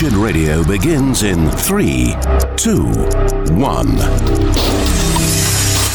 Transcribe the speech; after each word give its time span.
Radio 0.00 0.64
begins 0.64 1.22
in 1.22 1.50
three, 1.50 2.16
two, 2.56 2.86
one. 3.52 5.01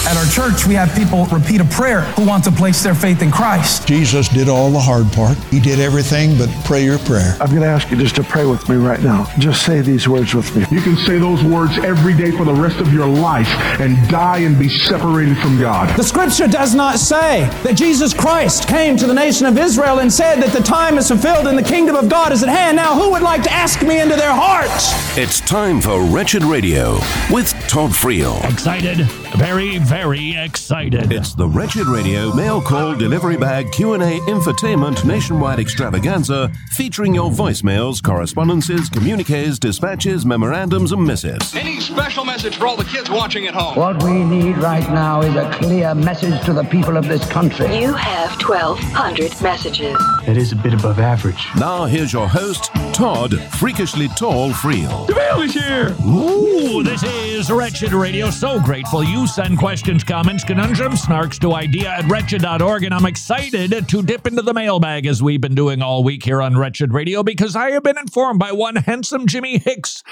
At 0.08 0.16
our 0.16 0.26
church, 0.32 0.66
we 0.66 0.74
have 0.76 0.96
people 0.96 1.26
repeat 1.26 1.60
a 1.60 1.66
prayer 1.66 2.04
who 2.15 2.26
want 2.26 2.42
to 2.46 2.52
place 2.52 2.81
their 2.81 2.96
faith 2.96 3.21
in 3.21 3.29
Christ. 3.29 3.86
Jesus 3.86 4.29
did 4.29 4.47
all 4.47 4.72
the 4.72 4.79
hard 4.79 5.12
part. 5.12 5.38
He 5.52 5.60
did 5.60 5.81
everything 5.81 6.38
but 6.38 6.47
pray 6.63 6.86
your 6.86 6.97
prayer. 6.99 7.36
I'm 7.42 7.49
going 7.49 7.60
to 7.60 7.68
ask 7.68 7.92
you 7.92 7.97
just 7.97 8.15
to 8.15 8.24
pray 8.24 8.46
with 8.46 8.70
me 8.70 8.78
right 8.78 9.01
now. 9.01 9.29
Just 9.38 9.65
say 9.65 9.81
these 9.81 10.08
words 10.08 10.33
with 10.33 10.56
me. 10.56 10.65
You 10.72 10.81
can 10.81 10.96
say 10.96 11.20
those 11.20 11.44
words 11.44 11.78
every 11.79 12.13
day 12.15 12.31
for 12.31 12.46
the 12.46 12.54
rest 12.54 12.78
of 12.78 12.94
your 12.94 13.06
life 13.06 13.49
and 13.81 13.97
die 14.08 14.38
and 14.38 14.58
be 14.58 14.70
separated 14.70 15.38
from 15.40 15.60
God. 15.60 15.94
The 15.97 16.05
scripture 16.05 16.48
does 16.48 16.73
not 16.73 16.99
say 16.99 17.49
that 17.63 17.73
Jesus 17.76 18.13
Christ 18.13 18.70
came 18.70 18.95
to 18.95 19.08
the 19.08 19.13
nation 19.13 19.45
of 19.45 19.58
Israel 19.58 19.99
and 19.99 20.12
said 20.12 20.39
that 20.39 20.53
the 20.53 20.63
time 20.63 20.98
is 20.98 21.09
fulfilled 21.09 21.48
and 21.48 21.58
the 21.58 21.63
kingdom 21.63 21.98
of 21.98 22.08
God 22.08 22.31
is 22.31 22.44
at 22.44 22.49
hand. 22.49 22.77
Now, 22.77 22.95
who 22.95 23.12
would 23.12 23.23
like 23.23 23.44
to 23.44 23.52
ask 23.52 23.81
me 23.81 23.99
into 23.99 24.16
their 24.16 24.31
hearts? 24.34 24.94
It's 25.18 25.42
time 25.42 25.82
for 25.82 26.02
Wretched 26.02 26.46
Radio 26.46 26.94
with 27.30 27.52
Todd 27.68 27.92
Friel. 27.92 28.42
Excited, 28.50 29.00
very, 29.38 29.77
very 29.77 30.36
excited. 30.36 31.12
It's 31.12 31.36
the 31.36 31.48
Wretched 31.48 31.86
Radio 31.86 32.34
mail 32.34 32.59
call 32.59 32.96
delivery 32.96 33.38
bag 33.38 33.72
Q&A 33.72 34.20
infotainment 34.22 35.05
nationwide 35.05 35.60
extravaganza 35.60 36.52
featuring 36.72 37.13
your 37.13 37.30
voicemails, 37.30 38.02
correspondences, 38.02 38.90
communiques, 38.90 39.60
dispatches, 39.60 40.26
memorandums 40.26 40.91
and 40.91 41.05
missives. 41.05 41.55
Any 41.55 41.80
special 41.80 42.26
message 42.26 42.58
for 42.58 42.66
all 42.66 42.76
the 42.76 42.84
kids 42.86 43.12
watching 43.12 43.46
at 43.46 43.54
home? 43.54 43.76
What 43.76 44.02
we 44.04 44.23
need 44.23 44.58
right 44.58 44.90
now 44.90 45.22
is 45.22 45.36
a 45.36 45.52
clear 45.52 45.94
message 45.94 46.44
to 46.46 46.54
the 46.54 46.63
people 46.63 46.98
of 46.98 47.08
this 47.08 47.24
country. 47.30 47.80
You 47.80 47.94
have 47.94 48.32
1,200 48.41 49.40
messages. 49.41 49.96
That 50.26 50.38
is 50.38 50.52
a 50.52 50.55
bit 50.55 50.74
above 50.74 50.99
average. 50.99 51.46
Now 51.60 51.85
here's 51.85 52.12
your 52.12 52.27
host, 52.27 52.72
Todd 52.91 53.40
Freakishly 53.60 54.08
Tall 54.10 54.49
Friel. 54.49 55.05
The 55.05 55.16
mail 55.16 55.41
is 55.41 55.54
here! 55.54 55.96
Ooh, 56.04 56.82
this 56.82 57.04
is 57.04 57.52
Wretched 57.52 57.93
Radio. 57.93 58.32
So 58.32 58.60
grateful 58.60 59.04
you 59.04 59.27
send 59.28 59.58
questions, 59.58 60.04
comments, 60.04 60.44
conundrums, 60.44 61.02
snarks 61.02 61.38
to 61.40 61.54
idea 61.54 61.90
at 61.90 62.10
wretched.org, 62.10 62.84
and 62.84 62.94
I'm 62.94 63.06
excited 63.06 63.88
to 63.88 64.02
dip 64.02 64.25
into 64.25 64.42
the 64.42 64.53
mailbag 64.53 65.06
as 65.06 65.22
we've 65.22 65.42
been 65.42 65.56
doing 65.56 65.81
all 65.81 66.03
week 66.03 66.23
here 66.23 66.42
on 66.42 66.58
Wretched 66.58 66.94
Radio 66.94 67.23
because 67.23 67.55
I 67.55 67.72
have 67.72 67.83
been 67.83 67.98
informed 67.98 68.39
by 68.39 68.52
one 68.52 68.78
handsome 68.78 69.28
Jimmy 69.28 69.58
Hicks 69.58 70.03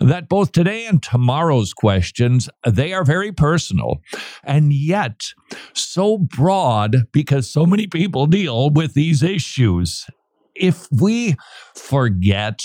that 0.00 0.28
both 0.28 0.52
today 0.52 0.86
and 0.86 1.02
tomorrow's 1.02 1.72
questions 1.72 2.48
they 2.66 2.92
are 2.92 3.04
very 3.04 3.32
personal 3.32 4.00
and 4.42 4.72
yet 4.72 5.32
so 5.72 6.18
broad 6.18 7.06
because 7.12 7.50
so 7.50 7.64
many 7.64 7.86
people 7.86 8.26
deal 8.26 8.70
with 8.70 8.94
these 8.94 9.22
issues. 9.22 10.06
If 10.54 10.88
we 10.90 11.36
forget 11.74 12.60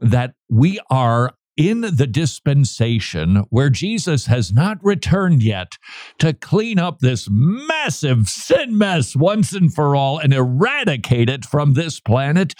that 0.00 0.34
we 0.48 0.78
are 0.90 1.32
in 1.60 1.82
the 1.82 2.06
dispensation 2.06 3.44
where 3.50 3.68
Jesus 3.68 4.24
has 4.24 4.50
not 4.50 4.82
returned 4.82 5.42
yet 5.42 5.76
to 6.18 6.32
clean 6.32 6.78
up 6.78 7.00
this 7.00 7.28
massive 7.30 8.30
sin 8.30 8.78
mess 8.78 9.14
once 9.14 9.52
and 9.52 9.72
for 9.72 9.94
all 9.94 10.18
and 10.18 10.32
eradicate 10.32 11.28
it 11.28 11.44
from 11.44 11.74
this 11.74 12.00
planet, 12.00 12.54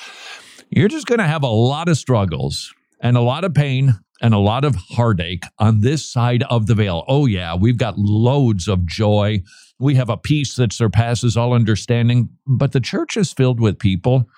you're 0.69 0.87
just 0.87 1.06
going 1.06 1.19
to 1.19 1.25
have 1.25 1.43
a 1.43 1.48
lot 1.48 1.89
of 1.89 1.97
struggles 1.97 2.75
and 3.01 3.17
a 3.17 3.23
lot 3.23 3.43
of 3.43 3.55
pain 3.55 3.95
and 4.21 4.34
a 4.34 4.39
lot 4.39 4.67
of 4.67 4.77
heartache 4.77 5.45
on 5.59 5.81
this 5.81 6.05
side 6.05 6.43
of 6.51 6.67
the 6.67 6.75
veil. 6.75 7.06
Oh, 7.09 7.25
yeah, 7.25 7.55
we've 7.55 7.78
got 7.78 7.97
loads 7.97 8.69
of 8.69 8.84
joy. 8.84 9.43
We 9.78 9.95
have 9.95 10.11
a 10.11 10.19
peace 10.19 10.56
that 10.56 10.75
surpasses 10.75 11.39
all 11.39 11.55
understanding, 11.55 12.28
but 12.47 12.73
the 12.73 12.81
church 12.81 13.17
is 13.17 13.33
filled 13.33 13.61
with 13.61 13.78
people. 13.78 14.28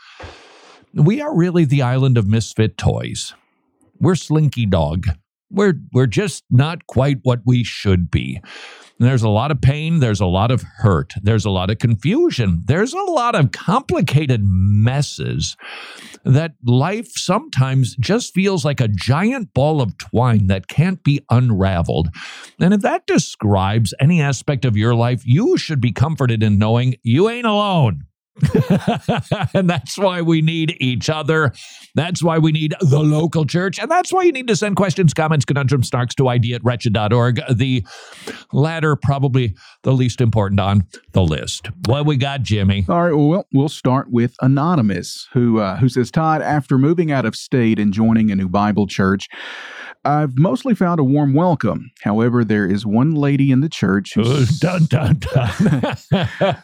We 0.95 1.21
are 1.21 1.35
really 1.35 1.65
the 1.65 1.83
island 1.83 2.17
of 2.17 2.29
misfit 2.29 2.79
toys. 2.79 3.35
We're 4.03 4.17
slinky 4.17 4.67
dog. 4.67 5.07
We're, 5.49 5.75
we're 5.93 6.07
just 6.09 6.43
not 6.51 6.89
quite 6.89 7.19
what 7.23 7.43
we 7.47 7.63
should 7.63 8.11
be. 8.11 8.41
And 8.99 9.09
there's 9.09 9.23
a 9.23 9.29
lot 9.29 9.53
of 9.53 9.61
pain. 9.61 10.01
There's 10.01 10.21
a 10.21 10.27
lot 10.27 10.51
of 10.51 10.63
hurt. 10.79 11.15
There's 11.23 11.45
a 11.45 11.51
lot 11.51 11.71
of 11.71 11.79
confusion. 11.79 12.63
There's 12.67 12.93
a 12.93 13.03
lot 13.03 13.37
of 13.37 13.53
complicated 13.53 14.43
messes 14.45 15.57
that 16.25 16.55
life 16.65 17.13
sometimes 17.13 17.95
just 17.97 18.35
feels 18.35 18.65
like 18.65 18.81
a 18.81 18.89
giant 18.89 19.55
ball 19.55 19.81
of 19.81 19.97
twine 19.99 20.49
that 20.49 20.67
can't 20.67 21.03
be 21.05 21.21
unraveled. 21.31 22.09
And 22.59 22.75
if 22.75 22.81
that 22.81 23.07
describes 23.07 23.95
any 24.01 24.21
aspect 24.21 24.65
of 24.65 24.77
your 24.77 24.97
life, 24.97 25.23
you 25.25 25.57
should 25.57 25.81
be 25.81 25.93
comforted 25.93 26.43
in 26.43 26.59
knowing 26.59 26.97
you 27.05 27.29
ain't 27.29 27.47
alone. 27.47 28.05
and 29.55 29.69
that's 29.69 29.99
why 29.99 30.23
we 30.23 30.41
need 30.41 30.77
each 30.81 31.11
other. 31.11 31.53
That's 31.95 32.23
why 32.23 32.39
we 32.39 32.53
need 32.53 32.75
the 32.81 33.01
local 33.01 33.45
church. 33.45 33.79
And 33.79 33.91
that's 33.91 34.13
why 34.13 34.23
you 34.23 34.33
need 34.33 34.49
to 34.49 34.57
send 34.57 34.77
questions, 34.77 35.13
comments, 35.13 35.45
conundrums, 35.45 35.91
snarks 35.91 36.15
to 36.17 36.29
ID 36.29 36.55
at 36.55 36.65
wretched.org. 36.65 37.41
The 37.51 37.85
latter, 38.53 38.97
probably 38.97 39.55
the 39.83 39.93
least 39.93 40.21
important 40.21 40.61
on 40.61 40.87
the 41.13 41.23
list. 41.23 41.69
What 41.87 42.07
we 42.07 42.17
got, 42.17 42.43
Jimmy? 42.43 42.87
All 42.89 43.03
right. 43.03 43.13
Well, 43.13 43.47
we'll 43.53 43.69
start 43.69 44.11
with 44.11 44.35
Anonymous, 44.41 45.29
who, 45.33 45.61
uh, 45.61 45.77
who 45.77 45.89
says, 45.89 46.11
Todd, 46.11 46.43
after 46.43 46.79
moving 46.79 47.13
out 47.13 47.27
of 47.27 47.37
state 47.37 47.79
and 47.79 47.93
joining 47.93 48.31
a 48.31 48.37
new 48.37 48.49
Bible 48.49 48.87
church, 48.87 49.29
I've 50.05 50.37
mostly 50.37 50.75
found 50.75 50.99
a 50.99 51.05
warm 51.05 51.33
welcome. 51.33 51.93
However, 52.03 52.45
there 52.45 52.67
is 52.67 52.85
one 52.85 53.13
lady 53.15 53.53
in 53.53 53.61
the 53.61 53.69
church 53.69 54.17
Ooh, 54.17 54.47
dun, 54.59 54.87
dun, 54.87 55.21
dun. 55.21 55.97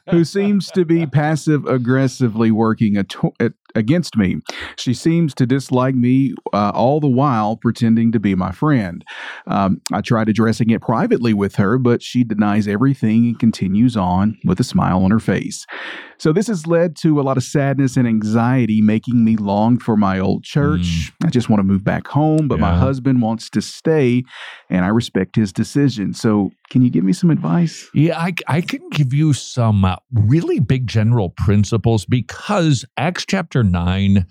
who 0.10 0.24
seems 0.24 0.70
to 0.72 0.84
be 0.84 1.06
passive 1.06 1.64
aggressively 1.66 2.50
working 2.50 2.96
at, 2.96 3.14
at, 3.38 3.52
against 3.78 4.16
me. 4.16 4.36
She 4.76 4.92
seems 4.92 5.34
to 5.34 5.46
dislike 5.46 5.94
me 5.94 6.34
uh, 6.52 6.72
all 6.74 7.00
the 7.00 7.08
while 7.08 7.56
pretending 7.56 8.12
to 8.12 8.20
be 8.20 8.34
my 8.34 8.52
friend. 8.52 9.04
Um, 9.46 9.80
I 9.92 10.00
tried 10.00 10.28
addressing 10.28 10.70
it 10.70 10.82
privately 10.82 11.32
with 11.32 11.56
her, 11.56 11.78
but 11.78 12.02
she 12.02 12.24
denies 12.24 12.68
everything 12.68 13.26
and 13.26 13.38
continues 13.38 13.96
on 13.96 14.38
with 14.44 14.60
a 14.60 14.64
smile 14.64 15.02
on 15.04 15.10
her 15.10 15.20
face. 15.20 15.64
So, 16.18 16.32
this 16.32 16.48
has 16.48 16.66
led 16.66 16.96
to 16.96 17.20
a 17.20 17.22
lot 17.22 17.36
of 17.36 17.44
sadness 17.44 17.96
and 17.96 18.06
anxiety, 18.06 18.80
making 18.80 19.24
me 19.24 19.36
long 19.36 19.78
for 19.78 19.96
my 19.96 20.18
old 20.18 20.42
church. 20.42 21.12
Mm. 21.22 21.26
I 21.26 21.30
just 21.30 21.48
want 21.48 21.60
to 21.60 21.64
move 21.64 21.84
back 21.84 22.08
home, 22.08 22.48
but 22.48 22.56
yeah. 22.56 22.72
my 22.72 22.76
husband 22.76 23.22
wants 23.22 23.48
to 23.50 23.62
stay, 23.62 24.24
and 24.68 24.84
I 24.84 24.88
respect 24.88 25.36
his 25.36 25.52
decision. 25.52 26.12
So, 26.12 26.50
can 26.70 26.82
you 26.82 26.90
give 26.90 27.04
me 27.04 27.12
some 27.12 27.30
advice? 27.30 27.88
Yeah, 27.94 28.18
I, 28.18 28.34
I 28.48 28.60
can 28.60 28.88
give 28.90 29.14
you 29.14 29.32
some 29.32 29.84
uh, 29.84 29.96
really 30.12 30.58
big 30.58 30.88
general 30.88 31.30
principles 31.30 32.04
because 32.04 32.84
Acts 32.96 33.24
chapter 33.26 33.62
9 33.68 34.24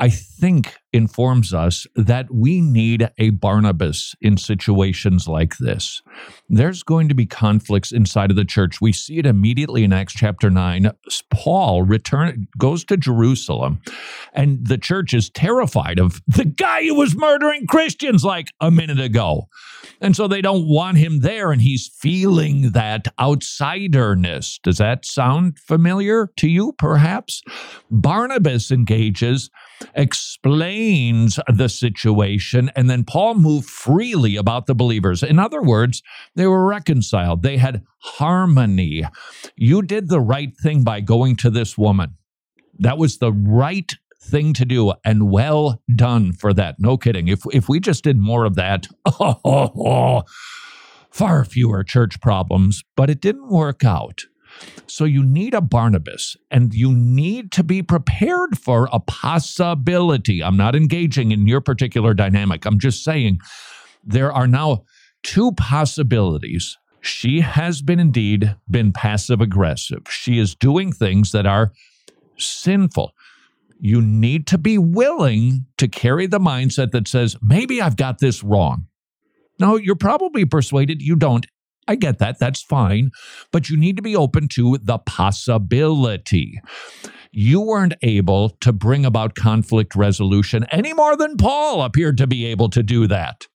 I 0.00 0.10
think 0.10 0.76
informs 0.92 1.52
us 1.52 1.86
that 1.96 2.32
we 2.32 2.60
need 2.60 3.10
a 3.18 3.30
Barnabas 3.30 4.14
in 4.20 4.36
situations 4.36 5.26
like 5.26 5.58
this. 5.58 6.00
There's 6.48 6.84
going 6.84 7.08
to 7.08 7.14
be 7.14 7.26
conflicts 7.26 7.90
inside 7.90 8.30
of 8.30 8.36
the 8.36 8.44
church. 8.44 8.80
We 8.80 8.92
see 8.92 9.18
it 9.18 9.26
immediately 9.26 9.82
in 9.82 9.92
Acts 9.92 10.14
chapter 10.14 10.50
9. 10.50 10.92
Paul 11.30 11.82
return 11.82 12.46
goes 12.56 12.84
to 12.84 12.96
Jerusalem 12.96 13.80
and 14.32 14.66
the 14.66 14.78
church 14.78 15.12
is 15.12 15.30
terrified 15.30 15.98
of 15.98 16.22
the 16.28 16.44
guy 16.44 16.84
who 16.84 16.94
was 16.94 17.16
murdering 17.16 17.66
Christians 17.66 18.24
like 18.24 18.48
a 18.60 18.70
minute 18.70 19.00
ago. 19.00 19.48
And 20.00 20.14
so 20.14 20.28
they 20.28 20.40
don't 20.40 20.68
want 20.68 20.96
him 20.98 21.20
there 21.20 21.50
and 21.50 21.60
he's 21.60 21.88
feeling 21.88 22.70
that 22.70 23.06
outsiderness. 23.18 24.60
Does 24.62 24.78
that 24.78 25.04
sound 25.04 25.58
familiar 25.58 26.30
to 26.36 26.48
you 26.48 26.72
perhaps? 26.78 27.42
Barnabas 27.90 28.70
engages 28.70 29.50
explains 29.94 31.38
the 31.48 31.68
situation, 31.68 32.70
and 32.74 32.88
then 32.88 33.04
Paul 33.04 33.34
moved 33.34 33.68
freely 33.68 34.36
about 34.36 34.66
the 34.66 34.74
believers. 34.74 35.22
In 35.22 35.38
other 35.38 35.62
words, 35.62 36.02
they 36.34 36.46
were 36.46 36.66
reconciled, 36.66 37.42
they 37.42 37.56
had 37.56 37.84
harmony. 38.00 39.04
You 39.56 39.82
did 39.82 40.08
the 40.08 40.20
right 40.20 40.56
thing 40.56 40.84
by 40.84 41.00
going 41.00 41.36
to 41.36 41.50
this 41.50 41.76
woman. 41.76 42.14
That 42.78 42.98
was 42.98 43.18
the 43.18 43.32
right 43.32 43.92
thing 44.20 44.52
to 44.52 44.64
do 44.64 44.92
and 45.04 45.30
well 45.30 45.82
done 45.94 46.32
for 46.32 46.52
that. 46.52 46.76
No 46.78 46.96
kidding. 46.96 47.28
If 47.28 47.42
if 47.52 47.68
we 47.68 47.80
just 47.80 48.04
did 48.04 48.18
more 48.18 48.44
of 48.44 48.54
that, 48.56 48.86
oh, 49.06 49.40
oh, 49.44 49.72
oh, 49.76 50.22
far 51.10 51.44
fewer 51.44 51.82
church 51.84 52.20
problems, 52.20 52.82
but 52.96 53.10
it 53.10 53.20
didn't 53.20 53.48
work 53.48 53.84
out. 53.84 54.22
So 54.86 55.04
you 55.04 55.22
need 55.22 55.54
a 55.54 55.60
Barnabas 55.60 56.36
and 56.50 56.74
you 56.74 56.92
need 56.92 57.52
to 57.52 57.62
be 57.62 57.82
prepared 57.82 58.58
for 58.58 58.88
a 58.92 59.00
possibility. 59.00 60.42
I'm 60.42 60.56
not 60.56 60.74
engaging 60.74 61.30
in 61.30 61.46
your 61.46 61.60
particular 61.60 62.14
dynamic. 62.14 62.64
I'm 62.64 62.78
just 62.78 63.04
saying 63.04 63.38
there 64.04 64.32
are 64.32 64.46
now 64.46 64.84
two 65.22 65.52
possibilities. 65.52 66.76
She 67.00 67.40
has 67.40 67.82
been 67.82 68.00
indeed 68.00 68.56
been 68.70 68.92
passive 68.92 69.40
aggressive. 69.40 70.02
She 70.08 70.38
is 70.38 70.54
doing 70.54 70.92
things 70.92 71.32
that 71.32 71.46
are 71.46 71.72
sinful. 72.38 73.12
You 73.80 74.02
need 74.02 74.46
to 74.48 74.58
be 74.58 74.78
willing 74.78 75.66
to 75.76 75.86
carry 75.86 76.26
the 76.26 76.40
mindset 76.40 76.90
that 76.90 77.06
says, 77.06 77.36
maybe 77.40 77.80
I've 77.80 77.96
got 77.96 78.18
this 78.18 78.42
wrong. 78.42 78.86
No, 79.60 79.76
you're 79.76 79.96
probably 79.96 80.44
persuaded 80.44 81.02
you 81.02 81.16
don't. 81.16 81.46
I 81.88 81.94
get 81.96 82.18
that. 82.18 82.38
That's 82.38 82.62
fine. 82.62 83.10
But 83.50 83.68
you 83.68 83.76
need 83.76 83.96
to 83.96 84.02
be 84.02 84.14
open 84.14 84.46
to 84.48 84.78
the 84.80 84.98
possibility. 84.98 86.60
You 87.32 87.60
weren't 87.60 87.94
able 88.02 88.50
to 88.60 88.72
bring 88.72 89.04
about 89.04 89.34
conflict 89.34 89.96
resolution 89.96 90.66
any 90.70 90.92
more 90.92 91.16
than 91.16 91.36
Paul 91.36 91.82
appeared 91.82 92.18
to 92.18 92.26
be 92.26 92.46
able 92.46 92.68
to 92.70 92.82
do 92.82 93.06
that. 93.06 93.46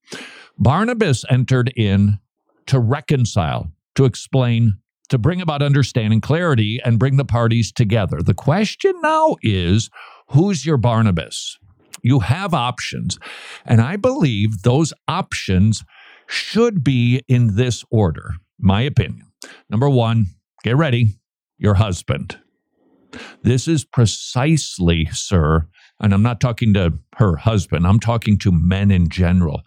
Barnabas 0.58 1.24
entered 1.30 1.72
in 1.76 2.20
to 2.68 2.80
reconcile, 2.80 3.72
to 3.96 4.06
explain, 4.06 4.74
to 5.10 5.18
bring 5.18 5.42
about 5.42 5.62
understanding, 5.62 6.22
clarity, 6.22 6.80
and 6.84 7.00
bring 7.00 7.18
the 7.18 7.26
parties 7.26 7.72
together. 7.72 8.22
The 8.22 8.34
question 8.34 8.94
now 9.02 9.36
is 9.42 9.90
who's 10.30 10.66
your 10.66 10.78
Barnabas? 10.78 11.58
You 12.02 12.20
have 12.20 12.54
options. 12.54 13.18
And 13.66 13.82
I 13.82 13.96
believe 13.96 14.64
those 14.64 14.94
options 15.08 15.84
should 16.28 16.84
be 16.84 17.22
in 17.28 17.56
this 17.56 17.84
order, 17.92 18.36
my 18.60 18.82
opinion. 18.82 19.28
Number 19.70 19.90
one, 19.90 20.28
get 20.64 20.76
ready, 20.76 21.18
your 21.58 21.76
husband. 21.76 22.40
This 23.44 23.68
is 23.68 23.86
precisely, 23.86 25.08
sir, 25.12 25.68
and 26.00 26.14
I'm 26.14 26.24
not 26.24 26.40
talking 26.40 26.74
to 26.74 27.00
her 27.16 27.38
husband, 27.38 27.86
I'm 27.86 28.00
talking 28.00 28.38
to 28.40 28.52
men 28.52 28.92
in 28.92 29.10
general. 29.10 29.62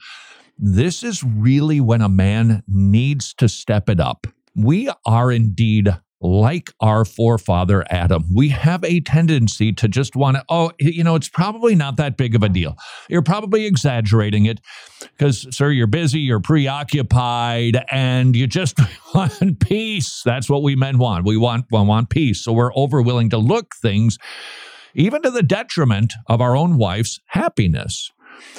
This 0.59 1.03
is 1.03 1.23
really 1.23 1.81
when 1.81 2.01
a 2.01 2.09
man 2.09 2.63
needs 2.67 3.35
to 3.35 3.49
step 3.49 3.89
it 3.89 4.01
up. 4.01 4.27
We 4.55 4.91
are 5.05 5.31
indeed 5.31 5.95
like 6.27 6.73
our 6.81 7.05
forefather 7.05 7.85
Adam, 7.89 8.25
we 8.35 8.49
have 8.49 8.83
a 8.85 9.01
tendency 9.01 9.73
to 9.73 9.89
just 9.89 10.17
want 10.17 10.37
to, 10.37 10.45
oh, 10.49 10.73
you 10.79 11.05
know, 11.05 11.15
it's 11.15 11.29
probably 11.29 11.75
not 11.75 11.97
that 11.97 12.17
big 12.17 12.35
of 12.35 12.43
a 12.43 12.49
deal. 12.49 12.77
You're 13.09 13.23
probably 13.23 13.65
exaggerating 13.65 14.47
it 14.47 14.61
because, 15.01 15.47
sir, 15.55 15.71
you're 15.71 15.87
busy, 15.87 16.21
you're 16.21 16.41
preoccupied, 16.41 17.85
and 17.91 18.35
you 18.35 18.47
just 18.47 18.79
want 19.15 19.61
peace. 19.61 20.23
That's 20.25 20.51
what 20.51 20.63
we 20.63 20.75
men 20.75 20.99
want. 20.99 21.25
We 21.25 21.37
want, 21.37 21.67
we 21.71 21.81
want 21.81 22.11
peace. 22.11 22.43
So 22.43 22.53
we're 22.53 22.75
over 22.75 23.01
willing 23.01 23.31
to 23.31 23.39
look 23.39 23.75
things, 23.81 24.19
even 24.95 25.23
to 25.23 25.31
the 25.31 25.45
detriment 25.45 26.15
of 26.27 26.41
our 26.41 26.57
own 26.57 26.77
wife's 26.77 27.21
happiness. 27.27 28.11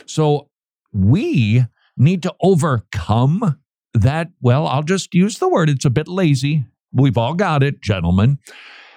So 0.06 0.50
we 0.94 1.66
need 1.98 2.24
to 2.24 2.34
overcome 2.42 3.60
that. 3.94 4.30
Well, 4.42 4.68
I'll 4.68 4.84
just 4.84 5.14
use 5.14 5.40
the 5.40 5.50
word, 5.50 5.70
it's 5.70 5.86
a 5.86 5.90
bit 5.90 6.08
lazy 6.08 6.66
We've 6.92 7.18
all 7.18 7.34
got 7.34 7.64
it, 7.64 7.82
gentlemen, 7.82 8.40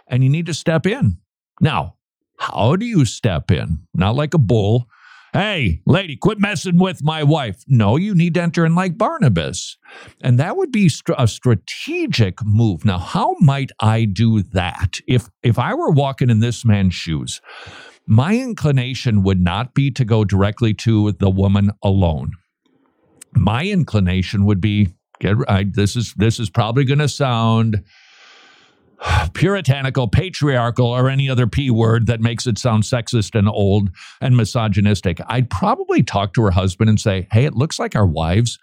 and 0.07 0.23
you 0.23 0.31
need 0.31 0.47
to 0.47 0.55
step 0.55 0.87
in. 0.87 1.19
Now, 1.61 1.97
how 2.39 2.77
do 2.77 2.87
you 2.87 3.05
step 3.05 3.51
in? 3.51 3.87
Not 3.95 4.17
like 4.17 4.35
a 4.35 4.39
bull. 4.39 4.87
Hey, 5.33 5.83
lady, 5.87 6.17
quit 6.17 6.41
messing 6.41 6.79
with 6.79 7.05
my 7.05 7.23
wife. 7.23 7.63
No, 7.69 7.97
you 7.97 8.15
need 8.15 8.35
to 8.35 8.43
enter 8.43 8.67
in 8.67 8.75
like 8.75 8.99
Barnabas. 8.99 9.77
And 10.21 10.39
that 10.41 10.57
would 10.57 10.73
be 10.73 10.91
a 11.17 11.29
strategic 11.29 12.45
move. 12.45 12.85
Now, 12.85 12.99
how 12.99 13.37
might 13.41 13.71
I 13.79 14.07
do 14.07 14.43
that? 14.43 14.99
If 15.07 15.29
if 15.43 15.59
I 15.59 15.75
were 15.75 15.91
walking 15.91 16.31
in 16.31 16.41
this 16.41 16.65
man's 16.65 16.95
shoes, 16.95 17.41
my 18.07 18.37
inclination 18.37 19.23
would 19.23 19.41
not 19.41 19.73
be 19.73 19.93
to 19.93 20.05
go 20.05 20.25
directly 20.25 20.75
to 20.75 21.13
the 21.13 21.31
woman 21.31 21.71
alone. 21.81 22.33
My 23.33 23.67
inclination 23.67 24.45
would 24.47 24.61
be 24.61 24.89
Get 25.21 25.37
I, 25.49 25.65
this 25.65 25.97
is 25.97 26.15
this 26.15 26.41
is 26.41 26.51
probably 26.51 26.85
going 26.85 26.99
to 26.99 27.09
sound 27.09 27.85
puritanical, 29.33 30.09
patriarchal, 30.09 30.87
or 30.87 31.09
any 31.09 31.31
other 31.31 31.47
p 31.47 31.71
word 31.71 32.07
that 32.07 32.21
makes 32.21 32.47
it 32.47 32.59
sound 32.59 32.83
sexist 32.83 33.39
and 33.39 33.49
old 33.49 33.91
and 34.21 34.37
misogynistic. 34.37 35.21
I'd 35.27 35.49
probably 35.49 36.03
talk 36.03 36.35
to 36.35 36.43
her 36.43 36.51
husband 36.51 36.91
and 36.91 37.01
say, 37.01 37.27
"Hey, 37.33 37.45
it 37.45 37.55
looks 37.55 37.79
like 37.79 37.95
our 37.95 38.07
wives 38.07 38.59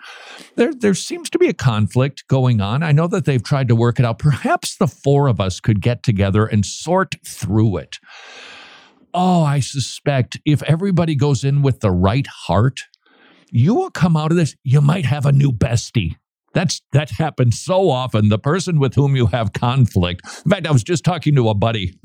there 0.56 0.74
there 0.74 0.94
seems 0.94 1.30
to 1.32 1.40
be 1.40 1.48
a 1.48 1.54
conflict 1.54 2.28
going 2.28 2.62
on. 2.62 2.84
I 2.84 2.92
know 2.92 3.08
that 3.08 3.26
they've 3.26 3.44
tried 3.44 3.68
to 3.70 3.76
work 3.76 4.00
it 4.00 4.06
out. 4.06 4.20
Perhaps 4.20 4.78
the 4.78 4.88
four 4.88 5.28
of 5.28 5.40
us 5.40 5.60
could 5.60 5.82
get 5.82 6.04
together 6.04 6.46
and 6.46 6.66
sort 6.66 7.16
through 7.26 7.78
it." 7.78 8.00
Oh, 9.14 9.44
I 9.44 9.60
suspect 9.62 10.40
if 10.46 10.62
everybody 10.64 11.16
goes 11.16 11.44
in 11.44 11.62
with 11.62 11.80
the 11.80 11.92
right 11.92 12.28
heart, 12.28 12.82
you 13.50 13.74
will 13.74 13.90
come 13.90 14.16
out 14.16 14.32
of 14.32 14.38
this. 14.38 14.56
You 14.64 14.82
might 14.82 15.06
have 15.06 15.26
a 15.26 15.32
new 15.32 15.52
bestie. 15.52 16.18
That's 16.58 16.82
that 16.92 17.12
happens 17.12 17.60
so 17.60 17.92
often. 17.92 18.30
The 18.30 18.40
person 18.40 18.80
with 18.80 18.96
whom 18.96 19.16
you 19.16 19.28
have 19.28 19.54
conflict. 19.54 20.22
In 20.44 20.50
fact, 20.50 20.66
I 20.66 20.72
was 20.72 20.84
just 20.84 21.06
talking 21.06 21.36
to 21.36 21.50
a 21.50 21.54
buddy. 21.54 22.00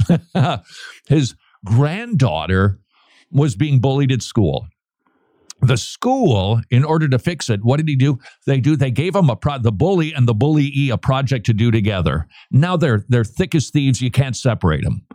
His 1.09 1.35
granddaughter 1.65 2.79
was 3.31 3.57
being 3.57 3.81
bullied 3.81 4.13
at 4.13 4.21
school. 4.21 4.67
The 5.63 5.79
school, 5.79 6.61
in 6.71 6.85
order 6.85 7.09
to 7.09 7.19
fix 7.19 7.49
it, 7.49 7.65
what 7.65 7.79
did 7.79 7.89
he 7.89 7.97
do? 7.97 8.19
They 8.47 8.61
do. 8.61 8.77
They 8.77 8.91
gave 8.91 9.17
him 9.17 9.31
a 9.31 9.37
pro- 9.37 9.57
the 9.57 9.73
bully 9.73 10.13
and 10.13 10.29
the 10.29 10.35
bullyee 10.35 10.91
a 10.93 10.99
project 10.99 11.47
to 11.47 11.55
do 11.55 11.71
together. 11.71 12.29
Now 12.51 12.77
they're 12.77 13.07
they're 13.09 13.25
thick 13.25 13.55
as 13.55 13.71
thieves. 13.71 14.03
You 14.03 14.11
can't 14.11 14.37
separate 14.37 14.85
them. 14.85 15.07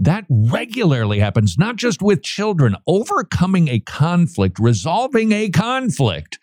That 0.00 0.24
regularly 0.28 1.20
happens, 1.20 1.56
not 1.56 1.76
just 1.76 2.02
with 2.02 2.24
children. 2.24 2.74
Overcoming 2.88 3.68
a 3.68 3.78
conflict, 3.78 4.58
resolving 4.58 5.30
a 5.30 5.48
conflict 5.48 6.40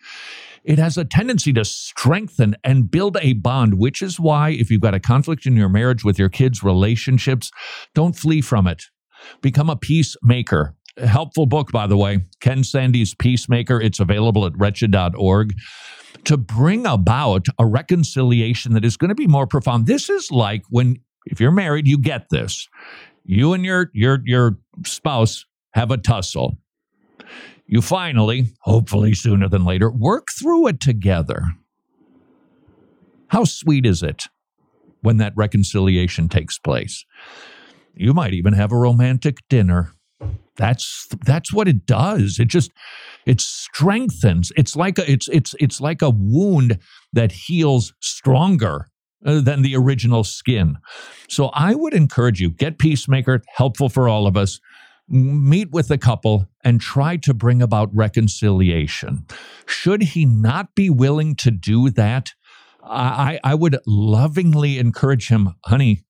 it 0.64 0.78
has 0.78 0.96
a 0.96 1.04
tendency 1.04 1.52
to 1.52 1.64
strengthen 1.64 2.56
and 2.62 2.90
build 2.90 3.16
a 3.20 3.32
bond, 3.34 3.74
which 3.74 4.02
is 4.02 4.20
why 4.20 4.50
if 4.50 4.70
you've 4.70 4.80
got 4.80 4.94
a 4.94 5.00
conflict 5.00 5.46
in 5.46 5.56
your 5.56 5.68
marriage 5.68 6.04
with 6.04 6.18
your 6.18 6.28
kids' 6.28 6.62
relationships, 6.62 7.50
don't 7.94 8.16
flee 8.16 8.40
from 8.40 8.66
it. 8.66 8.84
Become 9.40 9.70
a 9.70 9.76
peacemaker. 9.76 10.74
A 10.98 11.06
helpful 11.06 11.46
book, 11.46 11.72
by 11.72 11.86
the 11.86 11.96
way, 11.96 12.26
Ken 12.40 12.62
Sande's 12.62 13.14
Peacemaker. 13.14 13.80
It's 13.80 13.98
available 13.98 14.44
at 14.44 14.52
wretched.org 14.56 15.54
to 16.24 16.36
bring 16.36 16.86
about 16.86 17.46
a 17.58 17.66
reconciliation 17.66 18.74
that 18.74 18.84
is 18.84 18.96
going 18.96 19.08
to 19.08 19.14
be 19.14 19.26
more 19.26 19.46
profound. 19.46 19.86
This 19.86 20.10
is 20.10 20.30
like 20.30 20.62
when, 20.68 20.96
if 21.26 21.40
you're 21.40 21.50
married, 21.50 21.88
you 21.88 21.98
get 21.98 22.28
this. 22.30 22.68
You 23.24 23.52
and 23.54 23.64
your 23.64 23.90
your 23.94 24.18
your 24.24 24.58
spouse 24.84 25.46
have 25.72 25.90
a 25.90 25.96
tussle 25.96 26.58
you 27.66 27.80
finally, 27.80 28.46
hopefully 28.60 29.14
sooner 29.14 29.48
than 29.48 29.64
later, 29.64 29.90
work 29.90 30.28
through 30.38 30.68
it 30.68 30.80
together. 30.80 31.44
How 33.28 33.44
sweet 33.44 33.86
is 33.86 34.02
it 34.02 34.24
when 35.00 35.16
that 35.18 35.32
reconciliation 35.36 36.28
takes 36.28 36.58
place? 36.58 37.04
You 37.94 38.12
might 38.12 38.34
even 38.34 38.52
have 38.52 38.72
a 38.72 38.76
romantic 38.76 39.38
dinner. 39.48 39.92
That's 40.56 41.08
that's 41.24 41.52
what 41.52 41.66
it 41.66 41.86
does. 41.86 42.38
It 42.38 42.48
just 42.48 42.70
it 43.24 43.40
strengthens. 43.40 44.52
It's 44.56 44.76
like 44.76 44.98
a 44.98 45.10
it's 45.10 45.28
it's 45.28 45.54
it's 45.58 45.80
like 45.80 46.02
a 46.02 46.10
wound 46.10 46.78
that 47.12 47.32
heals 47.32 47.94
stronger 48.00 48.88
uh, 49.24 49.40
than 49.40 49.62
the 49.62 49.76
original 49.76 50.24
skin. 50.24 50.76
So 51.28 51.46
I 51.54 51.74
would 51.74 51.94
encourage 51.94 52.40
you 52.40 52.50
get 52.50 52.78
peacemaker 52.78 53.42
helpful 53.56 53.88
for 53.88 54.08
all 54.08 54.26
of 54.26 54.36
us 54.36 54.60
meet 55.08 55.70
with 55.70 55.88
the 55.88 55.98
couple 55.98 56.48
and 56.64 56.80
try 56.80 57.16
to 57.18 57.34
bring 57.34 57.60
about 57.60 57.94
reconciliation. 57.94 59.26
Should 59.66 60.02
he 60.02 60.24
not 60.24 60.74
be 60.74 60.88
willing 60.88 61.34
to 61.36 61.50
do 61.50 61.90
that, 61.90 62.30
I, 62.84 63.38
I 63.44 63.54
would 63.54 63.78
lovingly 63.86 64.78
encourage 64.78 65.28
him, 65.28 65.54
honey, 65.64 66.04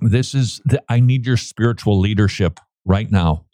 this 0.00 0.34
is, 0.34 0.60
the, 0.64 0.82
I 0.88 1.00
need 1.00 1.26
your 1.26 1.36
spiritual 1.36 1.98
leadership 1.98 2.58
right 2.84 3.10
now. 3.10 3.46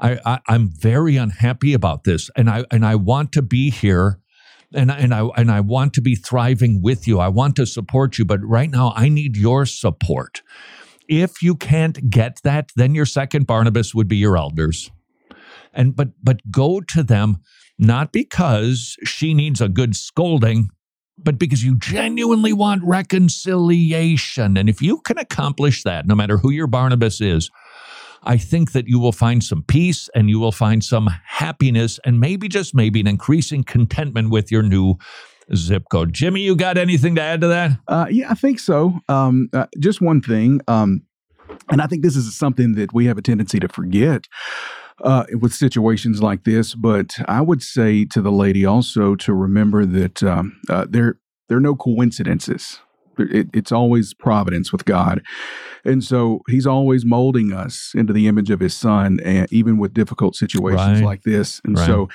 I, 0.00 0.18
I, 0.24 0.40
I'm 0.48 0.70
very 0.70 1.16
unhappy 1.16 1.74
about 1.74 2.04
this, 2.04 2.30
and 2.34 2.48
I 2.48 2.64
and 2.70 2.86
I 2.86 2.94
want 2.94 3.32
to 3.32 3.42
be 3.42 3.68
here 3.68 4.20
and 4.74 4.90
and 4.90 5.14
I 5.14 5.26
and 5.36 5.50
I 5.50 5.60
want 5.60 5.94
to 5.94 6.00
be 6.00 6.14
thriving 6.14 6.82
with 6.82 7.06
you. 7.06 7.20
I 7.20 7.28
want 7.28 7.56
to 7.56 7.66
support 7.66 8.18
you, 8.18 8.24
but 8.24 8.40
right 8.42 8.70
now 8.70 8.92
I 8.96 9.08
need 9.08 9.36
your 9.36 9.66
support. 9.66 10.42
If 11.10 11.42
you 11.42 11.56
can't 11.56 12.08
get 12.08 12.40
that, 12.44 12.70
then 12.76 12.94
your 12.94 13.04
second 13.04 13.48
Barnabas 13.48 13.94
would 13.94 14.06
be 14.06 14.16
your 14.16 14.36
elders. 14.36 14.92
And 15.74 15.96
but 15.96 16.10
but 16.22 16.40
go 16.50 16.80
to 16.80 17.02
them 17.02 17.38
not 17.78 18.12
because 18.12 18.96
she 19.04 19.34
needs 19.34 19.60
a 19.60 19.68
good 19.68 19.96
scolding, 19.96 20.70
but 21.18 21.36
because 21.36 21.64
you 21.64 21.76
genuinely 21.76 22.52
want 22.52 22.84
reconciliation. 22.84 24.56
And 24.56 24.68
if 24.68 24.80
you 24.80 25.00
can 25.00 25.18
accomplish 25.18 25.82
that, 25.82 26.06
no 26.06 26.14
matter 26.14 26.36
who 26.36 26.50
your 26.50 26.68
Barnabas 26.68 27.20
is, 27.20 27.50
I 28.22 28.36
think 28.36 28.72
that 28.72 28.86
you 28.86 29.00
will 29.00 29.12
find 29.12 29.42
some 29.42 29.64
peace 29.64 30.08
and 30.14 30.30
you 30.30 30.38
will 30.38 30.52
find 30.52 30.84
some 30.84 31.08
happiness 31.24 31.98
and 32.04 32.20
maybe 32.20 32.48
just 32.48 32.72
maybe 32.72 33.00
an 33.00 33.06
increasing 33.08 33.64
contentment 33.64 34.30
with 34.30 34.52
your 34.52 34.62
new 34.62 34.96
zip 35.54 35.84
code. 35.90 36.12
Jimmy, 36.12 36.40
you 36.40 36.56
got 36.56 36.78
anything 36.78 37.14
to 37.16 37.22
add 37.22 37.40
to 37.40 37.48
that? 37.48 37.78
Uh, 37.88 38.06
yeah, 38.10 38.30
I 38.30 38.34
think 38.34 38.58
so. 38.58 39.00
Um, 39.08 39.48
uh, 39.52 39.66
just 39.78 40.00
one 40.00 40.20
thing. 40.20 40.60
Um, 40.68 41.02
and 41.70 41.80
I 41.80 41.86
think 41.86 42.02
this 42.02 42.16
is 42.16 42.36
something 42.36 42.74
that 42.74 42.92
we 42.92 43.06
have 43.06 43.18
a 43.18 43.22
tendency 43.22 43.58
to 43.60 43.68
forget. 43.68 44.26
Uh, 45.02 45.24
with 45.40 45.54
situations 45.54 46.22
like 46.22 46.44
this, 46.44 46.74
but 46.74 47.14
I 47.26 47.40
would 47.40 47.62
say 47.62 48.04
to 48.04 48.20
the 48.20 48.30
lady 48.30 48.66
also 48.66 49.14
to 49.14 49.32
remember 49.32 49.86
that 49.86 50.22
um, 50.22 50.60
uh, 50.68 50.84
there 50.86 51.18
there 51.48 51.56
are 51.56 51.62
no 51.62 51.74
coincidences. 51.74 52.80
It, 53.18 53.48
it's 53.54 53.72
always 53.72 54.12
providence 54.12 54.72
with 54.72 54.84
God, 54.84 55.22
and 55.86 56.04
so 56.04 56.42
He's 56.48 56.66
always 56.66 57.06
molding 57.06 57.50
us 57.50 57.92
into 57.94 58.12
the 58.12 58.28
image 58.28 58.50
of 58.50 58.60
His 58.60 58.76
Son, 58.76 59.20
and 59.24 59.50
even 59.50 59.78
with 59.78 59.94
difficult 59.94 60.36
situations 60.36 61.00
right. 61.00 61.04
like 61.06 61.22
this. 61.22 61.62
And 61.64 61.78
right. 61.78 61.86
so 61.86 62.10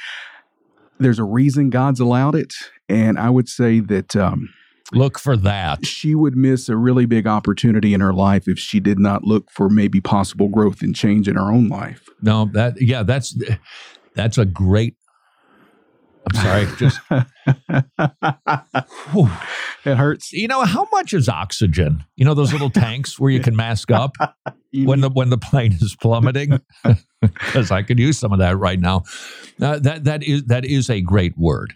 there's 0.99 1.19
a 1.19 1.23
reason 1.23 1.69
God's 1.69 1.99
allowed 1.99 2.35
it, 2.35 2.53
and 2.89 3.17
I 3.17 3.29
would 3.29 3.49
say 3.49 3.79
that 3.81 4.15
um, 4.15 4.53
look 4.93 5.19
for 5.19 5.35
that. 5.37 5.85
She 5.85 6.15
would 6.15 6.35
miss 6.35 6.69
a 6.69 6.77
really 6.77 7.05
big 7.05 7.27
opportunity 7.27 7.93
in 7.93 8.01
her 8.01 8.13
life 8.13 8.47
if 8.47 8.59
she 8.59 8.79
did 8.79 8.99
not 8.99 9.23
look 9.23 9.49
for 9.51 9.69
maybe 9.69 10.01
possible 10.01 10.49
growth 10.49 10.81
and 10.81 10.95
change 10.95 11.27
in 11.27 11.35
her 11.35 11.51
own 11.51 11.67
life. 11.67 12.07
No, 12.21 12.49
that 12.53 12.81
yeah, 12.81 13.03
that's 13.03 13.37
that's 14.15 14.37
a 14.37 14.45
great 14.45 14.95
I'm 16.27 16.41
sorry, 16.41 16.67
just 16.77 16.99
it 19.85 19.97
hurts. 19.97 20.33
You 20.33 20.47
know 20.47 20.63
how 20.63 20.87
much 20.91 21.13
is 21.13 21.29
oxygen? 21.29 22.03
You 22.15 22.25
know 22.25 22.33
those 22.33 22.51
little 22.51 22.69
tanks 22.69 23.19
where 23.19 23.31
you 23.31 23.39
can 23.41 23.55
mask 23.55 23.91
up 23.91 24.15
when 24.73 25.01
the 25.01 25.09
when 25.09 25.29
the 25.29 25.37
plane 25.37 25.73
is 25.73 25.95
plummeting. 25.95 26.59
Because 27.21 27.71
I 27.71 27.81
could 27.81 27.99
use 27.99 28.19
some 28.19 28.33
of 28.33 28.39
that 28.39 28.57
right 28.57 28.79
now. 28.79 29.03
Uh, 29.61 29.79
that 29.79 30.03
that 30.05 30.23
is 30.23 30.45
that 30.45 30.65
is 30.65 30.89
a 30.89 31.01
great 31.01 31.37
word. 31.37 31.73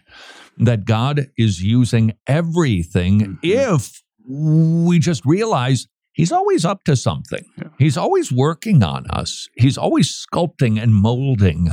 That 0.58 0.84
God 0.84 1.28
is 1.38 1.62
using 1.62 2.12
everything 2.26 3.20
mm-hmm. 3.20 3.36
if 3.42 4.02
we 4.26 4.98
just 4.98 5.24
realize 5.24 5.86
He's 6.12 6.32
always 6.32 6.64
up 6.64 6.84
to 6.84 6.96
something. 6.96 7.44
Yeah. 7.56 7.68
He's 7.78 7.96
always 7.96 8.32
working 8.32 8.82
on 8.82 9.06
us. 9.10 9.48
He's 9.56 9.78
always 9.78 10.10
sculpting 10.10 10.82
and 10.82 10.94
molding. 10.94 11.72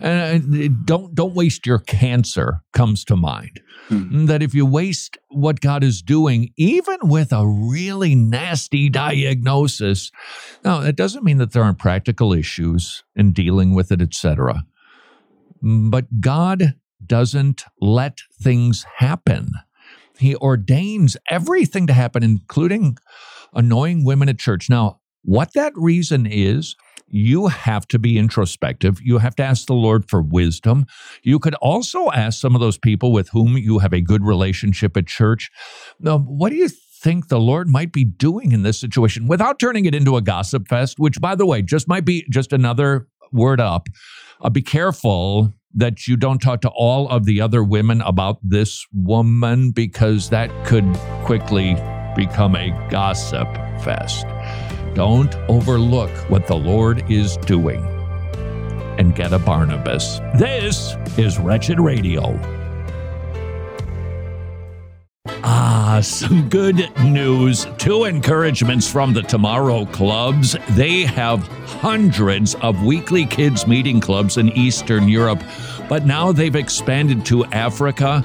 And 0.00 0.86
don't 0.86 1.14
don't 1.14 1.34
waste 1.34 1.66
your 1.66 1.78
cancer 1.78 2.60
comes 2.72 3.04
to 3.06 3.16
mind. 3.16 3.60
Mm-hmm. 3.88 4.26
That 4.26 4.42
if 4.42 4.54
you 4.54 4.66
waste 4.66 5.16
what 5.28 5.60
God 5.60 5.82
is 5.82 6.02
doing, 6.02 6.50
even 6.56 6.98
with 7.02 7.32
a 7.32 7.46
really 7.46 8.14
nasty 8.14 8.90
diagnosis, 8.90 10.10
now 10.64 10.82
it 10.82 10.96
doesn't 10.96 11.24
mean 11.24 11.38
that 11.38 11.52
there 11.52 11.62
aren't 11.62 11.78
practical 11.78 12.32
issues 12.32 13.02
in 13.16 13.32
dealing 13.32 13.74
with 13.74 13.90
it, 13.90 14.02
etc. 14.02 14.64
But 15.62 16.20
God 16.20 16.74
doesn't 17.04 17.64
let 17.80 18.18
things 18.40 18.84
happen. 18.96 19.52
He 20.18 20.36
ordains 20.36 21.16
everything 21.30 21.86
to 21.86 21.92
happen, 21.92 22.22
including 22.22 22.98
annoying 23.54 24.04
women 24.04 24.28
at 24.28 24.38
church. 24.38 24.68
Now, 24.68 25.00
what 25.22 25.52
that 25.54 25.72
reason 25.76 26.26
is, 26.26 26.76
you 27.08 27.46
have 27.46 27.86
to 27.88 27.98
be 27.98 28.18
introspective. 28.18 29.00
You 29.02 29.18
have 29.18 29.36
to 29.36 29.42
ask 29.42 29.66
the 29.66 29.74
Lord 29.74 30.08
for 30.08 30.20
wisdom. 30.20 30.86
You 31.22 31.38
could 31.38 31.54
also 31.56 32.10
ask 32.10 32.40
some 32.40 32.54
of 32.54 32.60
those 32.60 32.78
people 32.78 33.12
with 33.12 33.28
whom 33.28 33.56
you 33.56 33.78
have 33.78 33.92
a 33.92 34.00
good 34.00 34.24
relationship 34.24 34.96
at 34.96 35.06
church, 35.06 35.50
now, 36.00 36.18
what 36.18 36.50
do 36.50 36.56
you 36.56 36.68
think 36.68 37.28
the 37.28 37.38
Lord 37.38 37.68
might 37.68 37.92
be 37.92 38.04
doing 38.04 38.52
in 38.52 38.62
this 38.62 38.80
situation 38.80 39.28
without 39.28 39.58
turning 39.58 39.84
it 39.84 39.94
into 39.94 40.16
a 40.16 40.22
gossip 40.22 40.66
fest, 40.66 40.98
which, 40.98 41.20
by 41.20 41.34
the 41.34 41.44
way, 41.44 41.60
just 41.60 41.86
might 41.86 42.04
be 42.04 42.26
just 42.30 42.52
another 42.52 43.06
word 43.30 43.60
up. 43.60 43.88
Uh, 44.40 44.48
be 44.48 44.62
careful 44.62 45.52
that 45.74 46.06
you 46.08 46.16
don't 46.16 46.38
talk 46.38 46.62
to 46.62 46.70
all 46.70 47.08
of 47.08 47.26
the 47.26 47.40
other 47.40 47.62
women 47.62 48.00
about 48.00 48.38
this 48.42 48.86
woman 48.92 49.70
because 49.70 50.30
that 50.30 50.50
could 50.64 50.90
quickly 51.24 51.76
become 52.14 52.56
a 52.56 52.70
gossip 52.90 53.48
fest. 53.82 54.26
Don't 54.94 55.34
overlook 55.48 56.10
what 56.30 56.46
the 56.46 56.56
Lord 56.56 57.10
is 57.10 57.36
doing 57.38 57.84
and 58.98 59.14
get 59.14 59.32
a 59.32 59.38
Barnabas. 59.38 60.20
This 60.36 60.94
is 61.18 61.38
Wretched 61.38 61.80
Radio. 61.80 62.38
Ah, 65.46 66.00
some 66.02 66.48
good 66.48 66.90
news. 67.00 67.66
Two 67.76 68.04
encouragements 68.04 68.90
from 68.90 69.12
the 69.12 69.22
Tomorrow 69.22 69.86
Clubs. 69.86 70.56
They 70.70 71.02
have 71.02 71.46
hundreds 71.66 72.54
of 72.56 72.82
weekly 72.84 73.26
kids' 73.26 73.66
meeting 73.66 74.00
clubs 74.00 74.36
in 74.38 74.48
Eastern 74.50 75.08
Europe, 75.08 75.42
but 75.88 76.06
now 76.06 76.32
they've 76.32 76.56
expanded 76.56 77.26
to 77.26 77.44
Africa 77.46 78.24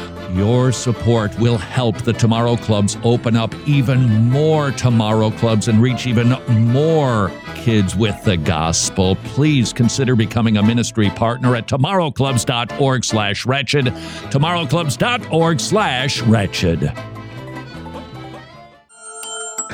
Your 0.33 0.71
support 0.71 1.37
will 1.39 1.57
help 1.57 1.97
the 2.03 2.13
Tomorrow 2.13 2.55
Clubs 2.55 2.97
open 3.03 3.35
up 3.35 3.53
even 3.67 4.29
more 4.29 4.71
Tomorrow 4.71 5.31
Clubs 5.31 5.67
and 5.67 5.81
reach 5.81 6.07
even 6.07 6.29
more 6.71 7.31
kids 7.55 7.97
with 7.97 8.23
the 8.23 8.37
gospel. 8.37 9.17
Please 9.17 9.73
consider 9.73 10.15
becoming 10.15 10.55
a 10.55 10.63
ministry 10.63 11.09
partner 11.09 11.55
at 11.55 11.67
tomorrowclubs.org 11.67 13.03
slash 13.03 13.45
wretched, 13.45 13.85
tomorrowclubs.org 13.85 15.59
slash 15.59 16.21
wretched. 16.21 16.93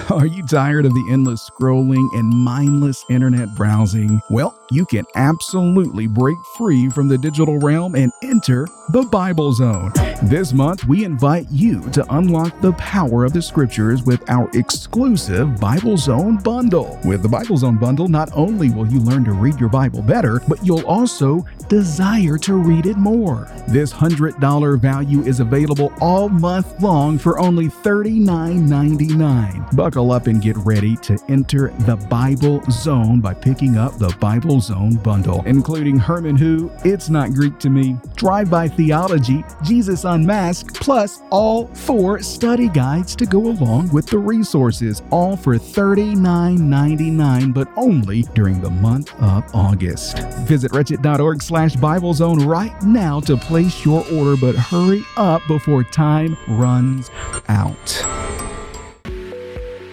Are 0.09 0.25
you 0.25 0.43
tired 0.47 0.85
of 0.85 0.93
the 0.93 1.09
endless 1.11 1.47
scrolling 1.49 2.07
and 2.17 2.29
mindless 2.29 3.03
internet 3.09 3.49
browsing? 3.55 4.21
Well, 4.29 4.56
you 4.71 4.85
can 4.85 5.05
absolutely 5.15 6.07
break 6.07 6.37
free 6.57 6.89
from 6.89 7.07
the 7.07 7.17
digital 7.17 7.57
realm 7.59 7.95
and 7.95 8.11
enter 8.21 8.67
the 8.89 9.03
Bible 9.03 9.53
Zone. 9.53 9.93
This 10.23 10.53
month, 10.53 10.85
we 10.85 11.05
invite 11.05 11.47
you 11.51 11.81
to 11.91 12.05
unlock 12.15 12.59
the 12.61 12.73
power 12.73 13.25
of 13.25 13.33
the 13.33 13.41
scriptures 13.41 14.03
with 14.03 14.27
our 14.29 14.49
exclusive 14.53 15.59
Bible 15.59 15.97
Zone 15.97 16.37
bundle. 16.37 16.99
With 17.03 17.21
the 17.21 17.29
Bible 17.29 17.57
Zone 17.57 17.77
bundle, 17.77 18.07
not 18.07 18.29
only 18.33 18.69
will 18.69 18.87
you 18.87 18.99
learn 18.99 19.25
to 19.25 19.33
read 19.33 19.59
your 19.59 19.69
Bible 19.69 20.01
better, 20.01 20.41
but 20.47 20.65
you'll 20.65 20.85
also 20.85 21.45
desire 21.69 22.37
to 22.39 22.55
read 22.55 22.85
it 22.85 22.97
more. 22.97 23.47
This 23.67 23.93
$100 23.93 24.79
value 24.79 25.21
is 25.21 25.39
available 25.39 25.93
all 26.01 26.29
month 26.29 26.81
long 26.81 27.17
for 27.17 27.39
only 27.39 27.67
$39.99. 27.67 29.75
Buckle 29.75 30.11
up 30.11 30.27
and 30.27 30.41
get 30.41 30.57
ready 30.57 30.95
to 30.97 31.17
enter 31.29 31.69
the 31.79 31.95
Bible 31.95 32.61
Zone 32.71 33.21
by 33.21 33.33
picking 33.33 33.77
up 33.77 33.97
the 33.97 34.15
Bible 34.19 34.56
Zone 34.59 34.95
bundle, 34.95 35.43
including 35.45 35.97
Herman 35.97 36.35
Who, 36.35 36.71
It's 36.83 37.09
Not 37.09 37.33
Greek 37.33 37.59
to 37.59 37.69
Me, 37.69 37.97
Drive 38.15 38.49
By 38.49 38.67
Theology, 38.67 39.43
Jesus 39.63 40.03
Unmasked, 40.03 40.75
plus 40.75 41.21
all 41.29 41.67
four 41.67 42.21
study 42.21 42.69
guides 42.69 43.15
to 43.15 43.25
go 43.25 43.47
along 43.47 43.89
with 43.89 44.07
the 44.07 44.17
resources, 44.17 45.01
all 45.11 45.37
for 45.37 45.55
$39.99, 45.55 47.53
but 47.53 47.67
only 47.75 48.23
during 48.33 48.61
the 48.61 48.69
month 48.69 49.13
of 49.21 49.43
August. 49.53 50.19
Visit 50.47 50.71
wretched.org 50.73 51.41
slash 51.41 51.75
Bible 51.75 52.13
Zone 52.13 52.45
right 52.45 52.81
now 52.83 53.19
to 53.21 53.37
place 53.37 53.85
your 53.85 54.05
order, 54.13 54.35
but 54.37 54.55
hurry 54.55 55.03
up 55.17 55.41
before 55.47 55.83
time 55.83 56.37
runs 56.47 57.09
out. 57.49 58.46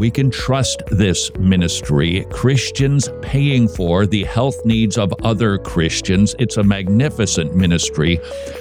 we 0.00 0.10
can 0.10 0.30
trust 0.30 0.82
this 0.86 1.30
ministry. 1.34 2.24
Christians 2.30 3.10
paying 3.20 3.68
for 3.68 4.06
the 4.06 4.24
health 4.24 4.64
needs 4.64 4.96
of 4.96 5.12
other 5.22 5.58
Christians. 5.58 6.34
It's 6.38 6.56
a 6.56 6.62
magnificent 6.62 7.54
ministry. 7.54 8.16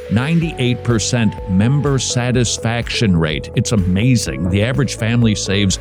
98% 0.10 1.50
member 1.50 1.98
satisfaction 1.98 3.16
rate. 3.16 3.52
It's 3.56 3.72
amazing. 3.72 4.50
The 4.50 4.64
average 4.64 4.98
family 4.98 5.34
saves 5.34 5.78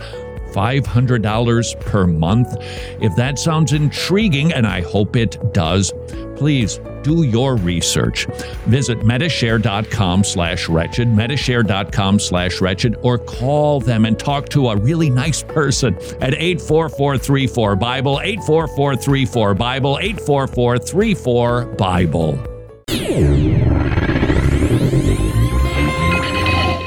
$500 0.53 1.81
per 1.81 2.07
month. 2.07 2.55
If 3.01 3.17
that 3.17 3.41
sounds 3.41 3.73
intriguing, 3.73 4.53
and 4.53 4.65
I 4.65 4.83
hope 4.83 5.17
it 5.17 5.53
does, 5.53 5.93
please 6.37 6.79
do 7.03 7.23
your 7.23 7.57
research. 7.57 8.27
Visit 8.67 9.01
medishare.com 9.01 10.25
slash 10.25 10.69
wretched, 10.69 11.09
medishare.com 11.09 12.19
slash 12.19 12.61
wretched, 12.61 12.97
or 13.03 13.19
call 13.19 13.81
them 13.81 14.05
and 14.05 14.19
talk 14.19 14.51
to 14.51 14.69
a 14.69 14.77
really 14.77 15.09
nice 15.11 15.43
person 15.43 15.95
at 16.21 16.35
84434-BIBLE, 16.35 18.19
84434-BIBLE, 18.19 19.99
84434-BIBLE. 19.99 22.39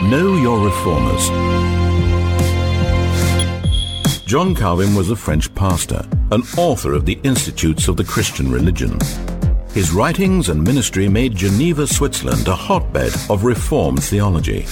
Know 0.09 0.35
your 0.35 0.65
reformers. 0.65 1.29
John 4.31 4.55
Calvin 4.55 4.95
was 4.95 5.09
a 5.09 5.15
French 5.15 5.53
pastor, 5.55 6.05
an 6.31 6.43
author 6.57 6.93
of 6.93 7.05
the 7.05 7.19
Institutes 7.23 7.89
of 7.89 7.97
the 7.97 8.03
Christian 8.03 8.51
Religion. 8.51 8.97
His 9.73 9.93
writings 9.93 10.49
and 10.49 10.61
ministry 10.61 11.07
made 11.07 11.33
Geneva, 11.33 11.87
Switzerland 11.87 12.45
a 12.49 12.53
hotbed 12.53 13.13
of 13.29 13.45
Reformed 13.45 14.03
theology. 14.03 14.65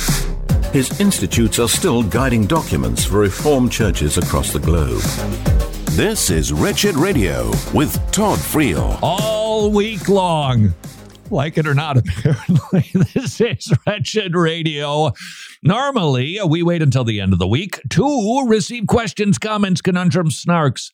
His 0.73 0.99
institutes 0.99 1.57
are 1.57 1.69
still 1.69 2.03
guiding 2.03 2.45
documents 2.45 3.05
for 3.05 3.19
Reformed 3.19 3.71
churches 3.71 4.17
across 4.17 4.51
the 4.51 4.59
globe. 4.59 4.99
This 5.91 6.29
is 6.29 6.51
Wretched 6.51 6.97
Radio 6.97 7.47
with 7.73 7.93
Todd 8.11 8.39
Friel. 8.39 8.99
All 9.01 9.71
week 9.71 10.09
long. 10.09 10.73
Like 11.29 11.57
it 11.57 11.65
or 11.65 11.73
not, 11.73 11.95
apparently, 11.97 12.91
this 13.13 13.39
is 13.39 13.73
Wretched 13.87 14.35
Radio. 14.35 15.13
Normally, 15.63 16.39
we 16.45 16.61
wait 16.61 16.81
until 16.81 17.05
the 17.05 17.21
end 17.21 17.31
of 17.31 17.39
the 17.39 17.47
week 17.47 17.79
to 17.91 18.43
receive 18.45 18.87
questions, 18.87 19.37
comments, 19.37 19.79
conundrums, 19.79 20.43
snarks. 20.43 20.91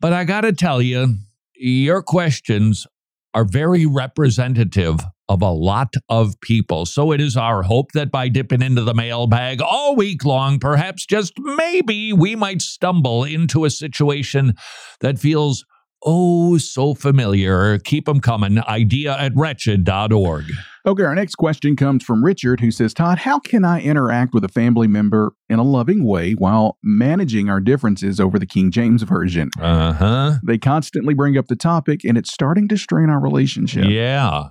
But 0.00 0.14
I 0.14 0.24
got 0.24 0.42
to 0.42 0.52
tell 0.54 0.80
you, 0.80 1.16
your 1.54 2.02
questions 2.02 2.86
are 3.34 3.44
very 3.44 3.86
representative 3.86 5.00
of 5.28 5.42
a 5.42 5.50
lot 5.50 5.94
of 6.08 6.40
people. 6.40 6.86
So 6.86 7.12
it 7.12 7.20
is 7.20 7.36
our 7.36 7.62
hope 7.62 7.92
that 7.92 8.10
by 8.10 8.28
dipping 8.28 8.62
into 8.62 8.82
the 8.82 8.94
mailbag 8.94 9.60
all 9.60 9.94
week 9.94 10.24
long, 10.24 10.58
perhaps 10.58 11.04
just 11.04 11.34
maybe 11.38 12.12
we 12.12 12.34
might 12.34 12.62
stumble 12.62 13.24
into 13.24 13.64
a 13.64 13.70
situation 13.70 14.54
that 15.00 15.18
feels 15.18 15.64
oh 16.02 16.58
so 16.58 16.94
familiar. 16.94 17.78
Keep 17.78 18.06
them 18.06 18.20
coming. 18.20 18.58
Idea 18.60 19.16
at 19.16 19.32
wretched.org. 19.34 20.44
Okay, 20.86 21.02
our 21.02 21.14
next 21.14 21.34
question 21.34 21.76
comes 21.76 22.02
from 22.02 22.24
Richard, 22.24 22.60
who 22.60 22.70
says, 22.70 22.94
Todd, 22.94 23.18
how 23.18 23.38
can 23.38 23.64
I 23.64 23.80
interact 23.80 24.32
with 24.32 24.42
a 24.42 24.48
family 24.48 24.86
member 24.86 25.32
in 25.50 25.58
a 25.58 25.62
loving 25.62 26.04
way 26.04 26.32
while 26.32 26.78
managing 26.82 27.50
our 27.50 27.60
differences 27.60 28.18
over 28.18 28.38
the 28.38 28.46
King 28.46 28.70
James 28.70 29.02
Version? 29.02 29.50
Uh 29.60 29.92
huh. 29.92 30.32
They 30.42 30.56
constantly 30.56 31.14
bring 31.14 31.36
up 31.36 31.48
the 31.48 31.56
topic, 31.56 32.04
and 32.04 32.16
it's 32.16 32.32
starting 32.32 32.68
to 32.68 32.78
strain 32.78 33.10
our 33.10 33.20
relationship. 33.20 33.84
Yeah. 33.86 34.48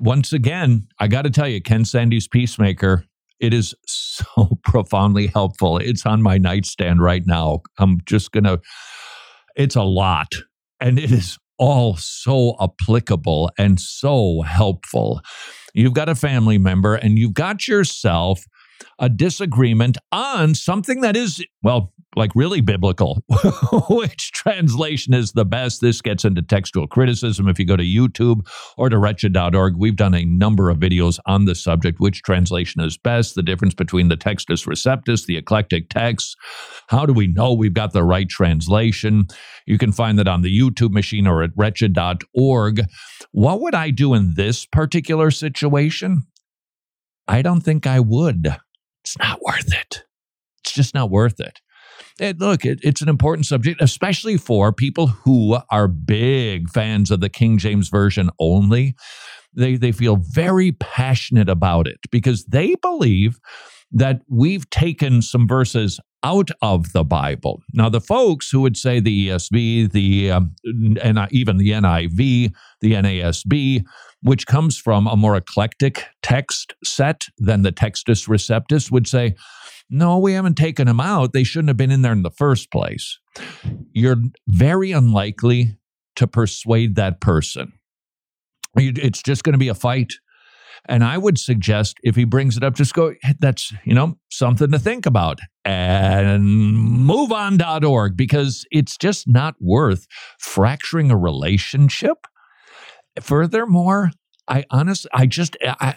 Once 0.00 0.32
again, 0.32 0.88
I 0.98 1.08
got 1.08 1.22
to 1.22 1.30
tell 1.30 1.48
you, 1.48 1.60
Ken 1.60 1.84
Sande's 1.84 2.28
Peacemaker, 2.28 3.04
it 3.40 3.54
is 3.54 3.74
so 3.86 4.58
profoundly 4.64 5.28
helpful. 5.28 5.78
It's 5.78 6.06
on 6.06 6.22
my 6.22 6.38
nightstand 6.38 7.02
right 7.02 7.22
now. 7.26 7.60
I'm 7.78 8.00
just 8.04 8.32
going 8.32 8.44
to, 8.44 8.60
it's 9.56 9.76
a 9.76 9.82
lot, 9.82 10.34
and 10.80 10.98
it 10.98 11.10
is 11.10 11.38
all 11.58 11.96
so 11.96 12.56
applicable 12.60 13.50
and 13.58 13.80
so 13.80 14.42
helpful. 14.42 15.20
You've 15.74 15.94
got 15.94 16.08
a 16.08 16.14
family 16.14 16.58
member 16.58 16.94
and 16.94 17.18
you've 17.18 17.34
got 17.34 17.66
yourself 17.68 18.40
a 18.98 19.08
disagreement 19.08 19.98
on 20.12 20.54
something 20.54 21.00
that 21.00 21.16
is, 21.16 21.44
well, 21.62 21.92
like 22.16 22.32
really 22.34 22.60
biblical. 22.60 23.22
Which 23.90 24.32
translation 24.32 25.14
is 25.14 25.32
the 25.32 25.44
best? 25.44 25.80
This 25.80 26.00
gets 26.00 26.24
into 26.24 26.42
textual 26.42 26.86
criticism. 26.86 27.48
If 27.48 27.58
you 27.58 27.64
go 27.64 27.76
to 27.76 27.84
YouTube 27.84 28.46
or 28.76 28.88
to 28.88 28.98
wretched.org, 28.98 29.76
we've 29.76 29.96
done 29.96 30.14
a 30.14 30.24
number 30.24 30.70
of 30.70 30.78
videos 30.78 31.18
on 31.26 31.44
the 31.44 31.54
subject. 31.54 32.00
Which 32.00 32.22
translation 32.22 32.80
is 32.80 32.96
best? 32.96 33.34
The 33.34 33.42
difference 33.42 33.74
between 33.74 34.08
the 34.08 34.16
Textus 34.16 34.66
Receptus, 34.66 35.26
the 35.26 35.36
eclectic 35.36 35.90
texts. 35.90 36.34
How 36.88 37.06
do 37.06 37.12
we 37.12 37.26
know 37.26 37.52
we've 37.52 37.74
got 37.74 37.92
the 37.92 38.04
right 38.04 38.28
translation? 38.28 39.26
You 39.66 39.78
can 39.78 39.92
find 39.92 40.18
that 40.18 40.28
on 40.28 40.42
the 40.42 40.56
YouTube 40.56 40.90
machine 40.90 41.26
or 41.26 41.42
at 41.42 41.50
wretched.org. 41.56 42.82
What 43.32 43.60
would 43.60 43.74
I 43.74 43.90
do 43.90 44.14
in 44.14 44.34
this 44.34 44.66
particular 44.66 45.30
situation? 45.30 46.22
I 47.28 47.42
don't 47.42 47.60
think 47.60 47.86
I 47.86 48.00
would. 48.00 48.56
It's 49.08 49.18
not 49.18 49.40
worth 49.40 49.72
it. 49.72 50.04
It's 50.62 50.74
just 50.74 50.94
not 50.94 51.10
worth 51.10 51.40
it. 51.40 51.60
And 52.20 52.38
look, 52.38 52.66
it, 52.66 52.78
it's 52.82 53.00
an 53.00 53.08
important 53.08 53.46
subject, 53.46 53.80
especially 53.80 54.36
for 54.36 54.70
people 54.70 55.06
who 55.06 55.56
are 55.70 55.88
big 55.88 56.68
fans 56.68 57.10
of 57.10 57.20
the 57.20 57.30
King 57.30 57.56
James 57.56 57.88
Version 57.88 58.28
only. 58.38 58.94
They, 59.54 59.76
they 59.76 59.92
feel 59.92 60.16
very 60.16 60.72
passionate 60.72 61.48
about 61.48 61.86
it 61.86 61.96
because 62.10 62.44
they 62.44 62.74
believe 62.82 63.38
that 63.90 64.20
we've 64.28 64.68
taken 64.68 65.22
some 65.22 65.48
verses 65.48 65.98
out 66.22 66.50
of 66.60 66.92
the 66.92 67.04
Bible. 67.04 67.62
Now, 67.72 67.88
the 67.88 68.02
folks 68.02 68.50
who 68.50 68.60
would 68.60 68.76
say 68.76 69.00
the 69.00 69.28
ESV, 69.28 69.92
the 69.92 70.32
um, 70.32 70.54
and 71.00 71.18
even 71.30 71.56
the 71.56 71.70
NIV, 71.70 72.52
the 72.82 72.92
NASB, 72.92 73.84
which 74.22 74.46
comes 74.46 74.76
from 74.76 75.06
a 75.06 75.16
more 75.16 75.36
eclectic 75.36 76.04
text 76.22 76.74
set 76.84 77.24
than 77.38 77.62
the 77.62 77.72
Textus 77.72 78.28
Receptus, 78.28 78.90
would 78.90 79.06
say, 79.06 79.34
no, 79.90 80.18
we 80.18 80.32
haven't 80.32 80.56
taken 80.56 80.86
them 80.86 81.00
out. 81.00 81.32
They 81.32 81.44
shouldn't 81.44 81.68
have 81.68 81.76
been 81.76 81.90
in 81.90 82.02
there 82.02 82.12
in 82.12 82.22
the 82.22 82.30
first 82.30 82.70
place. 82.70 83.18
You're 83.92 84.22
very 84.46 84.92
unlikely 84.92 85.78
to 86.16 86.26
persuade 86.26 86.96
that 86.96 87.20
person. 87.20 87.72
It's 88.76 89.22
just 89.22 89.44
going 89.44 89.54
to 89.54 89.58
be 89.58 89.68
a 89.68 89.74
fight. 89.74 90.12
And 90.86 91.02
I 91.02 91.18
would 91.18 91.38
suggest 91.38 91.96
if 92.02 92.14
he 92.16 92.24
brings 92.24 92.56
it 92.56 92.62
up, 92.62 92.74
just 92.74 92.94
go, 92.94 93.14
that's, 93.40 93.72
you 93.84 93.94
know, 93.94 94.18
something 94.30 94.70
to 94.70 94.78
think 94.78 95.06
about 95.06 95.40
and 95.64 96.44
move 96.44 97.32
on.org 97.32 98.16
because 98.16 98.64
it's 98.70 98.96
just 98.96 99.28
not 99.28 99.56
worth 99.60 100.06
fracturing 100.38 101.10
a 101.10 101.16
relationship. 101.16 102.26
Furthermore, 103.22 104.10
I 104.46 104.64
honestly, 104.70 105.10
I 105.12 105.26
just, 105.26 105.56
I, 105.62 105.96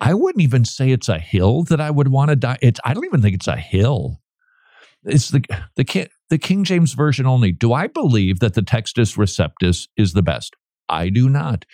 I 0.00 0.14
wouldn't 0.14 0.42
even 0.42 0.64
say 0.64 0.90
it's 0.90 1.08
a 1.08 1.18
hill 1.18 1.62
that 1.64 1.80
I 1.80 1.90
would 1.90 2.08
want 2.08 2.30
to 2.30 2.36
die. 2.36 2.58
It's, 2.62 2.80
I 2.84 2.94
don't 2.94 3.04
even 3.04 3.22
think 3.22 3.34
it's 3.34 3.48
a 3.48 3.56
hill. 3.56 4.20
It's 5.04 5.28
the, 5.28 5.42
the, 5.76 6.08
the 6.28 6.38
King 6.38 6.64
James 6.64 6.94
Version 6.94 7.26
only. 7.26 7.52
Do 7.52 7.72
I 7.72 7.86
believe 7.86 8.40
that 8.40 8.54
the 8.54 8.62
Textus 8.62 9.16
Receptus 9.16 9.88
is 9.96 10.12
the 10.12 10.22
best? 10.22 10.56
I 10.88 11.08
do 11.08 11.28
not. 11.28 11.64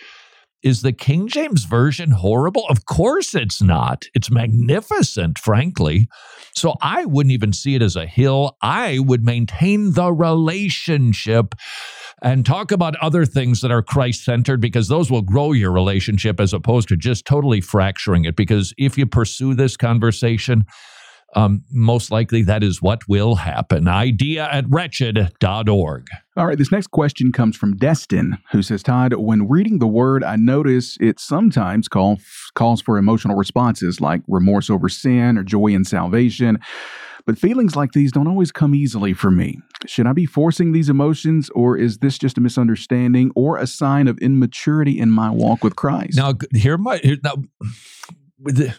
Is 0.63 0.81
the 0.81 0.91
King 0.91 1.27
James 1.27 1.65
Version 1.65 2.11
horrible? 2.11 2.65
Of 2.67 2.85
course 2.85 3.35
it's 3.35 3.61
not. 3.61 4.05
It's 4.13 4.31
magnificent, 4.31 5.37
frankly. 5.37 6.07
So 6.55 6.75
I 6.81 7.05
wouldn't 7.05 7.31
even 7.31 7.53
see 7.53 7.75
it 7.75 7.81
as 7.81 7.95
a 7.95 8.07
hill. 8.07 8.57
I 8.61 8.99
would 8.99 9.23
maintain 9.23 9.93
the 9.93 10.11
relationship 10.11 11.53
and 12.21 12.45
talk 12.45 12.71
about 12.71 12.95
other 12.97 13.25
things 13.25 13.61
that 13.61 13.71
are 13.71 13.81
Christ 13.81 14.25
centered 14.25 14.59
because 14.59 14.87
those 14.87 15.11
will 15.11 15.21
grow 15.21 15.51
your 15.51 15.71
relationship 15.71 16.39
as 16.39 16.53
opposed 16.53 16.87
to 16.89 16.97
just 16.97 17.25
totally 17.25 17.61
fracturing 17.61 18.25
it. 18.25 18.35
Because 18.35 18.73
if 18.77 18.97
you 18.97 19.05
pursue 19.05 19.53
this 19.53 19.77
conversation, 19.77 20.65
um, 21.35 21.63
most 21.71 22.09
likely 22.09 22.41
that 22.43 22.63
is 22.63 22.81
what 22.81 23.07
will 23.07 23.35
happen. 23.35 23.87
Idea 23.87 24.49
at 24.51 24.65
wretched.org. 24.69 26.07
All 26.35 26.47
right, 26.47 26.57
this 26.57 26.71
next 26.71 26.87
question 26.87 27.31
comes 27.31 27.55
from 27.55 27.77
Destin, 27.77 28.37
who 28.51 28.61
says, 28.61 28.81
Todd, 28.81 29.13
when 29.13 29.47
reading 29.47 29.79
the 29.79 29.87
word, 29.87 30.23
I 30.23 30.35
notice 30.37 30.97
it 30.99 31.19
sometimes 31.19 31.87
call, 31.87 32.19
calls 32.55 32.81
for 32.81 32.97
emotional 32.97 33.35
responses 33.35 33.99
like 33.99 34.21
remorse 34.27 34.69
over 34.69 34.89
sin 34.89 35.37
or 35.37 35.43
joy 35.43 35.67
in 35.67 35.83
salvation. 35.83 36.59
But 37.27 37.37
feelings 37.37 37.75
like 37.75 37.91
these 37.91 38.13
don't 38.13 38.27
always 38.27 38.53
come 38.53 38.73
easily 38.73 39.13
for 39.13 39.29
me. 39.29 39.59
Should 39.85 40.07
I 40.07 40.13
be 40.13 40.25
forcing 40.25 40.71
these 40.71 40.87
emotions, 40.87 41.49
or 41.49 41.77
is 41.77 41.97
this 41.97 42.17
just 42.17 42.37
a 42.37 42.41
misunderstanding 42.41 43.31
or 43.35 43.57
a 43.57 43.67
sign 43.67 44.07
of 44.07 44.17
immaturity 44.19 44.97
in 44.97 45.11
my 45.11 45.29
walk 45.29 45.61
with 45.61 45.75
Christ? 45.75 46.15
Now, 46.15 46.35
here 46.55 46.77
my 46.77 46.99
here, 46.99 47.17
now, 47.21 47.35
with 48.39 48.55
the, 48.55 48.75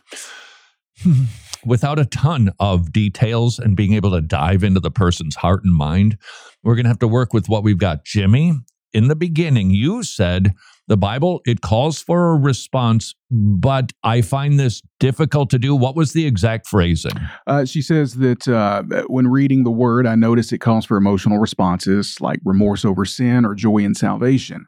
without 1.67 1.99
a 1.99 2.07
ton 2.07 2.51
of 2.59 2.91
details 2.91 3.59
and 3.59 3.77
being 3.77 3.93
able 3.93 4.13
to 4.13 4.23
dive 4.23 4.65
into 4.65 4.81
the 4.81 4.91
person's 4.91 5.37
heart 5.37 5.63
and 5.63 5.75
mind, 5.75 6.17
we're 6.65 6.75
going 6.75 6.85
to 6.85 6.91
have 6.91 7.01
to 7.01 7.09
work 7.09 7.35
with 7.35 7.51
what 7.51 7.63
we've 7.63 7.77
got. 7.77 8.07
Jimmy, 8.07 8.55
in 8.95 9.09
the 9.09 9.17
beginning, 9.17 9.73
you 9.73 10.03
said 10.03 10.55
the 10.89 10.97
Bible, 10.97 11.41
it 11.45 11.61
calls 11.61 12.01
for 12.01 12.33
a 12.33 12.37
response, 12.37 13.15
but 13.31 13.93
I 14.03 14.23
find 14.23 14.59
this 14.59 14.83
difficult 14.99 15.51
to 15.51 15.59
do. 15.59 15.77
What 15.77 15.95
was 15.95 16.15
the 16.15 16.27
exact 16.27 16.67
phrasing? 16.67 17.13
Uh, 17.47 17.67
she 17.67 17.83
says 17.83 18.15
that 18.15 18.49
uh, 18.49 18.83
when 19.07 19.29
reading 19.29 19.65
the 19.65 19.71
word, 19.71 20.07
I 20.07 20.15
notice 20.15 20.51
it 20.51 20.59
calls 20.59 20.87
for 20.87 20.97
emotional 20.97 21.39
responses 21.39 22.21
like 22.21 22.41
remorse 22.45 22.85
over 22.85 23.05
sin 23.05 23.45
or 23.45 23.55
joy 23.55 23.79
in 23.79 23.95
salvation. 23.95 24.67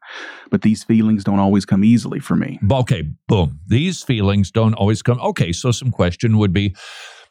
But 0.50 0.62
these 0.62 0.84
feelings 0.84 1.24
don't 1.24 1.38
always 1.38 1.64
come 1.64 1.82
easily 1.82 2.20
for 2.20 2.36
me. 2.36 2.60
Okay, 2.70 3.04
boom. 3.26 3.58
These 3.66 4.02
feelings 4.02 4.50
don't 4.50 4.74
always 4.74 5.02
come. 5.02 5.18
Okay, 5.20 5.52
so 5.52 5.72
some 5.72 5.90
question 5.90 6.36
would 6.36 6.52
be 6.52 6.74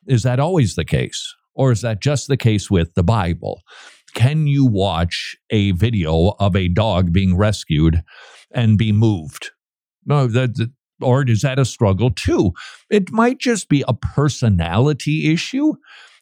is 0.08 0.23
that 0.23 0.39
always 0.39 0.75
the 0.75 0.86
case? 0.86 1.36
Or 1.54 1.71
is 1.71 1.82
that 1.82 2.02
just 2.02 2.28
the 2.28 2.38
case 2.38 2.71
with 2.71 2.93
the 2.95 3.04
Bible? 3.04 3.62
Can 4.13 4.47
you 4.47 4.65
watch 4.65 5.36
a 5.52 5.71
video 5.71 6.36
of 6.39 6.56
a 6.56 6.67
dog 6.67 7.12
being 7.13 7.38
rescued 7.38 8.02
and 8.53 8.77
be 8.77 8.91
moved? 8.91 9.51
No, 10.05 10.27
that, 10.27 10.69
or 11.01 11.23
is 11.27 11.41
that 11.41 11.59
a 11.59 11.65
struggle 11.65 12.12
too? 12.12 12.51
It 12.89 13.12
might 13.12 13.39
just 13.39 13.69
be 13.69 13.83
a 13.88 13.93
personality 13.93 15.31
issue. 15.31 15.73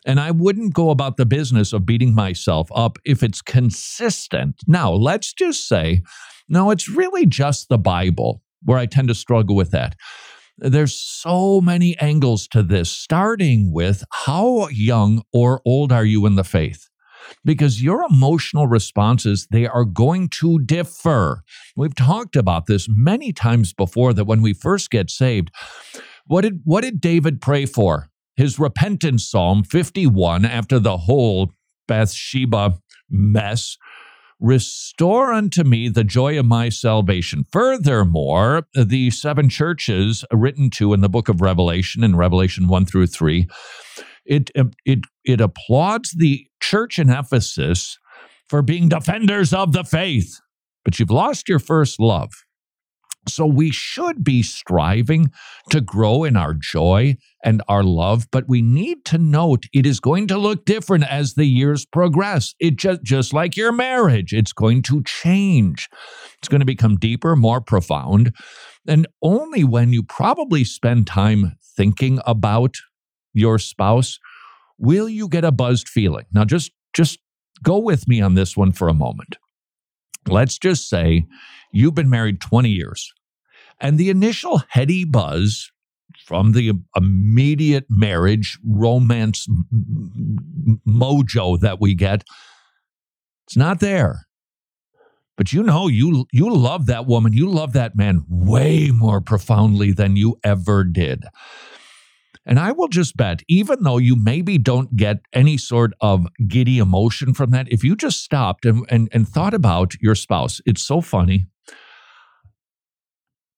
And 0.06 0.20
I 0.20 0.32
wouldn't 0.32 0.74
go 0.74 0.90
about 0.90 1.18
the 1.18 1.26
business 1.26 1.74
of 1.74 1.86
beating 1.86 2.16
myself 2.16 2.70
up 2.74 2.98
if 3.04 3.24
it's 3.24 3.42
consistent. 3.42 4.56
Now, 4.66 4.92
let's 4.92 5.34
just 5.34 5.68
say, 5.68 6.02
no, 6.48 6.72
it's 6.72 6.88
really 6.88 7.26
just 7.26 7.68
the 7.68 7.78
Bible 7.78 8.42
where 8.64 8.78
I 8.78 8.86
tend 8.86 9.10
to 9.10 9.16
struggle 9.16 9.56
with 9.56 9.72
that. 9.72 9.96
There's 10.58 11.00
so 11.00 11.62
many 11.62 11.98
angles 12.00 12.48
to 12.50 12.64
this, 12.64 12.90
starting 12.90 13.72
with 13.72 14.04
how 14.12 14.70
young 14.70 15.24
or 15.32 15.62
old 15.66 15.92
are 15.92 16.06
you 16.06 16.26
in 16.26 16.36
the 16.36 16.44
faith? 16.44 16.88
Because 17.44 17.82
your 17.84 18.04
emotional 18.10 18.68
responses 18.68 19.48
they 19.52 19.66
are 19.68 19.86
going 19.86 20.30
to 20.30 20.60
differ. 20.60 21.44
We've 21.76 21.96
talked 21.96 22.36
about 22.36 22.66
this 22.68 22.88
many 22.90 23.34
times 23.34 23.74
before 23.74 24.14
that 24.14 24.26
when 24.26 24.42
we 24.42 24.54
first 24.54 24.90
get 24.90 25.10
saved, 25.10 25.52
what 26.26 26.42
did 26.42 26.62
what 26.64 26.82
did 26.82 27.02
David 27.02 27.42
pray 27.42 27.66
for? 27.66 28.10
His 28.36 28.60
repentance 28.60 29.30
psalm 29.30 29.64
51 29.64 30.46
after 30.46 30.80
the 30.80 30.98
whole 30.98 31.52
Bathsheba 31.88 32.80
mess 33.10 33.78
Restore 34.40 35.34
unto 35.34 35.64
me 35.64 35.90
the 35.90 36.04
joy 36.04 36.38
of 36.38 36.46
my 36.46 36.70
salvation. 36.70 37.44
Furthermore, 37.52 38.68
the 38.76 39.10
seven 39.10 39.50
churches 39.50 40.24
written 40.32 40.70
to 40.72 40.94
in 40.94 41.02
the 41.02 41.10
book 41.10 41.28
of 41.28 41.42
Revelation, 41.42 42.04
in 42.04 42.16
Revelation 42.16 42.68
1 42.68 42.86
through 42.86 43.08
3, 43.08 43.48
it, 44.28 44.52
um, 44.58 44.72
it, 44.86 45.00
it 45.26 45.42
applauds 45.42 46.12
the 46.12 46.46
church 46.62 47.00
in 47.00 47.10
Ephesus 47.10 47.98
for 48.50 48.62
being 48.62 48.90
defenders 48.90 49.54
of 49.54 49.74
the 49.74 49.84
faith. 49.84 50.40
But 50.86 51.00
you've 51.00 51.12
lost 51.12 51.50
your 51.50 51.60
first 51.60 52.00
love. 52.00 52.32
So 53.28 53.46
we 53.46 53.72
should 53.72 54.24
be 54.24 54.42
striving 54.42 55.32
to 55.70 55.82
grow 55.82 56.24
in 56.24 56.38
our 56.38 56.54
joy 56.54 57.18
and 57.44 57.62
our 57.68 57.84
love, 57.84 58.28
but 58.32 58.48
we 58.48 58.62
need 58.62 59.06
to 59.06 59.18
note 59.18 59.66
it 59.74 59.86
is 59.86 60.00
going 60.00 60.28
to 60.28 60.38
look 60.38 60.66
different 60.66 61.04
as 61.12 61.34
the 61.34 61.46
years 61.46 61.86
progress. 61.86 62.56
It 62.60 62.78
just 62.78 63.04
just 63.04 63.34
like 63.34 63.58
your 63.58 63.72
marriage, 63.72 64.34
it's 64.34 64.54
going 64.54 64.82
to 64.84 65.04
change. 65.04 65.90
It's 66.40 66.48
going 66.48 66.62
to 66.62 66.66
become 66.66 66.98
deeper, 66.98 67.36
more 67.36 67.62
profound. 67.62 68.34
And 68.88 69.08
only 69.22 69.64
when 69.64 69.92
you 69.92 70.04
probably 70.04 70.64
spend 70.64 71.08
time 71.08 71.58
thinking 71.76 72.20
about 72.26 72.76
your 73.38 73.60
spouse 73.60 74.20
will 74.78 75.08
you 75.10 75.28
get 75.28 75.44
a 75.44 75.52
buzzed 75.52 75.88
feeling. 75.88 76.26
Now 76.32 76.46
just 76.46 76.72
just 76.94 77.20
go 77.64 77.78
with 77.78 78.08
me 78.08 78.22
on 78.22 78.36
this 78.36 78.56
one 78.56 78.72
for 78.72 78.88
a 78.88 78.94
moment. 78.94 79.38
Let's 80.28 80.58
just 80.58 80.90
say 80.90 81.26
you've 81.72 81.96
been 81.96 82.10
married 82.10 82.42
20 82.42 82.70
years 82.70 83.14
and 83.80 83.98
the 83.98 84.10
initial 84.10 84.62
heady 84.70 85.06
buzz 85.06 85.72
from 86.26 86.54
the 86.54 86.74
immediate 86.96 87.86
marriage 87.90 88.58
romance 88.66 89.48
mojo 90.88 91.60
that 91.60 91.80
we 91.80 91.94
get, 91.94 92.24
it's 93.46 93.58
not 93.58 93.80
there. 93.80 94.28
But 95.38 95.54
you 95.54 95.62
know, 95.62 95.88
you 95.88 96.26
you 96.32 96.54
love 96.54 96.88
that 96.88 97.06
woman, 97.06 97.34
you 97.34 97.50
love 97.50 97.74
that 97.74 97.96
man 97.96 98.26
way 98.28 98.90
more 98.90 99.22
profoundly 99.22 99.92
than 99.92 100.16
you 100.16 100.40
ever 100.44 100.84
did. 100.84 101.26
And 102.48 102.62
I 102.62 102.72
will 102.72 102.88
just 102.88 103.18
bet, 103.18 103.44
even 103.50 103.84
though 103.84 103.98
you 103.98 104.16
maybe 104.16 104.58
don't 104.58 104.96
get 104.96 105.18
any 105.34 105.58
sort 105.58 105.92
of 106.00 106.26
giddy 106.48 106.80
emotion 106.80 107.34
from 107.34 107.52
that, 107.52 107.70
if 107.70 107.84
you 107.84 107.98
just 107.98 108.24
stopped 108.24 108.66
and, 108.66 108.86
and, 108.90 109.10
and 109.12 109.28
thought 109.28 109.54
about 109.54 109.96
your 110.02 110.16
spouse, 110.16 110.62
it's 110.66 110.82
so 110.82 111.02
funny. 111.02 111.48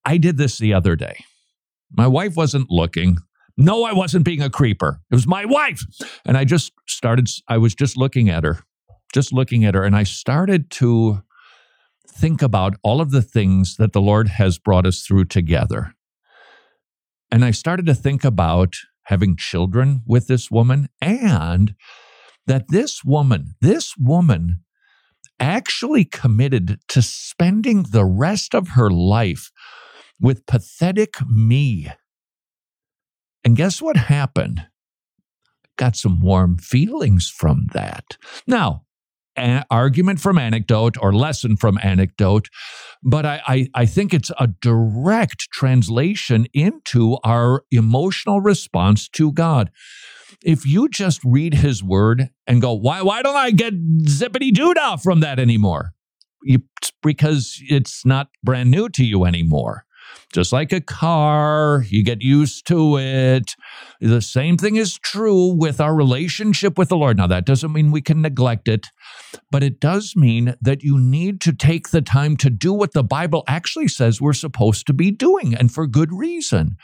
I 0.03 0.17
did 0.17 0.37
this 0.37 0.57
the 0.57 0.73
other 0.73 0.95
day. 0.95 1.23
My 1.95 2.07
wife 2.07 2.35
wasn't 2.35 2.71
looking. 2.71 3.17
No, 3.57 3.83
I 3.83 3.93
wasn't 3.93 4.25
being 4.25 4.41
a 4.41 4.49
creeper. 4.49 5.01
It 5.11 5.15
was 5.15 5.27
my 5.27 5.45
wife. 5.45 5.83
And 6.25 6.35
I 6.35 6.43
just 6.43 6.71
started, 6.87 7.29
I 7.47 7.59
was 7.59 7.75
just 7.75 7.95
looking 7.95 8.27
at 8.27 8.43
her, 8.43 8.63
just 9.13 9.31
looking 9.31 9.65
at 9.65 9.75
her. 9.75 9.83
And 9.83 9.95
I 9.95 10.03
started 10.03 10.71
to 10.71 11.21
think 12.07 12.41
about 12.41 12.75
all 12.81 13.01
of 13.01 13.11
the 13.11 13.21
things 13.21 13.75
that 13.77 13.93
the 13.93 14.01
Lord 14.01 14.29
has 14.29 14.57
brought 14.57 14.87
us 14.87 15.01
through 15.01 15.25
together. 15.25 15.93
And 17.31 17.45
I 17.45 17.51
started 17.51 17.85
to 17.85 17.95
think 17.95 18.23
about 18.23 18.75
having 19.03 19.35
children 19.35 20.01
with 20.05 20.27
this 20.27 20.49
woman 20.49 20.89
and 21.01 21.75
that 22.47 22.69
this 22.69 23.03
woman, 23.03 23.55
this 23.61 23.95
woman 23.97 24.61
actually 25.39 26.05
committed 26.05 26.79
to 26.89 27.01
spending 27.01 27.83
the 27.83 28.05
rest 28.05 28.53
of 28.53 28.69
her 28.69 28.89
life 28.89 29.51
with 30.19 30.45
pathetic 30.45 31.15
me. 31.27 31.87
And 33.43 33.55
guess 33.55 33.81
what 33.81 33.95
happened? 33.95 34.67
Got 35.77 35.95
some 35.95 36.21
warm 36.21 36.57
feelings 36.57 37.29
from 37.29 37.67
that. 37.73 38.17
Now, 38.45 38.83
argument 39.69 40.19
from 40.19 40.37
anecdote 40.37 40.95
or 41.01 41.13
lesson 41.13 41.57
from 41.57 41.79
anecdote, 41.81 42.49
but 43.03 43.25
I, 43.25 43.41
I, 43.47 43.67
I, 43.73 43.85
think 43.85 44.13
it's 44.13 44.31
a 44.39 44.47
direct 44.47 45.49
translation 45.51 46.47
into 46.53 47.17
our 47.23 47.63
emotional 47.71 48.41
response 48.41 49.07
to 49.09 49.31
God. 49.31 49.71
If 50.43 50.65
you 50.65 50.89
just 50.89 51.21
read 51.23 51.55
his 51.55 51.83
word 51.83 52.29
and 52.47 52.61
go, 52.61 52.73
why, 52.73 53.01
why 53.01 53.21
don't 53.21 53.35
I 53.35 53.51
get 53.51 53.73
zippity 54.03 54.51
doodah 54.51 55.01
from 55.01 55.19
that 55.21 55.39
anymore? 55.39 55.91
You, 56.43 56.59
because 57.03 57.61
it's 57.67 58.05
not 58.05 58.29
brand 58.43 58.71
new 58.71 58.89
to 58.89 59.03
you 59.03 59.25
anymore 59.25 59.85
just 60.31 60.53
like 60.53 60.71
a 60.71 60.81
car, 60.81 61.83
you 61.87 62.03
get 62.03 62.21
used 62.21 62.67
to 62.67 62.97
it. 62.97 63.55
The 63.99 64.21
same 64.21 64.57
thing 64.57 64.75
is 64.75 64.97
true 64.99 65.53
with 65.53 65.81
our 65.81 65.95
relationship 65.95 66.77
with 66.77 66.89
the 66.89 66.97
Lord. 66.97 67.17
Now, 67.17 67.27
that 67.27 67.45
doesn't 67.45 67.73
mean 67.73 67.91
we 67.91 68.01
can 68.01 68.21
neglect 68.21 68.67
it, 68.67 68.87
but 69.51 69.63
it 69.63 69.79
does 69.79 70.13
mean 70.15 70.55
that 70.61 70.83
you 70.83 70.99
need 70.99 71.41
to 71.41 71.53
take 71.53 71.89
the 71.89 72.01
time 72.01 72.37
to 72.37 72.49
do 72.49 72.73
what 72.73 72.93
the 72.93 73.03
Bible 73.03 73.43
actually 73.47 73.87
says 73.87 74.21
we're 74.21 74.33
supposed 74.33 74.85
to 74.87 74.93
be 74.93 75.09
doing, 75.11 75.55
and 75.55 75.71
for 75.71 75.87
good 75.87 76.13
reason. 76.13 76.77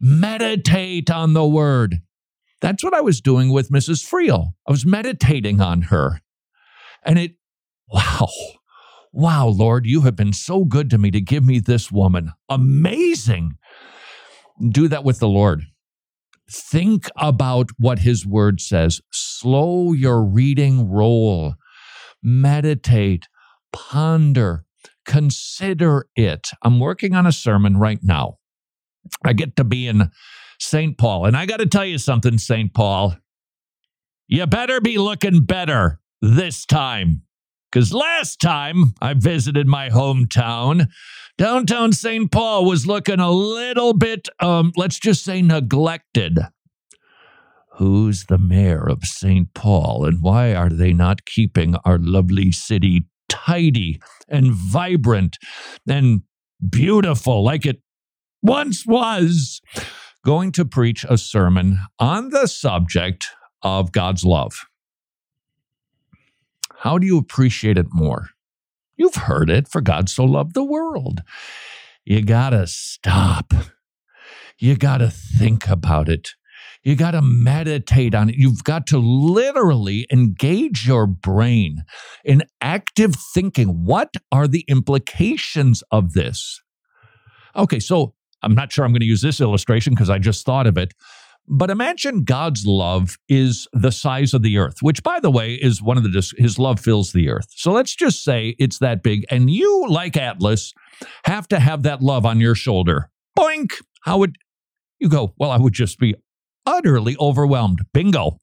Meditate 0.00 1.10
on 1.10 1.34
the 1.34 1.46
word. 1.46 2.00
That's 2.60 2.84
what 2.84 2.94
I 2.94 3.00
was 3.00 3.20
doing 3.20 3.50
with 3.50 3.70
Mrs. 3.70 4.06
Friel. 4.06 4.52
I 4.66 4.70
was 4.70 4.86
meditating 4.86 5.60
on 5.60 5.82
her. 5.82 6.20
And 7.04 7.18
it, 7.18 7.32
wow, 7.92 8.28
Wow, 9.12 9.48
Lord, 9.48 9.86
you 9.86 10.02
have 10.02 10.14
been 10.14 10.32
so 10.32 10.64
good 10.64 10.88
to 10.90 10.98
me 10.98 11.10
to 11.10 11.20
give 11.20 11.44
me 11.44 11.58
this 11.58 11.90
woman. 11.90 12.32
Amazing. 12.48 13.56
Do 14.68 14.88
that 14.88 15.04
with 15.04 15.18
the 15.18 15.28
Lord. 15.28 15.62
Think 16.50 17.08
about 17.16 17.70
what 17.78 18.00
his 18.00 18.26
word 18.26 18.60
says. 18.60 19.00
Slow 19.10 19.92
your 19.92 20.22
reading 20.22 20.88
roll. 20.88 21.54
Meditate, 22.22 23.26
ponder, 23.72 24.64
consider 25.06 26.06
it. 26.14 26.50
I'm 26.62 26.78
working 26.78 27.14
on 27.14 27.26
a 27.26 27.32
sermon 27.32 27.76
right 27.78 28.00
now. 28.02 28.38
I 29.24 29.32
get 29.32 29.56
to 29.56 29.64
be 29.64 29.86
in 29.86 30.10
St. 30.58 30.98
Paul. 30.98 31.24
And 31.26 31.36
I 31.36 31.46
got 31.46 31.58
to 31.58 31.66
tell 31.66 31.84
you 31.84 31.98
something, 31.98 32.38
St. 32.38 32.72
Paul. 32.74 33.16
You 34.28 34.46
better 34.46 34.80
be 34.80 34.98
looking 34.98 35.44
better 35.44 36.00
this 36.20 36.66
time. 36.66 37.22
Because 37.70 37.92
last 37.92 38.40
time 38.40 38.94
I 39.00 39.14
visited 39.14 39.66
my 39.68 39.90
hometown, 39.90 40.88
downtown 41.38 41.92
St. 41.92 42.30
Paul 42.30 42.64
was 42.64 42.86
looking 42.86 43.20
a 43.20 43.30
little 43.30 43.92
bit, 43.92 44.28
um, 44.40 44.72
let's 44.76 44.98
just 44.98 45.22
say, 45.22 45.40
neglected. 45.40 46.38
Who's 47.74 48.24
the 48.24 48.38
mayor 48.38 48.88
of 48.88 49.04
St. 49.04 49.54
Paul, 49.54 50.04
and 50.04 50.20
why 50.20 50.54
are 50.54 50.68
they 50.68 50.92
not 50.92 51.24
keeping 51.24 51.76
our 51.84 51.98
lovely 51.98 52.50
city 52.50 53.04
tidy 53.28 54.00
and 54.28 54.52
vibrant 54.52 55.38
and 55.88 56.22
beautiful 56.68 57.44
like 57.44 57.64
it 57.64 57.80
once 58.42 58.84
was? 58.86 59.60
Going 60.22 60.52
to 60.52 60.66
preach 60.66 61.06
a 61.08 61.16
sermon 61.16 61.78
on 61.98 62.28
the 62.28 62.46
subject 62.46 63.28
of 63.62 63.92
God's 63.92 64.24
love. 64.24 64.66
How 66.80 66.96
do 66.96 67.06
you 67.06 67.18
appreciate 67.18 67.76
it 67.76 67.88
more? 67.92 68.28
You've 68.96 69.14
heard 69.14 69.50
it, 69.50 69.68
for 69.68 69.82
God 69.82 70.08
so 70.08 70.24
loved 70.24 70.54
the 70.54 70.64
world. 70.64 71.22
You 72.06 72.22
gotta 72.22 72.66
stop. 72.66 73.52
You 74.58 74.76
gotta 74.76 75.10
think 75.10 75.68
about 75.68 76.08
it. 76.08 76.30
You 76.82 76.96
got 76.96 77.10
to 77.10 77.20
meditate 77.20 78.14
on 78.14 78.30
it. 78.30 78.36
You've 78.36 78.64
got 78.64 78.86
to 78.86 78.98
literally 78.98 80.06
engage 80.10 80.86
your 80.86 81.06
brain 81.06 81.84
in 82.24 82.44
active 82.62 83.14
thinking. 83.34 83.84
What 83.84 84.14
are 84.32 84.48
the 84.48 84.64
implications 84.66 85.82
of 85.90 86.14
this? 86.14 86.62
Okay, 87.54 87.80
so 87.80 88.14
I'm 88.42 88.54
not 88.54 88.72
sure 88.72 88.86
I'm 88.86 88.92
going 88.92 89.00
to 89.00 89.06
use 89.06 89.20
this 89.20 89.42
illustration 89.42 89.92
because 89.92 90.08
I 90.08 90.18
just 90.18 90.46
thought 90.46 90.66
of 90.66 90.78
it. 90.78 90.94
But 91.52 91.68
imagine 91.68 92.22
God's 92.22 92.64
love 92.64 93.18
is 93.28 93.66
the 93.72 93.90
size 93.90 94.34
of 94.34 94.42
the 94.42 94.56
earth, 94.56 94.76
which, 94.82 95.02
by 95.02 95.18
the 95.18 95.32
way, 95.32 95.54
is 95.54 95.82
one 95.82 95.96
of 95.96 96.04
the, 96.04 96.32
his 96.38 96.60
love 96.60 96.78
fills 96.78 97.12
the 97.12 97.28
earth. 97.28 97.48
So 97.50 97.72
let's 97.72 97.96
just 97.96 98.22
say 98.22 98.54
it's 98.60 98.78
that 98.78 99.02
big. 99.02 99.24
And 99.30 99.50
you, 99.50 99.86
like 99.88 100.16
Atlas, 100.16 100.72
have 101.24 101.48
to 101.48 101.58
have 101.58 101.82
that 101.82 102.02
love 102.02 102.24
on 102.24 102.38
your 102.38 102.54
shoulder. 102.54 103.10
Boink. 103.36 103.72
How 104.02 104.18
would 104.18 104.36
you 105.00 105.08
go? 105.08 105.34
Well, 105.38 105.50
I 105.50 105.58
would 105.58 105.72
just 105.72 105.98
be 105.98 106.14
utterly 106.64 107.16
overwhelmed. 107.18 107.80
Bingo. 107.92 108.38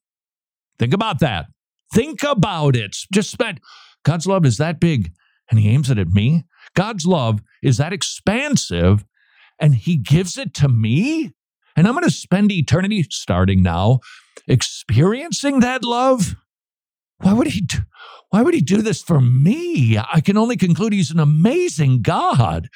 Think 0.78 0.92
about 0.92 1.20
that. 1.20 1.46
Think 1.94 2.22
about 2.22 2.76
it. 2.76 2.94
Just 3.10 3.30
spend. 3.30 3.60
God's 4.04 4.26
love 4.26 4.44
is 4.44 4.58
that 4.58 4.80
big 4.80 5.12
and 5.50 5.58
he 5.58 5.70
aims 5.70 5.90
it 5.90 5.98
at 5.98 6.08
me. 6.08 6.44
God's 6.74 7.06
love 7.06 7.40
is 7.62 7.78
that 7.78 7.94
expansive 7.94 9.04
and 9.58 9.74
he 9.74 9.96
gives 9.96 10.36
it 10.36 10.52
to 10.54 10.68
me. 10.68 11.32
And 11.78 11.86
I'm 11.86 11.94
going 11.94 12.02
to 12.02 12.10
spend 12.10 12.50
eternity 12.50 13.06
starting 13.08 13.62
now 13.62 14.00
experiencing 14.48 15.60
that 15.60 15.84
love. 15.84 16.34
why 17.20 17.32
would 17.32 17.46
he 17.46 17.60
do, 17.60 17.78
why 18.30 18.42
would 18.42 18.54
he 18.54 18.60
do 18.60 18.82
this 18.82 19.00
for 19.00 19.20
me? 19.20 19.96
I 19.96 20.20
can 20.20 20.36
only 20.36 20.56
conclude 20.56 20.92
he's 20.92 21.12
an 21.12 21.20
amazing 21.20 22.02
God. 22.02 22.68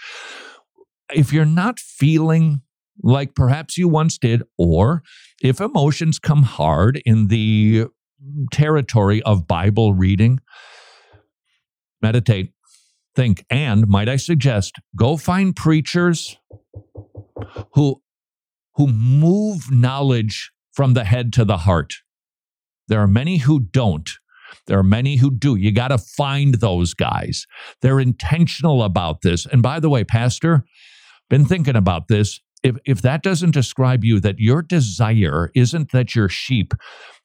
If 1.13 1.33
you're 1.33 1.45
not 1.45 1.81
feeling 1.81 2.63
like 3.03 3.35
perhaps 3.35 3.77
you 3.77 3.89
once 3.89 4.19
did, 4.19 4.45
or 4.57 5.03
if 5.43 5.61
emotions 5.61 6.21
come 6.21 6.45
hard 6.45 7.03
in 7.05 7.27
the 7.27 7.87
territory 8.53 9.21
of 9.25 9.49
Bible 9.49 9.95
reading, 9.95 10.39
meditate, 12.01 12.53
think, 13.17 13.45
and 13.51 13.89
might 13.89 14.09
I 14.09 14.15
suggest, 14.15 14.77
go 14.95 15.17
find 15.17 15.57
preachers 15.57 16.37
who 17.75 18.02
who 18.83 18.93
move 18.93 19.71
knowledge 19.71 20.51
from 20.73 20.95
the 20.95 21.05
head 21.05 21.33
to 21.35 21.45
the 21.45 21.59
heart. 21.59 21.95
There 22.89 23.01
are 23.01 23.07
many 23.07 23.37
who 23.37 23.61
don't. 23.61 24.11
There 24.67 24.79
are 24.79 24.83
many 24.83 25.17
who 25.17 25.31
do. 25.31 25.55
You 25.55 25.71
got 25.71 25.89
to 25.89 25.99
find 25.99 26.57
those 26.57 26.95
guys. 26.95 27.47
They're 27.81 28.01
intentional 28.01 28.83
about 28.83 29.23
this. 29.23 29.47
And 29.47 29.63
by 29.63 29.79
the 29.79 29.89
way, 29.89 30.03
Pastor, 30.03 30.65
been 31.31 31.45
thinking 31.45 31.77
about 31.77 32.09
this. 32.09 32.41
If, 32.65 32.77
if 32.85 33.03
that 33.03 33.23
doesn't 33.23 33.53
describe 33.53 34.05
you, 34.05 34.19
that 34.21 34.39
your 34.39 34.63
desire 34.63 35.51
isn't 35.55 35.93
that 35.93 36.17
your 36.17 36.29
sheep 36.29 36.75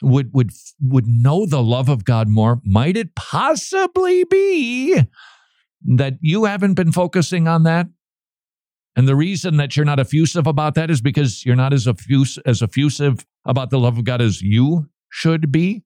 would, 0.01 0.29
would, 0.33 0.51
would 0.81 1.07
know 1.07 1.47
the 1.47 1.63
love 1.63 1.89
of 1.89 2.05
God 2.05 2.27
more, 2.27 2.61
might 2.65 2.97
it 2.97 3.15
possibly 3.15 4.23
be 4.25 5.01
that 5.85 6.13
you 6.21 6.45
haven't 6.45 6.75
been 6.75 6.91
focusing 6.91 7.47
on 7.47 7.63
that? 7.63 7.87
And 8.97 9.07
the 9.07 9.15
reason 9.15 9.57
that 9.57 9.77
you're 9.77 9.85
not 9.85 9.99
effusive 9.99 10.47
about 10.47 10.73
that 10.73 10.89
is 10.89 11.01
because 11.01 11.45
you're 11.45 11.55
not 11.55 11.71
as 11.71 11.85
effuse, 11.85 12.39
as 12.47 12.63
effusive 12.63 13.23
about 13.45 13.69
the 13.69 13.77
love 13.77 13.99
of 13.99 14.03
God 14.05 14.21
as 14.21 14.41
you 14.41 14.89
should 15.09 15.51
be. 15.51 15.83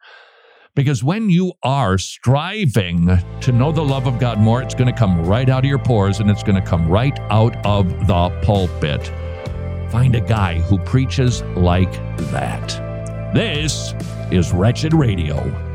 Because 0.76 1.04
when 1.04 1.30
you 1.30 1.52
are 1.62 1.98
striving 1.98 3.20
to 3.42 3.52
know 3.52 3.74
the 3.74 3.84
love 3.84 4.08
of 4.08 4.18
God 4.18 4.40
more, 4.40 4.62
it's 4.62 4.74
going 4.74 4.88
to 4.88 4.98
come 4.98 5.26
right 5.26 5.50
out 5.50 5.66
of 5.66 5.70
your 5.70 5.78
pores 5.78 6.22
and 6.22 6.32
it's 6.32 6.44
going 6.44 6.56
to 6.56 6.66
come 6.66 6.88
right 6.88 7.20
out 7.30 7.58
of 7.66 7.90
the 8.08 8.30
pulpit. 8.44 9.12
Find 9.92 10.16
a 10.16 10.22
guy 10.22 10.62
who 10.62 10.80
preaches 10.80 11.42
like 11.58 11.92
that. 12.32 12.70
This 13.34 13.94
is 14.32 14.54
Wretched 14.54 14.94
Radio. 14.94 15.71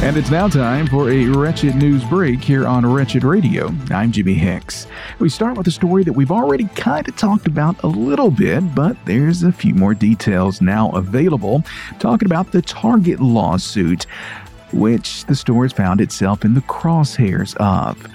And 0.00 0.16
it's 0.16 0.30
now 0.30 0.46
time 0.48 0.86
for 0.86 1.10
a 1.10 1.26
Wretched 1.26 1.74
News 1.74 2.04
Break 2.04 2.40
here 2.40 2.66
on 2.66 2.86
Wretched 2.86 3.24
Radio. 3.24 3.74
I'm 3.90 4.12
Jimmy 4.12 4.34
Hicks. 4.34 4.86
We 5.18 5.28
start 5.28 5.58
with 5.58 5.66
a 5.66 5.72
story 5.72 6.04
that 6.04 6.12
we've 6.12 6.30
already 6.30 6.64
kind 6.76 7.06
of 7.06 7.16
talked 7.16 7.48
about 7.48 7.82
a 7.82 7.88
little 7.88 8.30
bit, 8.30 8.74
but 8.76 8.96
there's 9.06 9.42
a 9.42 9.50
few 9.50 9.74
more 9.74 9.94
details 9.94 10.62
now 10.62 10.90
available. 10.92 11.64
Talking 11.98 12.26
about 12.26 12.52
the 12.52 12.62
Target 12.62 13.20
lawsuit, 13.20 14.06
which 14.72 15.26
the 15.26 15.34
store 15.34 15.64
has 15.64 15.72
found 15.72 16.00
itself 16.00 16.44
in 16.44 16.54
the 16.54 16.62
crosshairs 16.62 17.56
of. 17.56 18.06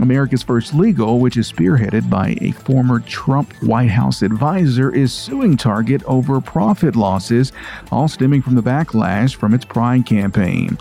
America's 0.00 0.42
First 0.42 0.74
Legal, 0.74 1.20
which 1.20 1.36
is 1.36 1.52
spearheaded 1.52 2.08
by 2.08 2.36
a 2.40 2.52
former 2.52 3.00
Trump 3.00 3.52
White 3.62 3.90
House 3.90 4.22
advisor, 4.22 4.92
is 4.94 5.12
suing 5.12 5.58
Target 5.58 6.02
over 6.04 6.40
profit 6.40 6.96
losses, 6.96 7.52
all 7.92 8.08
stemming 8.08 8.40
from 8.40 8.54
the 8.54 8.62
backlash 8.62 9.34
from 9.34 9.52
its 9.52 9.66
Pride 9.66 10.06
campaign. 10.06 10.78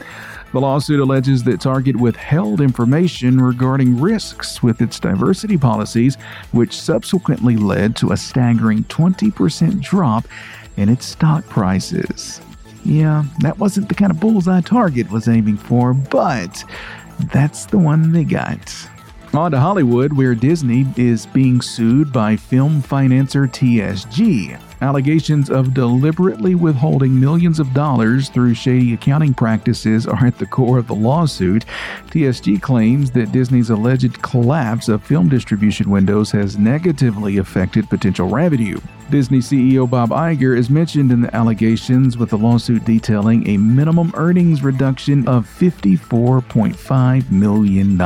The 0.51 0.59
lawsuit 0.59 0.99
alleges 0.99 1.43
that 1.43 1.61
Target 1.61 1.95
withheld 1.95 2.59
information 2.59 3.39
regarding 3.39 3.99
risks 3.99 4.63
with 4.63 4.81
its 4.81 4.99
diversity 4.99 5.57
policies, 5.57 6.15
which 6.51 6.79
subsequently 6.79 7.55
led 7.55 7.95
to 7.97 8.11
a 8.11 8.17
staggering 8.17 8.83
20% 8.85 9.79
drop 9.79 10.27
in 10.77 10.89
its 10.89 11.05
stock 11.05 11.45
prices. 11.45 12.41
Yeah, 12.83 13.25
that 13.41 13.59
wasn't 13.59 13.89
the 13.89 13.95
kind 13.95 14.11
of 14.11 14.19
bullseye 14.19 14.61
Target 14.61 15.11
was 15.11 15.27
aiming 15.27 15.57
for, 15.57 15.93
but 15.93 16.63
that's 17.31 17.65
the 17.65 17.77
one 17.77 18.11
they 18.11 18.23
got. 18.23 18.89
On 19.33 19.51
to 19.51 19.59
Hollywood, 19.59 20.13
where 20.13 20.33
Disney 20.33 20.87
is 20.97 21.27
being 21.27 21.61
sued 21.61 22.11
by 22.11 22.35
film 22.35 22.81
financer 22.81 23.47
TSG. 23.47 24.59
Allegations 24.81 25.49
of 25.49 25.73
deliberately 25.73 26.55
withholding 26.55 27.19
millions 27.19 27.59
of 27.59 27.73
dollars 27.73 28.29
through 28.29 28.53
shady 28.53 28.93
accounting 28.93 29.33
practices 29.33 30.07
are 30.07 30.25
at 30.25 30.37
the 30.37 30.45
core 30.45 30.77
of 30.77 30.87
the 30.87 30.95
lawsuit. 30.95 31.65
TSG 32.07 32.61
claims 32.61 33.11
that 33.11 33.33
Disney's 33.33 33.69
alleged 33.69 34.21
collapse 34.21 34.87
of 34.87 35.03
film 35.03 35.27
distribution 35.27 35.89
windows 35.89 36.31
has 36.31 36.57
negatively 36.57 37.37
affected 37.39 37.89
potential 37.89 38.29
revenue. 38.29 38.79
Disney 39.09 39.39
CEO 39.39 39.89
Bob 39.89 40.11
Iger 40.11 40.57
is 40.57 40.69
mentioned 40.69 41.11
in 41.11 41.21
the 41.21 41.35
allegations, 41.35 42.17
with 42.17 42.29
the 42.29 42.37
lawsuit 42.37 42.85
detailing 42.85 43.49
a 43.49 43.57
minimum 43.57 44.13
earnings 44.15 44.63
reduction 44.63 45.27
of 45.27 45.45
$54.5 45.45 47.31
million. 47.31 47.97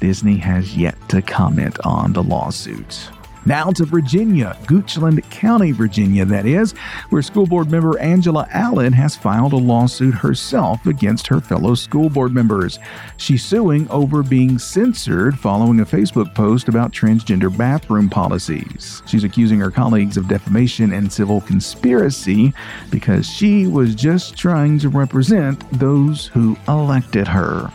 Disney 0.00 0.38
has 0.38 0.76
yet 0.76 0.96
to 1.10 1.20
comment 1.20 1.76
on 1.84 2.14
the 2.14 2.22
lawsuit. 2.22 3.10
Now 3.46 3.70
to 3.70 3.84
Virginia, 3.84 4.56
Goochland 4.64 5.28
County, 5.30 5.72
Virginia, 5.72 6.24
that 6.26 6.44
is, 6.44 6.72
where 7.08 7.22
school 7.22 7.46
board 7.46 7.70
member 7.70 7.98
Angela 7.98 8.46
Allen 8.50 8.92
has 8.92 9.16
filed 9.16 9.54
a 9.54 9.56
lawsuit 9.56 10.14
herself 10.14 10.84
against 10.86 11.26
her 11.28 11.40
fellow 11.40 11.74
school 11.74 12.10
board 12.10 12.32
members. 12.32 12.78
She's 13.16 13.44
suing 13.44 13.88
over 13.90 14.22
being 14.22 14.58
censored 14.58 15.38
following 15.38 15.80
a 15.80 15.86
Facebook 15.86 16.34
post 16.34 16.68
about 16.68 16.92
transgender 16.92 17.56
bathroom 17.56 18.10
policies. 18.10 19.02
She's 19.06 19.24
accusing 19.24 19.60
her 19.60 19.70
colleagues 19.70 20.16
of 20.16 20.28
defamation 20.28 20.92
and 20.92 21.10
civil 21.10 21.40
conspiracy 21.40 22.52
because 22.90 23.26
she 23.26 23.66
was 23.66 23.94
just 23.94 24.36
trying 24.36 24.78
to 24.80 24.88
represent 24.90 25.64
those 25.78 26.26
who 26.26 26.56
elected 26.68 27.26
her. 27.26 27.70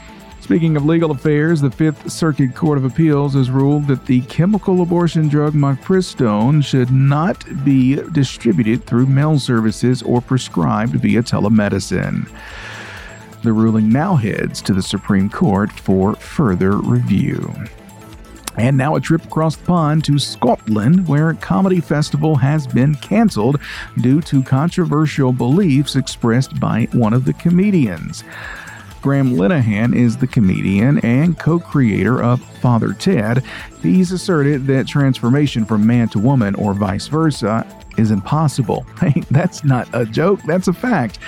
Speaking 0.46 0.78
of 0.78 0.86
legal 0.86 1.10
affairs, 1.10 1.60
the 1.60 1.72
Fifth 1.72 2.12
Circuit 2.12 2.54
Court 2.54 2.78
of 2.78 2.86
Appeals 2.86 3.34
has 3.34 3.50
ruled 3.50 3.88
that 3.88 4.06
the 4.06 4.22
chemical 4.22 4.84
abortion 4.84 5.28
drug 5.28 5.54
mifepristone 5.54 6.64
should 6.64 6.92
not 6.92 7.44
be 7.66 7.96
distributed 8.12 8.86
through 8.86 9.08
mail 9.08 9.40
services 9.40 10.04
or 10.04 10.22
prescribed 10.22 10.94
via 10.98 11.24
telemedicine. 11.24 12.30
The 13.42 13.54
ruling 13.54 13.90
now 13.90 14.18
heads 14.18 14.62
to 14.62 14.74
the 14.76 14.84
Supreme 14.84 15.32
Court 15.32 15.72
for 15.72 16.14
further 16.14 16.78
review. 16.78 17.52
And 18.56 18.78
now 18.78 18.96
a 18.96 19.02
trip 19.02 19.26
across 19.26 19.56
the 19.56 19.66
pond 19.66 20.06
to 20.06 20.20
Scotland, 20.20 21.08
where 21.08 21.32
a 21.32 21.36
comedy 21.36 21.82
festival 21.82 22.36
has 22.36 22.68
been 22.68 22.94
canceled 22.94 23.60
due 24.00 24.22
to 24.22 24.44
controversial 24.44 25.34
beliefs 25.34 25.96
expressed 25.96 26.60
by 26.60 26.88
one 26.92 27.14
of 27.14 27.26
the 27.26 27.34
comedians. 27.34 28.24
Graham 29.06 29.36
Linehan 29.36 29.96
is 29.96 30.18
the 30.18 30.26
comedian 30.26 30.98
and 31.06 31.38
co 31.38 31.60
creator 31.60 32.24
of 32.24 32.42
Father 32.60 32.92
Ted. 32.92 33.44
He's 33.84 34.12
asserted 34.12 34.66
that 34.66 34.88
transformation 34.88 35.64
from 35.64 35.86
man 35.86 36.10
to 36.10 36.18
woman 36.18 36.56
or 36.56 36.74
vice 36.74 37.06
versa 37.06 37.68
is 38.00 38.10
impossible. 38.10 38.84
Hey, 39.00 39.22
that's 39.30 39.64
not 39.64 39.88
a 39.94 40.08
joke, 40.08 40.40
that's 40.48 40.68
a 40.70 40.74
fact. 40.74 41.20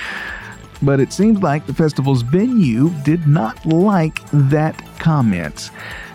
But 0.81 0.99
it 0.99 1.13
seems 1.13 1.43
like 1.43 1.67
the 1.67 1.73
festival's 1.75 2.23
venue 2.23 2.89
did 3.03 3.27
not 3.27 3.63
like 3.63 4.27
that 4.31 4.75
comment. 4.97 5.69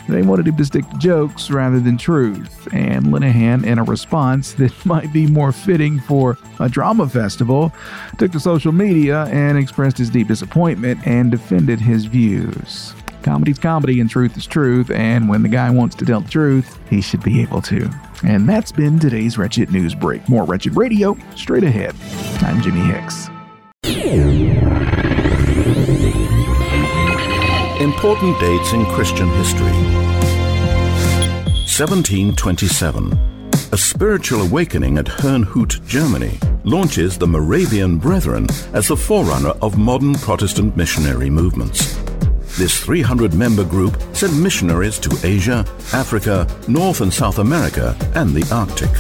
They 0.09 0.23
wanted 0.23 0.49
him 0.49 0.57
to 0.57 0.65
stick 0.65 0.89
to 0.91 0.99
jokes 0.99 1.51
rather 1.51 1.81
than 1.81 1.97
truth, 1.97 2.69
and 2.73 3.07
Linehan, 3.07 3.65
in 3.65 3.79
a 3.79 3.85
response 3.85 4.53
that 4.55 4.73
might 4.87 5.13
be 5.13 5.27
more 5.27 5.53
fitting 5.53 6.01
for 6.01 6.37
a 6.61 6.69
drama 6.69 7.09
festival, 7.09 7.73
took 8.19 8.33
to 8.33 8.41
social 8.41 8.73
media 8.73 9.25
and 9.27 9.57
expressed 9.57 9.99
his 9.99 10.11
deep 10.11 10.29
disappointment 10.29 11.07
and 11.07 11.31
defended 11.31 11.81
his 11.81 12.07
views. 12.07 12.95
Comedy's 13.23 13.59
comedy 13.59 14.01
and 14.01 14.11
truth 14.11 14.37
is 14.37 14.47
truth, 14.47 14.91
and 14.91 15.29
when 15.29 15.43
the 15.43 15.49
guy 15.49 15.71
wants 15.71 15.95
to 15.97 16.05
tell 16.05 16.21
the 16.21 16.31
truth, 16.31 16.79
he 16.91 17.01
should 17.01 17.23
be 17.23 17.41
able 17.41 17.63
to. 17.63 17.89
And 18.25 18.49
that's 18.49 18.73
been 18.73 18.99
today's 18.99 19.39
Wretched 19.39 19.71
News 19.71 19.95
Break. 19.95 20.29
More 20.29 20.45
Wretched 20.45 20.77
Radio 20.77 21.17
straight 21.37 21.65
ahead. 21.65 21.95
I'm 22.43 22.61
Jimmy 22.61 22.81
Hicks. 22.81 23.29
Important 27.81 28.39
dates 28.39 28.73
in 28.73 28.85
Christian 28.87 29.29
history. 29.31 29.92
1727. 31.73 33.51
A 33.73 33.79
spiritual 33.79 34.43
awakening 34.43 34.99
at 34.99 35.07
Herrnhut, 35.07 35.83
Germany, 35.87 36.39
launches 36.65 37.17
the 37.17 37.27
Moravian 37.27 37.97
Brethren 37.97 38.47
as 38.75 38.89
the 38.89 38.97
forerunner 38.97 39.55
of 39.63 39.79
modern 39.79 40.13
Protestant 40.17 40.77
missionary 40.77 41.31
movements. 41.31 41.97
This 42.59 42.79
300 42.79 43.33
member 43.33 43.65
group 43.65 43.97
sent 44.13 44.37
missionaries 44.37 44.99
to 44.99 45.17
Asia, 45.27 45.65
Africa, 45.95 46.47
North 46.69 47.01
and 47.01 47.11
South 47.11 47.39
America, 47.39 47.97
and 48.15 48.35
the 48.35 48.47
Arctic. 48.55 48.91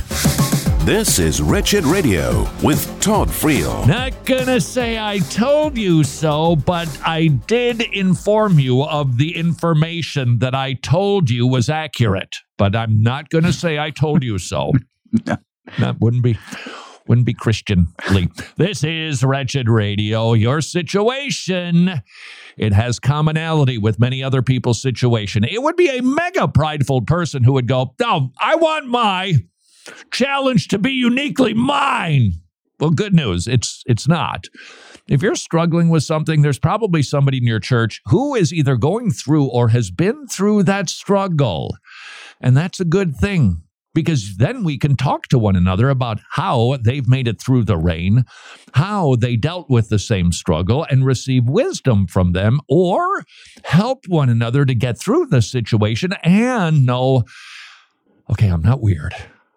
This 0.84 1.20
is 1.20 1.40
Wretched 1.40 1.84
Radio 1.84 2.42
with 2.60 2.88
Todd 3.00 3.28
Friel. 3.28 3.86
Not 3.86 4.24
gonna 4.24 4.60
say 4.60 4.98
I 4.98 5.18
told 5.18 5.78
you 5.78 6.02
so, 6.02 6.56
but 6.56 6.88
I 7.06 7.28
did 7.28 7.82
inform 7.82 8.58
you 8.58 8.82
of 8.82 9.16
the 9.16 9.36
information 9.36 10.40
that 10.40 10.56
I 10.56 10.72
told 10.72 11.30
you 11.30 11.46
was 11.46 11.70
accurate. 11.70 12.34
But 12.58 12.74
I'm 12.74 13.00
not 13.00 13.28
gonna 13.30 13.52
say 13.52 13.78
I 13.78 13.90
told 13.90 14.24
you 14.24 14.38
so. 14.38 14.72
that 15.24 16.00
wouldn't 16.00 16.24
be 16.24 16.36
Wouldn't 17.06 17.26
be 17.26 17.34
Christianly. 17.34 18.28
this 18.56 18.82
is 18.82 19.22
Wretched 19.22 19.68
Radio. 19.68 20.32
Your 20.32 20.60
situation. 20.60 22.02
It 22.56 22.72
has 22.72 22.98
commonality 22.98 23.78
with 23.78 24.00
many 24.00 24.20
other 24.22 24.42
people's 24.42 24.82
situation. 24.82 25.44
It 25.44 25.62
would 25.62 25.76
be 25.76 25.96
a 25.96 26.02
mega 26.02 26.48
prideful 26.48 27.02
person 27.02 27.44
who 27.44 27.52
would 27.52 27.68
go, 27.68 27.94
Oh, 28.02 28.30
I 28.40 28.56
want 28.56 28.88
my 28.88 29.34
challenge 30.10 30.68
to 30.68 30.78
be 30.78 30.92
uniquely 30.92 31.54
mine. 31.54 32.32
Well, 32.80 32.90
good 32.90 33.14
news. 33.14 33.46
It's 33.46 33.82
it's 33.86 34.08
not. 34.08 34.48
If 35.08 35.22
you're 35.22 35.36
struggling 35.36 35.88
with 35.88 36.02
something, 36.02 36.42
there's 36.42 36.58
probably 36.58 37.02
somebody 37.02 37.38
in 37.38 37.46
your 37.46 37.60
church 37.60 38.00
who 38.06 38.34
is 38.34 38.52
either 38.52 38.76
going 38.76 39.10
through 39.10 39.46
or 39.46 39.68
has 39.68 39.90
been 39.90 40.26
through 40.26 40.64
that 40.64 40.88
struggle. 40.88 41.76
And 42.40 42.56
that's 42.56 42.80
a 42.80 42.84
good 42.84 43.14
thing 43.16 43.62
because 43.94 44.36
then 44.38 44.64
we 44.64 44.78
can 44.78 44.96
talk 44.96 45.28
to 45.28 45.38
one 45.38 45.56
another 45.56 45.90
about 45.90 46.20
how 46.30 46.78
they've 46.82 47.08
made 47.08 47.28
it 47.28 47.40
through 47.40 47.64
the 47.64 47.76
rain, 47.76 48.24
how 48.74 49.16
they 49.16 49.36
dealt 49.36 49.68
with 49.68 49.88
the 49.88 49.98
same 49.98 50.32
struggle 50.32 50.86
and 50.90 51.04
receive 51.04 51.44
wisdom 51.44 52.06
from 52.06 52.32
them, 52.32 52.60
or 52.68 53.24
help 53.64 54.06
one 54.08 54.28
another 54.28 54.64
to 54.64 54.74
get 54.74 54.98
through 54.98 55.26
the 55.26 55.42
situation 55.42 56.14
and 56.22 56.86
know, 56.86 57.24
okay, 58.30 58.48
I'm 58.48 58.62
not 58.62 58.80
weird. 58.80 59.14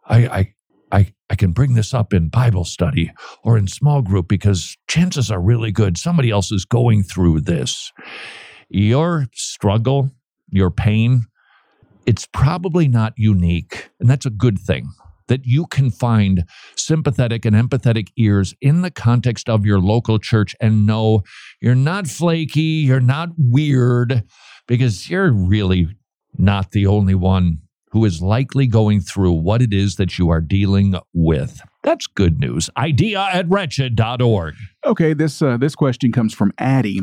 I, 0.07 0.27
I, 0.27 0.53
I, 0.91 1.13
I 1.29 1.35
can 1.35 1.51
bring 1.51 1.73
this 1.73 1.93
up 1.93 2.13
in 2.13 2.29
Bible 2.29 2.63
study 2.63 3.11
or 3.43 3.57
in 3.57 3.67
small 3.67 4.01
group 4.01 4.27
because 4.27 4.77
chances 4.87 5.31
are 5.31 5.41
really 5.41 5.71
good 5.71 5.97
somebody 5.97 6.29
else 6.29 6.51
is 6.51 6.65
going 6.65 7.03
through 7.03 7.41
this. 7.41 7.91
Your 8.69 9.27
struggle, 9.33 10.11
your 10.49 10.71
pain, 10.71 11.25
it's 12.05 12.27
probably 12.31 12.87
not 12.87 13.13
unique. 13.17 13.89
And 13.99 14.09
that's 14.09 14.25
a 14.25 14.31
good 14.31 14.59
thing 14.59 14.89
that 15.27 15.45
you 15.45 15.65
can 15.65 15.89
find 15.89 16.43
sympathetic 16.75 17.45
and 17.45 17.55
empathetic 17.55 18.09
ears 18.15 18.53
in 18.61 18.83
the 18.83 18.91
context 18.91 19.49
of 19.49 19.65
your 19.65 19.79
local 19.79 20.19
church 20.19 20.55
and 20.61 20.85
know 20.85 21.23
you're 21.61 21.73
not 21.73 22.07
flaky, 22.07 22.61
you're 22.61 22.99
not 22.99 23.29
weird, 23.37 24.23
because 24.67 25.09
you're 25.09 25.31
really 25.31 25.87
not 26.37 26.71
the 26.71 26.85
only 26.85 27.15
one 27.15 27.59
who 27.95 28.03
is 28.03 28.21
likely 28.21 28.67
going 28.67 28.99
through 28.99 29.31
what 29.31 29.61
it 29.61 29.73
is 29.73 29.95
that 29.95 30.19
you 30.19 30.29
are 30.29 30.41
dealing 30.41 30.95
with. 31.13 31.61
That's 31.81 32.07
good 32.07 32.41
news. 32.41 32.69
Idea 32.75 33.21
at 33.21 33.47
wretched.org. 33.47 34.55
Okay, 34.85 35.13
this 35.13 35.41
uh, 35.41 35.55
this 35.55 35.75
question 35.75 36.11
comes 36.11 36.33
from 36.33 36.51
Addie. 36.57 36.99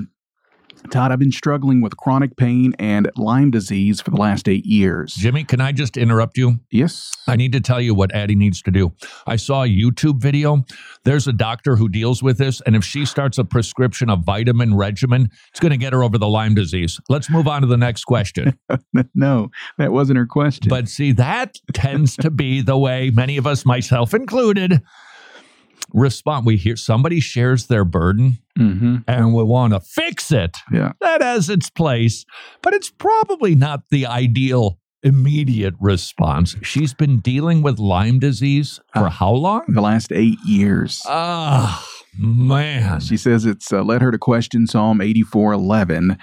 Todd, 0.90 1.12
I've 1.12 1.18
been 1.18 1.32
struggling 1.32 1.80
with 1.80 1.96
chronic 1.96 2.36
pain 2.36 2.74
and 2.78 3.10
Lyme 3.16 3.50
disease 3.50 4.00
for 4.00 4.10
the 4.10 4.16
last 4.16 4.48
eight 4.48 4.66
years. 4.66 5.14
Jimmy, 5.14 5.44
can 5.44 5.60
I 5.60 5.72
just 5.72 5.96
interrupt 5.96 6.36
you? 6.36 6.60
Yes. 6.70 7.12
I 7.26 7.36
need 7.36 7.52
to 7.52 7.60
tell 7.60 7.80
you 7.80 7.94
what 7.94 8.14
Addie 8.14 8.34
needs 8.34 8.60
to 8.62 8.70
do. 8.70 8.92
I 9.26 9.36
saw 9.36 9.62
a 9.62 9.68
YouTube 9.68 10.20
video. 10.20 10.64
There's 11.04 11.26
a 11.26 11.32
doctor 11.32 11.76
who 11.76 11.88
deals 11.88 12.22
with 12.22 12.38
this, 12.38 12.60
and 12.62 12.76
if 12.76 12.84
she 12.84 13.06
starts 13.06 13.38
a 13.38 13.44
prescription 13.44 14.10
of 14.10 14.24
vitamin 14.24 14.74
regimen, 14.74 15.30
it's 15.48 15.60
going 15.60 15.70
to 15.70 15.78
get 15.78 15.92
her 15.92 16.02
over 16.02 16.18
the 16.18 16.28
Lyme 16.28 16.54
disease. 16.54 17.00
Let's 17.08 17.30
move 17.30 17.48
on 17.48 17.62
to 17.62 17.66
the 17.66 17.76
next 17.76 18.04
question. 18.04 18.58
no, 19.14 19.50
that 19.78 19.92
wasn't 19.92 20.18
her 20.18 20.26
question. 20.26 20.68
But 20.68 20.88
see, 20.88 21.12
that 21.12 21.56
tends 21.72 22.16
to 22.16 22.30
be 22.30 22.60
the 22.60 22.76
way 22.76 23.10
many 23.10 23.36
of 23.36 23.46
us, 23.46 23.64
myself 23.64 24.14
included, 24.14 24.82
respond. 25.92 26.46
We 26.46 26.56
hear 26.56 26.76
somebody 26.76 27.20
shares 27.20 27.66
their 27.66 27.84
burden 27.84 28.38
mm-hmm. 28.58 28.98
and 29.06 29.34
we 29.34 29.42
want 29.42 29.72
to 29.72 29.80
fix 29.80 30.32
it. 30.32 30.56
Yeah. 30.72 30.92
That 31.00 31.22
has 31.22 31.48
its 31.48 31.70
place, 31.70 32.24
but 32.62 32.74
it's 32.74 32.90
probably 32.90 33.54
not 33.54 33.84
the 33.90 34.06
ideal 34.06 34.78
immediate 35.02 35.74
response. 35.80 36.56
She's 36.62 36.94
been 36.94 37.20
dealing 37.20 37.62
with 37.62 37.78
Lyme 37.78 38.18
disease 38.18 38.80
for 38.92 39.06
uh, 39.06 39.10
how 39.10 39.32
long? 39.32 39.64
The 39.68 39.80
last 39.80 40.12
eight 40.12 40.38
years. 40.46 41.02
Ah, 41.06 41.84
man. 42.16 43.00
She 43.00 43.16
says 43.16 43.44
it's 43.44 43.72
uh, 43.72 43.82
led 43.82 44.02
her 44.02 44.10
to 44.10 44.18
question 44.18 44.66
Psalm 44.66 45.00
84 45.00 45.52
11, 45.52 46.18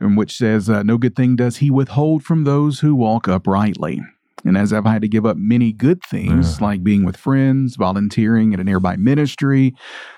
which 0.00 0.36
says, 0.36 0.70
uh, 0.70 0.82
No 0.82 0.98
good 0.98 1.14
thing 1.14 1.36
does 1.36 1.58
he 1.58 1.70
withhold 1.70 2.24
from 2.24 2.44
those 2.44 2.80
who 2.80 2.94
walk 2.94 3.28
uprightly. 3.28 4.00
And 4.46 4.56
as 4.56 4.72
I've 4.72 4.86
had 4.86 5.02
to 5.02 5.08
give 5.08 5.26
up 5.26 5.36
many 5.36 5.72
good 5.72 6.00
things, 6.04 6.60
like 6.60 6.84
being 6.84 7.04
with 7.04 7.16
friends, 7.16 7.74
volunteering 7.74 8.54
at 8.54 8.60
a 8.60 8.64
nearby 8.64 8.96
ministry, 8.96 9.74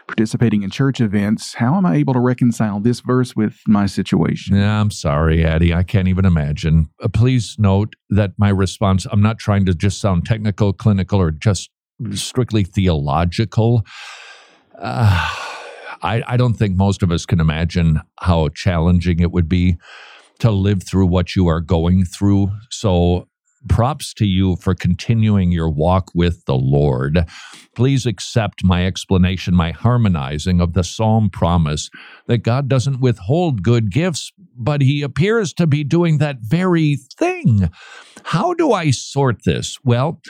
participating 0.06 0.62
in 0.62 0.70
church 0.70 1.00
events, 1.00 1.54
how 1.54 1.76
am 1.76 1.86
I 1.86 1.96
able 1.96 2.12
to 2.12 2.20
reconcile 2.20 2.78
this 2.78 3.00
verse 3.00 3.34
with 3.34 3.60
my 3.66 3.86
situation? 3.86 4.56
Yeah, 4.56 4.80
I'm 4.80 4.90
sorry, 4.90 5.44
Addie. 5.44 5.72
I 5.72 5.82
can't 5.82 6.08
even 6.08 6.26
imagine. 6.26 6.90
Uh, 7.02 7.08
please 7.08 7.56
note 7.58 7.94
that 8.10 8.32
my 8.36 8.50
response, 8.50 9.06
I'm 9.10 9.22
not 9.22 9.38
trying 9.38 9.64
to 9.64 9.74
just 9.74 10.00
sound 10.00 10.26
technical, 10.26 10.72
clinical, 10.72 11.20
or 11.20 11.30
just 11.30 11.70
strictly 12.12 12.64
theological. 12.64 13.84
Uh, 14.78 15.34
I, 16.02 16.22
I 16.26 16.36
don't 16.36 16.54
think 16.54 16.76
most 16.76 17.02
of 17.02 17.10
us 17.10 17.26
can 17.26 17.40
imagine 17.40 18.00
how 18.20 18.48
challenging 18.48 19.20
it 19.20 19.32
would 19.32 19.48
be 19.48 19.78
to 20.40 20.50
live 20.50 20.82
through 20.82 21.06
what 21.06 21.34
you 21.34 21.48
are 21.48 21.60
going 21.60 22.04
through. 22.04 22.50
So 22.70 23.27
props 23.68 24.12
to 24.14 24.26
you 24.26 24.56
for 24.56 24.74
continuing 24.74 25.50
your 25.52 25.68
walk 25.68 26.10
with 26.14 26.44
the 26.44 26.54
Lord. 26.54 27.26
Please 27.74 28.06
accept 28.06 28.64
my 28.64 28.86
explanation, 28.86 29.54
my 29.54 29.72
harmonizing 29.72 30.60
of 30.60 30.72
the 30.72 30.84
psalm 30.84 31.30
promise 31.30 31.90
that 32.26 32.38
God 32.38 32.68
doesn't 32.68 33.00
withhold 33.00 33.62
good 33.62 33.90
gifts, 33.90 34.32
but 34.56 34.80
he 34.80 35.02
appears 35.02 35.52
to 35.54 35.66
be 35.66 35.84
doing 35.84 36.18
that 36.18 36.38
very 36.40 36.96
thing. 37.18 37.70
How 38.24 38.54
do 38.54 38.72
I 38.72 38.90
sort 38.90 39.44
this? 39.44 39.78
Well, 39.84 40.20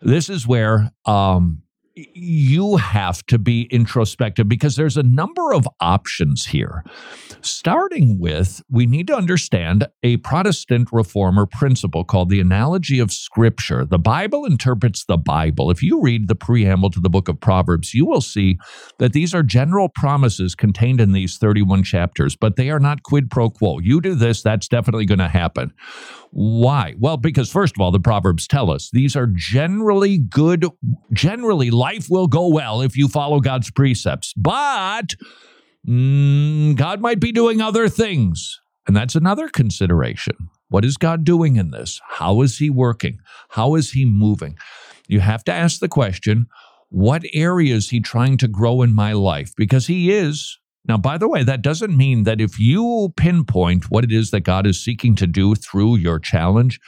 this 0.00 0.28
is 0.28 0.46
where 0.46 0.90
um, 1.06 1.61
you 1.94 2.76
have 2.76 3.24
to 3.26 3.38
be 3.38 3.62
introspective 3.70 4.48
because 4.48 4.76
there's 4.76 4.96
a 4.96 5.02
number 5.02 5.52
of 5.52 5.68
options 5.80 6.46
here. 6.46 6.84
Starting 7.40 8.18
with, 8.18 8.62
we 8.70 8.86
need 8.86 9.06
to 9.08 9.16
understand 9.16 9.86
a 10.02 10.16
Protestant 10.18 10.88
reformer 10.92 11.46
principle 11.46 12.04
called 12.04 12.30
the 12.30 12.40
analogy 12.40 12.98
of 12.98 13.12
Scripture. 13.12 13.84
The 13.84 13.98
Bible 13.98 14.44
interprets 14.44 15.04
the 15.04 15.18
Bible. 15.18 15.70
If 15.70 15.82
you 15.82 16.00
read 16.00 16.28
the 16.28 16.34
preamble 16.34 16.90
to 16.90 17.00
the 17.00 17.10
book 17.10 17.28
of 17.28 17.40
Proverbs, 17.40 17.94
you 17.94 18.06
will 18.06 18.20
see 18.20 18.58
that 18.98 19.12
these 19.12 19.34
are 19.34 19.42
general 19.42 19.88
promises 19.88 20.54
contained 20.54 21.00
in 21.00 21.12
these 21.12 21.36
31 21.36 21.82
chapters, 21.82 22.36
but 22.36 22.56
they 22.56 22.70
are 22.70 22.80
not 22.80 23.02
quid 23.02 23.30
pro 23.30 23.50
quo. 23.50 23.78
You 23.80 24.00
do 24.00 24.14
this, 24.14 24.42
that's 24.42 24.68
definitely 24.68 25.04
going 25.06 25.18
to 25.18 25.28
happen. 25.28 25.72
Why? 26.30 26.94
Well, 26.98 27.18
because 27.18 27.52
first 27.52 27.76
of 27.76 27.82
all, 27.82 27.90
the 27.90 28.00
Proverbs 28.00 28.46
tell 28.46 28.70
us 28.70 28.88
these 28.90 29.14
are 29.16 29.26
generally 29.26 30.16
good, 30.16 30.66
generally, 31.12 31.70
life 31.82 32.06
will 32.08 32.28
go 32.28 32.48
well 32.48 32.80
if 32.80 32.96
you 32.96 33.08
follow 33.08 33.40
God's 33.40 33.70
precepts. 33.70 34.32
But 34.36 35.14
mm, 35.86 36.76
God 36.76 37.00
might 37.00 37.20
be 37.20 37.32
doing 37.32 37.60
other 37.60 37.88
things. 37.88 38.60
And 38.86 38.96
that's 38.96 39.14
another 39.14 39.48
consideration. 39.48 40.36
What 40.68 40.84
is 40.84 40.96
God 40.96 41.24
doing 41.24 41.56
in 41.56 41.70
this? 41.70 42.00
How 42.08 42.42
is 42.42 42.58
He 42.58 42.70
working? 42.70 43.18
How 43.50 43.74
is 43.74 43.92
He 43.92 44.04
moving? 44.04 44.56
You 45.08 45.20
have 45.20 45.44
to 45.44 45.52
ask 45.52 45.80
the 45.80 45.88
question 45.88 46.46
what 46.88 47.22
area 47.32 47.74
is 47.74 47.90
He 47.90 48.00
trying 48.00 48.36
to 48.38 48.48
grow 48.48 48.82
in 48.82 48.94
my 48.94 49.12
life? 49.12 49.52
Because 49.56 49.86
He 49.86 50.10
is 50.10 50.58
now, 50.88 50.98
by 50.98 51.16
the 51.16 51.28
way, 51.28 51.44
that 51.44 51.62
doesn't 51.62 51.96
mean 51.96 52.24
that 52.24 52.40
if 52.40 52.58
you 52.58 53.12
pinpoint 53.16 53.90
what 53.90 54.04
it 54.04 54.12
is 54.12 54.30
that 54.30 54.40
God 54.40 54.66
is 54.66 54.82
seeking 54.82 55.14
to 55.16 55.26
do 55.26 55.54
through 55.54 55.96
your 55.96 56.18
challenge, 56.18 56.80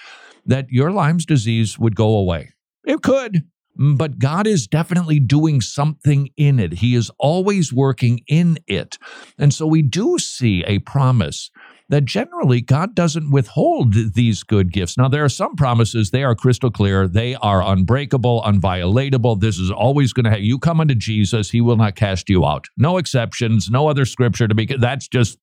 that 0.44 0.66
your 0.68 0.90
Lyme's 0.90 1.24
disease 1.24 1.78
would 1.78 1.94
go 1.94 2.16
away. 2.16 2.50
It 2.84 3.02
could, 3.02 3.44
Mm, 3.78 3.98
but 3.98 4.18
God 4.18 4.46
is 4.46 4.66
definitely 4.66 5.18
doing 5.20 5.60
something 5.60 6.30
in 6.36 6.58
it. 6.60 6.74
He 6.74 6.94
is 6.94 7.10
always 7.18 7.72
working 7.72 8.20
in 8.26 8.58
it. 8.66 8.98
And 9.38 9.52
so 9.52 9.66
we 9.66 9.82
do 9.82 10.18
see 10.18 10.64
a 10.64 10.78
promise 10.80 11.50
that 11.90 12.06
generally 12.06 12.60
God 12.60 12.94
doesn't 12.94 13.30
withhold 13.30 13.94
these 14.14 14.42
good 14.42 14.72
gifts. 14.72 14.96
Now, 14.96 15.08
there 15.08 15.24
are 15.24 15.28
some 15.28 15.54
promises, 15.54 16.10
they 16.10 16.24
are 16.24 16.34
crystal 16.34 16.70
clear, 16.70 17.06
they 17.06 17.34
are 17.34 17.62
unbreakable, 17.62 18.42
unviolatable. 18.42 19.40
This 19.40 19.58
is 19.58 19.70
always 19.70 20.12
going 20.12 20.24
to 20.24 20.30
have 20.30 20.40
you 20.40 20.58
come 20.58 20.80
unto 20.80 20.94
Jesus, 20.94 21.50
he 21.50 21.60
will 21.60 21.76
not 21.76 21.94
cast 21.94 22.30
you 22.30 22.44
out. 22.44 22.68
No 22.78 22.96
exceptions, 22.96 23.68
no 23.70 23.88
other 23.88 24.06
scripture 24.06 24.48
to 24.48 24.54
be, 24.54 24.64
that's 24.64 25.08
just 25.08 25.38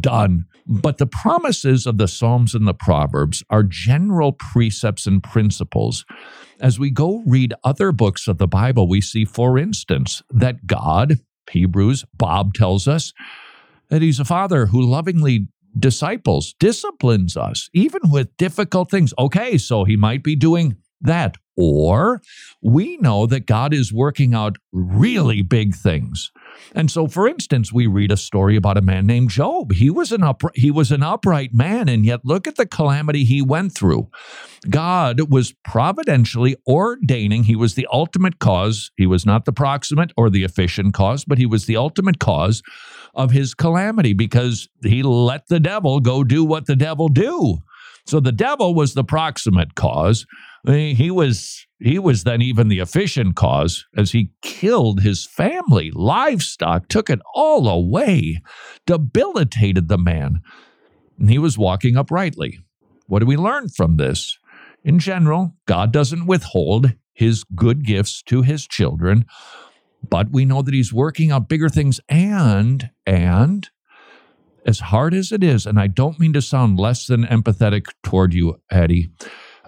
done. 0.00 0.46
But 0.66 0.98
the 0.98 1.06
promises 1.06 1.86
of 1.86 1.98
the 1.98 2.08
Psalms 2.08 2.54
and 2.54 2.66
the 2.66 2.74
Proverbs 2.74 3.42
are 3.50 3.62
general 3.62 4.32
precepts 4.32 5.06
and 5.06 5.22
principles. 5.22 6.06
As 6.60 6.78
we 6.78 6.90
go 6.90 7.22
read 7.26 7.52
other 7.62 7.92
books 7.92 8.26
of 8.26 8.38
the 8.38 8.48
Bible, 8.48 8.88
we 8.88 9.00
see, 9.00 9.24
for 9.24 9.58
instance, 9.58 10.22
that 10.30 10.66
God, 10.66 11.18
Hebrews, 11.50 12.04
Bob 12.14 12.54
tells 12.54 12.88
us, 12.88 13.12
that 13.90 14.02
he's 14.02 14.20
a 14.20 14.24
father 14.24 14.66
who 14.66 14.82
lovingly 14.82 15.48
disciples, 15.78 16.54
disciplines 16.58 17.36
us, 17.36 17.68
even 17.72 18.10
with 18.10 18.36
difficult 18.36 18.90
things. 18.90 19.12
Okay, 19.18 19.58
so 19.58 19.84
he 19.84 19.96
might 19.96 20.22
be 20.22 20.36
doing 20.36 20.76
that. 21.00 21.36
Or 21.56 22.20
we 22.62 22.98
know 22.98 23.26
that 23.26 23.46
God 23.46 23.74
is 23.74 23.92
working 23.92 24.32
out 24.32 24.56
really 24.72 25.42
big 25.42 25.74
things. 25.74 26.30
And 26.72 26.88
so, 26.88 27.08
for 27.08 27.26
instance, 27.26 27.72
we 27.72 27.88
read 27.88 28.12
a 28.12 28.16
story 28.16 28.54
about 28.54 28.76
a 28.76 28.82
man 28.82 29.06
named 29.06 29.30
Job. 29.30 29.72
He 29.72 29.90
was 29.90 30.12
an 30.12 30.22
he 30.54 30.70
was 30.70 30.92
an 30.92 31.02
upright 31.02 31.52
man, 31.52 31.88
and 31.88 32.04
yet 32.04 32.20
look 32.24 32.46
at 32.46 32.56
the 32.56 32.66
calamity 32.66 33.24
he 33.24 33.42
went 33.42 33.74
through. 33.74 34.08
God 34.70 35.30
was 35.30 35.54
providentially 35.64 36.56
ordaining. 36.68 37.44
He 37.44 37.56
was 37.56 37.74
the 37.74 37.88
ultimate 37.92 38.38
cause. 38.38 38.92
He 38.96 39.06
was 39.06 39.26
not 39.26 39.44
the 39.44 39.52
proximate 39.52 40.12
or 40.16 40.30
the 40.30 40.44
efficient 40.44 40.94
cause, 40.94 41.24
but 41.24 41.38
he 41.38 41.46
was 41.46 41.66
the 41.66 41.76
ultimate 41.76 42.20
cause 42.20 42.62
of 43.14 43.30
his 43.30 43.54
calamity 43.54 44.12
because 44.12 44.68
he 44.82 45.02
let 45.02 45.48
the 45.48 45.60
devil 45.60 46.00
go 46.00 46.24
do 46.24 46.44
what 46.44 46.66
the 46.66 46.76
devil 46.76 47.08
do. 47.08 47.58
So 48.06 48.20
the 48.20 48.32
devil 48.32 48.74
was 48.74 48.94
the 48.94 49.04
proximate 49.04 49.74
cause. 49.74 50.26
He 50.66 51.10
was 51.10 51.66
he 51.78 51.98
was 51.98 52.24
then 52.24 52.42
even 52.42 52.68
the 52.68 52.80
efficient 52.80 53.36
cause 53.36 53.86
as 53.96 54.12
he 54.12 54.32
killed 54.42 55.00
his 55.00 55.24
family, 55.26 55.92
livestock, 55.94 56.88
took 56.88 57.08
it 57.08 57.20
all 57.34 57.68
away, 57.68 58.40
debilitated 58.86 59.88
the 59.88 59.98
man. 59.98 60.40
And 61.18 61.30
he 61.30 61.38
was 61.38 61.56
walking 61.56 61.96
uprightly. 61.96 62.58
What 63.06 63.20
do 63.20 63.26
we 63.26 63.36
learn 63.36 63.68
from 63.68 63.96
this? 63.96 64.38
In 64.84 64.98
general, 64.98 65.54
God 65.66 65.92
doesn't 65.92 66.26
withhold 66.26 66.94
his 67.12 67.44
good 67.54 67.84
gifts 67.84 68.22
to 68.24 68.42
his 68.42 68.66
children, 68.66 69.26
but 70.06 70.30
we 70.30 70.44
know 70.44 70.62
that 70.62 70.74
he's 70.74 70.92
working 70.92 71.30
out 71.30 71.48
bigger 71.48 71.68
things 71.68 72.00
and 72.08 72.90
and 73.06 73.68
as 74.66 74.80
hard 74.80 75.14
as 75.14 75.32
it 75.32 75.42
is, 75.42 75.64
and 75.64 75.80
I 75.80 75.86
don't 75.86 76.18
mean 76.18 76.34
to 76.34 76.42
sound 76.42 76.78
less 76.78 77.06
than 77.06 77.24
empathetic 77.24 77.86
toward 78.02 78.34
you, 78.34 78.60
Eddie, 78.70 79.08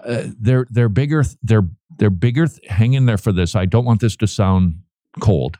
uh, 0.03 0.23
they're 0.39 0.67
they're 0.69 0.89
bigger 0.89 1.23
they're 1.43 1.67
they're 1.97 2.09
bigger 2.09 2.47
hang 2.67 2.93
in 2.93 3.05
there 3.05 3.17
for 3.17 3.31
this 3.31 3.55
i 3.55 3.65
don't 3.65 3.85
want 3.85 4.01
this 4.01 4.15
to 4.15 4.27
sound 4.27 4.75
cold 5.19 5.57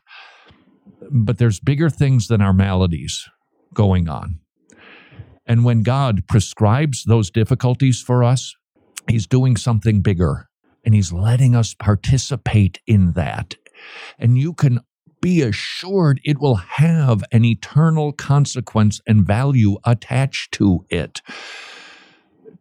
but 1.10 1.38
there's 1.38 1.60
bigger 1.60 1.90
things 1.90 2.28
than 2.28 2.40
our 2.40 2.52
maladies 2.52 3.28
going 3.74 4.08
on. 4.08 4.38
And 5.46 5.64
when 5.64 5.82
god 5.82 6.26
prescribes 6.26 7.04
those 7.04 7.30
difficulties 7.30 8.00
for 8.00 8.24
us 8.24 8.54
he's 9.08 9.26
doing 9.26 9.56
something 9.56 10.00
bigger 10.00 10.48
and 10.84 10.94
he's 10.94 11.12
letting 11.12 11.54
us 11.54 11.74
participate 11.74 12.80
in 12.86 13.12
that 13.12 13.54
and 14.18 14.38
you 14.38 14.52
can 14.52 14.80
be 15.20 15.42
assured 15.42 16.20
it 16.24 16.40
will 16.40 16.56
have 16.56 17.22
an 17.30 17.44
eternal 17.44 18.12
consequence 18.12 19.00
and 19.06 19.24
value 19.24 19.76
attached 19.84 20.52
to 20.52 20.84
it 20.90 21.20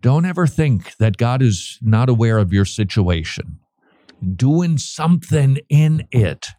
don't 0.01 0.25
ever 0.25 0.47
think 0.47 0.95
that 0.97 1.17
God 1.17 1.41
is 1.41 1.77
not 1.81 2.09
aware 2.09 2.39
of 2.39 2.51
your 2.51 2.65
situation, 2.65 3.59
doing 4.35 4.77
something 4.77 5.59
in 5.69 6.07
it. 6.11 6.49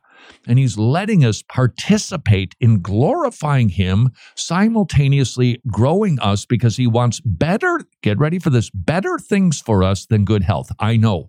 And 0.47 0.59
he's 0.59 0.79
letting 0.79 1.25
us 1.25 1.43
participate 1.43 2.55
in 2.61 2.81
glorifying 2.81 3.71
him, 3.71 4.11
simultaneously 4.37 5.61
growing 5.67 6.21
us 6.21 6.47
because 6.47 6.77
he 6.77 6.87
wants 6.87 7.21
better, 7.25 7.81
get 8.03 8.19
ready 8.19 8.39
for 8.39 8.51
this, 8.51 8.71
better 8.71 9.19
things 9.19 9.61
for 9.61 9.83
us 9.83 10.07
than 10.07 10.25
good 10.25 10.45
health. 10.45 10.71
I 10.79 10.97
know 10.97 11.29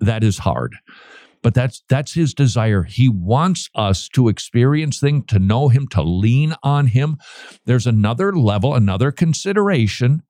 that 0.00 0.22
is 0.22 0.38
hard 0.38 0.76
but 1.42 1.54
that's 1.54 1.82
that's 1.88 2.14
his 2.14 2.34
desire 2.34 2.82
he 2.82 3.08
wants 3.08 3.68
us 3.74 4.08
to 4.08 4.28
experience 4.28 5.00
things 5.00 5.24
to 5.26 5.38
know 5.38 5.68
him 5.68 5.86
to 5.88 6.02
lean 6.02 6.54
on 6.62 6.86
him 6.86 7.16
there's 7.66 7.86
another 7.86 8.32
level 8.32 8.74
another 8.74 9.10
consideration 9.10 10.22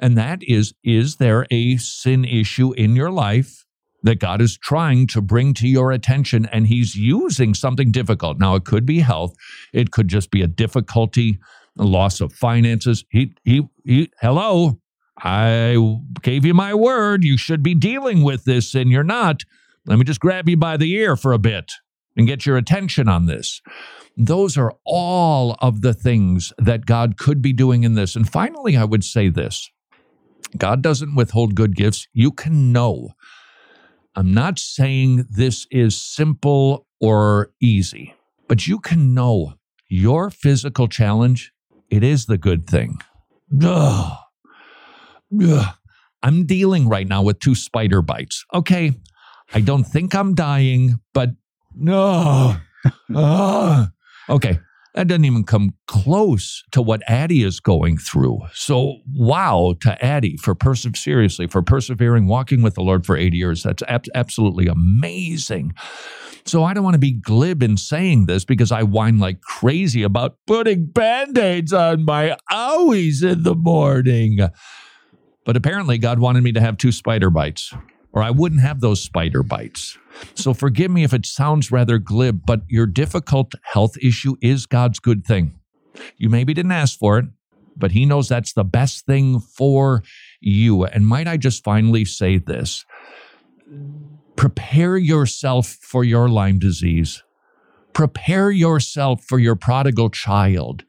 and 0.00 0.16
that 0.16 0.40
is, 0.42 0.74
is 0.84 1.16
there 1.16 1.46
a 1.50 1.76
sin 1.76 2.24
issue 2.24 2.72
in 2.72 2.94
your 2.94 3.10
life 3.10 3.64
that 4.02 4.20
God 4.20 4.40
is 4.40 4.56
trying 4.56 5.06
to 5.08 5.20
bring 5.20 5.54
to 5.54 5.66
your 5.66 5.90
attention 5.90 6.46
and 6.46 6.66
he's 6.66 6.94
using 6.94 7.54
something 7.54 7.90
difficult? 7.90 8.38
Now, 8.38 8.54
it 8.54 8.64
could 8.64 8.86
be 8.86 9.00
health, 9.00 9.34
it 9.72 9.90
could 9.90 10.08
just 10.08 10.30
be 10.30 10.42
a 10.42 10.46
difficulty, 10.46 11.38
a 11.78 11.84
loss 11.84 12.20
of 12.20 12.32
finances. 12.32 13.04
He, 13.10 13.34
he, 13.44 13.68
he, 13.84 14.10
hello, 14.20 14.80
I 15.20 15.76
gave 16.22 16.44
you 16.44 16.54
my 16.54 16.74
word. 16.74 17.24
You 17.24 17.36
should 17.36 17.62
be 17.62 17.74
dealing 17.74 18.22
with 18.22 18.44
this 18.44 18.74
and 18.74 18.90
you're 18.90 19.02
not. 19.02 19.42
Let 19.88 19.98
me 19.98 20.04
just 20.04 20.20
grab 20.20 20.50
you 20.50 20.56
by 20.58 20.76
the 20.76 20.92
ear 20.92 21.16
for 21.16 21.32
a 21.32 21.38
bit 21.38 21.72
and 22.14 22.26
get 22.26 22.44
your 22.44 22.58
attention 22.58 23.08
on 23.08 23.24
this. 23.24 23.62
Those 24.18 24.58
are 24.58 24.74
all 24.84 25.56
of 25.60 25.80
the 25.80 25.94
things 25.94 26.52
that 26.58 26.84
God 26.84 27.16
could 27.16 27.40
be 27.40 27.54
doing 27.54 27.84
in 27.84 27.94
this. 27.94 28.14
And 28.14 28.28
finally, 28.28 28.76
I 28.76 28.84
would 28.84 29.02
say 29.02 29.30
this 29.30 29.70
God 30.58 30.82
doesn't 30.82 31.14
withhold 31.14 31.54
good 31.54 31.74
gifts. 31.74 32.06
You 32.12 32.32
can 32.32 32.70
know. 32.70 33.14
I'm 34.14 34.34
not 34.34 34.58
saying 34.58 35.26
this 35.30 35.66
is 35.70 35.98
simple 35.98 36.86
or 37.00 37.52
easy, 37.58 38.14
but 38.46 38.66
you 38.66 38.80
can 38.80 39.14
know 39.14 39.54
your 39.88 40.28
physical 40.28 40.86
challenge, 40.86 41.52
it 41.88 42.04
is 42.04 42.26
the 42.26 42.36
good 42.36 42.66
thing. 42.66 42.98
Ugh. 43.62 44.18
Ugh. 45.42 45.74
I'm 46.22 46.44
dealing 46.44 46.88
right 46.88 47.08
now 47.08 47.22
with 47.22 47.38
two 47.38 47.54
spider 47.54 48.02
bites. 48.02 48.44
Okay. 48.52 48.92
I 49.54 49.60
don't 49.60 49.84
think 49.84 50.14
I'm 50.14 50.34
dying, 50.34 51.00
but 51.14 51.30
no. 51.74 52.56
uh, 53.14 53.86
okay. 54.28 54.58
That 54.94 55.06
doesn't 55.06 55.26
even 55.26 55.44
come 55.44 55.74
close 55.86 56.64
to 56.72 56.82
what 56.82 57.02
Addie 57.06 57.44
is 57.44 57.60
going 57.60 57.98
through. 57.98 58.40
So, 58.52 58.96
wow 59.14 59.74
to 59.82 60.04
Addie 60.04 60.36
for 60.38 60.56
perse- 60.56 60.88
seriously 60.94 61.46
for 61.46 61.62
persevering, 61.62 62.26
walking 62.26 62.62
with 62.62 62.74
the 62.74 62.82
Lord 62.82 63.06
for 63.06 63.16
80 63.16 63.36
years. 63.36 63.62
That's 63.62 63.82
ab- 63.84 64.06
absolutely 64.14 64.66
amazing. 64.66 65.72
So, 66.46 66.64
I 66.64 66.74
don't 66.74 66.82
want 66.82 66.94
to 66.94 66.98
be 66.98 67.12
glib 67.12 67.62
in 67.62 67.76
saying 67.76 68.26
this 68.26 68.44
because 68.44 68.72
I 68.72 68.82
whine 68.82 69.18
like 69.18 69.40
crazy 69.40 70.02
about 70.02 70.36
putting 70.48 70.86
band 70.86 71.38
aids 71.38 71.72
on 71.72 72.04
my 72.04 72.36
owies 72.50 73.22
in 73.22 73.44
the 73.44 73.54
morning. 73.54 74.38
But 75.44 75.56
apparently, 75.56 75.98
God 75.98 76.18
wanted 76.18 76.42
me 76.42 76.50
to 76.52 76.60
have 76.60 76.76
two 76.76 76.90
spider 76.90 77.30
bites, 77.30 77.72
or 78.18 78.22
I 78.24 78.32
wouldn't 78.32 78.62
have 78.62 78.80
those 78.80 79.00
spider 79.00 79.44
bites. 79.44 79.96
So 80.34 80.52
forgive 80.52 80.90
me 80.90 81.04
if 81.04 81.14
it 81.14 81.24
sounds 81.24 81.70
rather 81.70 81.98
glib, 81.98 82.42
but 82.44 82.62
your 82.66 82.84
difficult 82.84 83.54
health 83.62 83.96
issue 84.02 84.34
is 84.42 84.66
God's 84.66 84.98
good 84.98 85.24
thing. 85.24 85.60
You 86.16 86.28
maybe 86.28 86.52
didn't 86.52 86.72
ask 86.72 86.98
for 86.98 87.18
it, 87.18 87.26
but 87.76 87.92
He 87.92 88.06
knows 88.06 88.28
that's 88.28 88.54
the 88.54 88.64
best 88.64 89.06
thing 89.06 89.38
for 89.38 90.02
you. 90.40 90.84
And 90.84 91.06
might 91.06 91.28
I 91.28 91.36
just 91.36 91.62
finally 91.62 92.04
say 92.04 92.38
this? 92.38 92.84
Prepare 94.34 94.96
yourself 94.96 95.68
for 95.80 96.02
your 96.02 96.28
Lyme 96.28 96.58
disease. 96.58 97.22
Prepare 97.98 98.52
yourself 98.52 99.24
for 99.24 99.40
your 99.40 99.56
prodigal 99.56 100.08
child, 100.08 100.84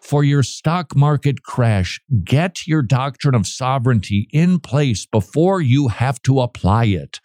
for 0.00 0.24
your 0.24 0.42
stock 0.42 0.96
market 0.96 1.42
crash. 1.42 2.00
Get 2.24 2.66
your 2.66 2.80
doctrine 2.80 3.34
of 3.34 3.46
sovereignty 3.46 4.28
in 4.32 4.58
place 4.60 5.04
before 5.04 5.60
you 5.60 5.88
have 5.88 6.22
to 6.22 6.40
apply 6.40 6.86
it. 6.86 7.20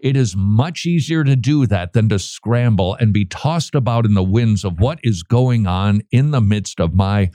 It 0.00 0.16
is 0.16 0.34
much 0.34 0.86
easier 0.86 1.24
to 1.24 1.36
do 1.36 1.66
that 1.66 1.92
than 1.92 2.08
to 2.08 2.18
scramble 2.18 2.94
and 2.94 3.12
be 3.12 3.26
tossed 3.26 3.74
about 3.74 4.06
in 4.06 4.14
the 4.14 4.22
winds 4.22 4.64
of 4.64 4.80
what 4.80 4.98
is 5.02 5.22
going 5.24 5.66
on 5.66 6.00
in 6.10 6.30
the 6.30 6.40
midst 6.40 6.80
of 6.80 6.94
my 6.94 7.32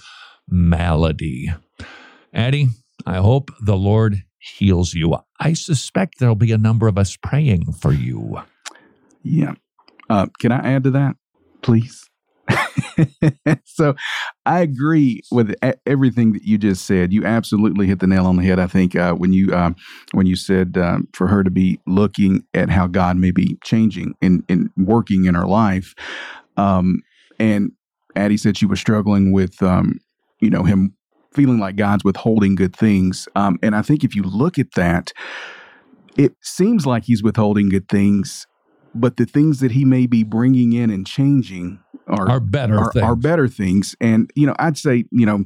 malady. 0.50 1.54
Addie, 2.34 2.70
I 3.06 3.18
hope 3.18 3.52
the 3.62 3.78
Lord 3.78 4.24
heals 4.39 4.96
you. 4.96 5.16
I 5.39 5.54
suspect 5.54 6.16
there'll 6.18 6.34
be 6.34 6.54
a 6.54 6.58
number 6.58 6.88
of 6.88 6.98
us 6.98 7.16
praying 7.16 7.74
for 7.74 7.93
you. 7.93 8.39
Yeah. 9.22 9.54
Uh, 10.10 10.26
can 10.39 10.52
I 10.52 10.74
add 10.74 10.86
to 10.86 10.89
that? 10.89 11.18
Please. 11.66 12.07
so 13.66 13.95
I 14.45 14.59
agree 14.59 15.22
with 15.32 15.55
everything 15.88 16.34
that 16.34 16.43
you 16.43 16.59
just 16.59 16.86
said. 16.86 17.11
You 17.11 17.26
absolutely 17.26 17.88
hit 17.88 17.99
the 17.99 18.07
nail 18.07 18.28
on 18.28 18.38
the 18.38 18.43
head. 18.43 18.59
I 18.59 18.68
think 18.68 18.95
uh, 18.95 19.16
when 19.16 19.34
you 19.34 19.51
uh, 19.51 19.72
when 20.11 20.28
you 20.28 20.36
said 20.36 20.78
um, 20.78 21.07
for 21.13 21.28
her 21.28 21.43
to 21.43 21.49
be 21.49 21.80
looking 21.88 22.43
at 22.53 22.70
how 22.70 22.86
God 22.86 23.18
may 23.18 23.32
be 23.32 23.57
changing 23.63 24.13
and, 24.22 24.43
working 24.78 25.26
in 25.26 25.34
her 25.34 25.47
life, 25.47 25.95
um, 26.55 27.01
and 27.39 27.72
Addie 28.16 28.38
said 28.38 28.57
she 28.57 28.68
was 28.68 28.80
struggling 28.80 29.32
with 29.32 29.61
um, 29.63 29.99
you 30.39 30.51
know 30.51 30.63
him 30.63 30.93
feeling 31.34 31.57
like 31.57 31.76
God's 31.76 32.03
withholding 32.03 32.53
good 32.53 32.76
things. 32.76 33.28
Um, 33.36 33.57
and 33.63 33.76
I 33.76 33.82
think 33.82 34.03
if 34.03 34.16
you 34.16 34.22
look 34.22 34.59
at 34.59 34.74
that, 34.76 35.11
it 36.16 36.36
seems 36.41 36.86
like 36.86 37.05
He's 37.05 37.24
withholding 37.24 37.70
good 37.70 37.89
things 37.89 38.45
but 38.96 39.18
the 39.18 39.26
things 39.26 39.60
that 39.60 39.72
he 39.72 39.86
may 39.86 40.08
be 40.08 40.24
bringing 40.24 40.74
in 40.74 40.89
and 40.89 41.06
changing 41.06 41.80
are, 42.08 42.30
are 42.30 42.39
better 42.39 42.80
are, 42.80 42.91
things. 42.91 43.04
are 43.04 43.16
better 43.16 43.48
things. 43.48 43.96
And 44.00 44.32
you 44.36 44.48
know, 44.48 44.56
I'd 44.58 44.78
say 44.78 45.06
you 45.12 45.26
know, 45.26 45.43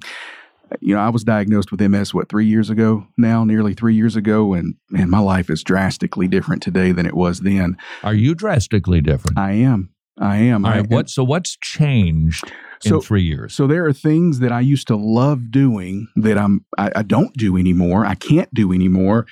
you 0.80 0.96
know, 0.96 1.02
I 1.02 1.10
was 1.10 1.24
diagnosed 1.24 1.72
with 1.72 1.82
MS 1.82 2.14
what 2.14 2.30
three 2.30 2.46
years 2.46 2.70
ago 2.70 3.08
now, 3.18 3.44
nearly 3.44 3.74
three 3.74 3.96
years 3.96 4.16
ago, 4.16 4.54
and 4.54 4.76
man, 4.90 5.10
my 5.10 5.20
life 5.20 5.50
is 5.50 5.64
drastically 5.64 6.28
different 6.28 6.62
today 6.62 6.92
than 6.92 7.06
it 7.06 7.16
was 7.16 7.40
then. 7.42 7.78
Are 8.04 8.14
you 8.14 8.36
drastically 8.36 9.02
different? 9.02 9.38
I 9.38 9.54
am. 9.54 9.90
I 10.18 10.38
am. 10.38 10.66
All 10.66 10.72
right. 10.72 10.80
I, 10.80 10.96
what? 10.96 11.10
So 11.10 11.24
what's 11.24 11.58
changed? 11.58 12.52
so, 12.82 12.96
in 12.96 13.02
three 13.02 13.24
years. 13.24 13.54
So 13.54 13.68
there 13.68 13.86
are 13.86 13.92
things 13.92 14.40
that 14.40 14.54
I 14.54 14.62
used 14.62 14.88
to 14.88 14.96
love 14.96 15.52
doing 15.52 16.08
that 16.16 16.38
I'm 16.38 16.66
I, 16.78 16.92
I 16.98 17.02
don't 17.02 17.34
do 17.34 17.58
anymore. 17.58 18.06
I 18.06 18.16
can't 18.16 18.54
do 18.54 18.72
anymore 18.72 19.26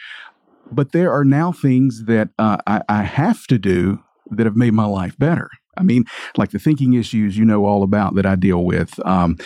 but 0.72 0.92
there 0.92 1.12
are 1.12 1.24
now 1.24 1.52
things 1.52 2.06
that 2.06 2.30
uh, 2.38 2.58
I, 2.68 2.82
I 2.90 3.04
have 3.04 3.48
to 3.48 3.58
do 3.58 4.04
that 4.32 4.46
have 4.46 4.56
made 4.56 4.74
my 4.74 4.86
life 4.86 5.18
better. 5.18 5.50
I 5.78 5.84
mean, 5.84 6.06
like 6.38 6.52
the 6.52 6.60
thinking 6.60 6.94
issues 6.94 7.38
you 7.38 7.46
know 7.46 7.66
all 7.66 7.84
about 7.84 8.16
that 8.16 8.26
I 8.26 8.36
deal 8.36 8.64
with. 8.66 9.00
Um, 9.06 9.38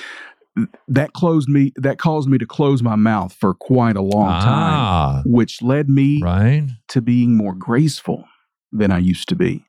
that 0.88 1.14
closed 1.14 1.48
me 1.48 1.72
that 1.78 1.98
caused 1.98 2.28
me 2.30 2.38
to 2.38 2.46
close 2.46 2.84
my 2.84 2.96
mouth 2.96 3.32
for 3.34 3.54
quite 3.54 3.96
a 3.96 4.02
long 4.02 4.30
Ah. 4.30 4.42
time 5.24 5.32
which 5.32 5.62
led 5.62 5.88
me 5.90 6.22
Right? 6.22 6.68
to 6.90 7.02
being 7.02 7.38
more 7.38 7.56
graceful 7.56 8.26
than 8.74 8.92
i 8.92 8.98
used 8.98 9.30
to 9.30 9.36
be 9.36 9.64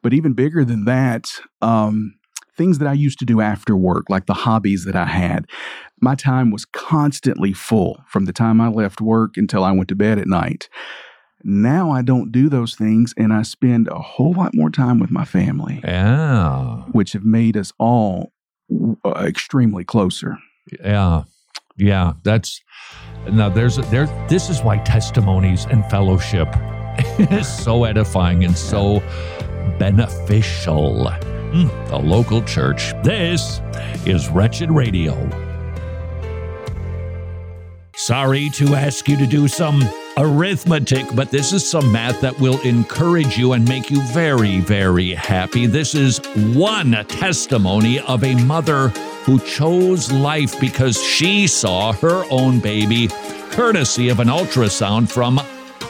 but 0.00 0.14
even 0.14 0.32
bigger 0.32 0.64
than 0.64 0.84
that 0.84 1.24
um, 1.60 2.14
things 2.56 2.78
that 2.78 2.86
i 2.86 2.92
used 2.92 3.18
to 3.18 3.24
do 3.24 3.40
after 3.40 3.76
work 3.76 4.04
like 4.08 4.26
the 4.26 4.34
hobbies 4.34 4.84
that 4.84 4.94
i 4.94 5.06
had 5.06 5.44
my 6.00 6.14
time 6.14 6.52
was 6.52 6.64
constantly 6.66 7.52
full 7.52 7.98
from 8.06 8.24
the 8.26 8.32
time 8.32 8.60
i 8.60 8.68
left 8.68 9.00
work 9.00 9.36
until 9.36 9.64
i 9.64 9.72
went 9.72 9.88
to 9.88 9.96
bed 9.96 10.20
at 10.20 10.28
night 10.28 10.68
now 11.44 11.90
i 11.90 12.02
don't 12.02 12.30
do 12.32 12.48
those 12.48 12.74
things 12.74 13.14
and 13.16 13.32
i 13.32 13.42
spend 13.42 13.88
a 13.88 13.98
whole 13.98 14.32
lot 14.32 14.54
more 14.54 14.70
time 14.70 14.98
with 14.98 15.10
my 15.10 15.24
family 15.24 15.80
Yeah. 15.84 16.82
which 16.92 17.12
have 17.12 17.24
made 17.24 17.56
us 17.56 17.72
all 17.78 18.32
uh, 19.04 19.10
extremely 19.26 19.84
closer 19.84 20.36
Yeah. 20.84 21.24
Yeah. 21.76 22.12
That's 22.22 22.60
now 23.30 23.48
there's 23.48 23.76
there 23.90 24.06
this 24.28 24.48
is 24.50 24.62
why 24.62 24.78
testimonies 24.78 25.64
and 25.70 25.84
fellowship 25.90 26.48
is 27.18 27.48
so 27.48 27.84
edifying 27.84 28.44
and 28.44 28.56
so 28.56 29.00
beneficial. 29.78 31.06
Mm, 31.52 31.88
the 31.88 31.96
local 31.98 32.42
church. 32.42 32.92
This 33.02 33.60
is 34.06 34.28
Wretched 34.28 34.70
Radio. 34.70 35.14
Sorry 37.94 38.48
to 38.50 38.74
ask 38.74 39.08
you 39.08 39.16
to 39.16 39.26
do 39.26 39.48
some 39.48 39.80
arithmetic, 40.16 41.06
but 41.14 41.30
this 41.30 41.52
is 41.52 41.68
some 41.68 41.90
math 41.92 42.20
that 42.20 42.38
will 42.38 42.60
encourage 42.62 43.38
you 43.38 43.52
and 43.52 43.68
make 43.68 43.90
you 43.90 44.00
very, 44.12 44.60
very 44.60 45.12
happy. 45.12 45.66
This 45.66 45.94
is 45.94 46.18
one 46.54 46.92
testimony 47.08 48.00
of 48.00 48.24
a 48.24 48.34
mother 48.44 48.88
who 49.24 49.38
chose 49.40 50.12
life 50.12 50.58
because 50.60 51.02
she 51.02 51.46
saw 51.46 51.92
her 51.92 52.24
own 52.30 52.60
baby, 52.60 53.08
courtesy 53.50 54.08
of 54.08 54.20
an 54.20 54.28
ultrasound 54.28 55.10
from 55.10 55.40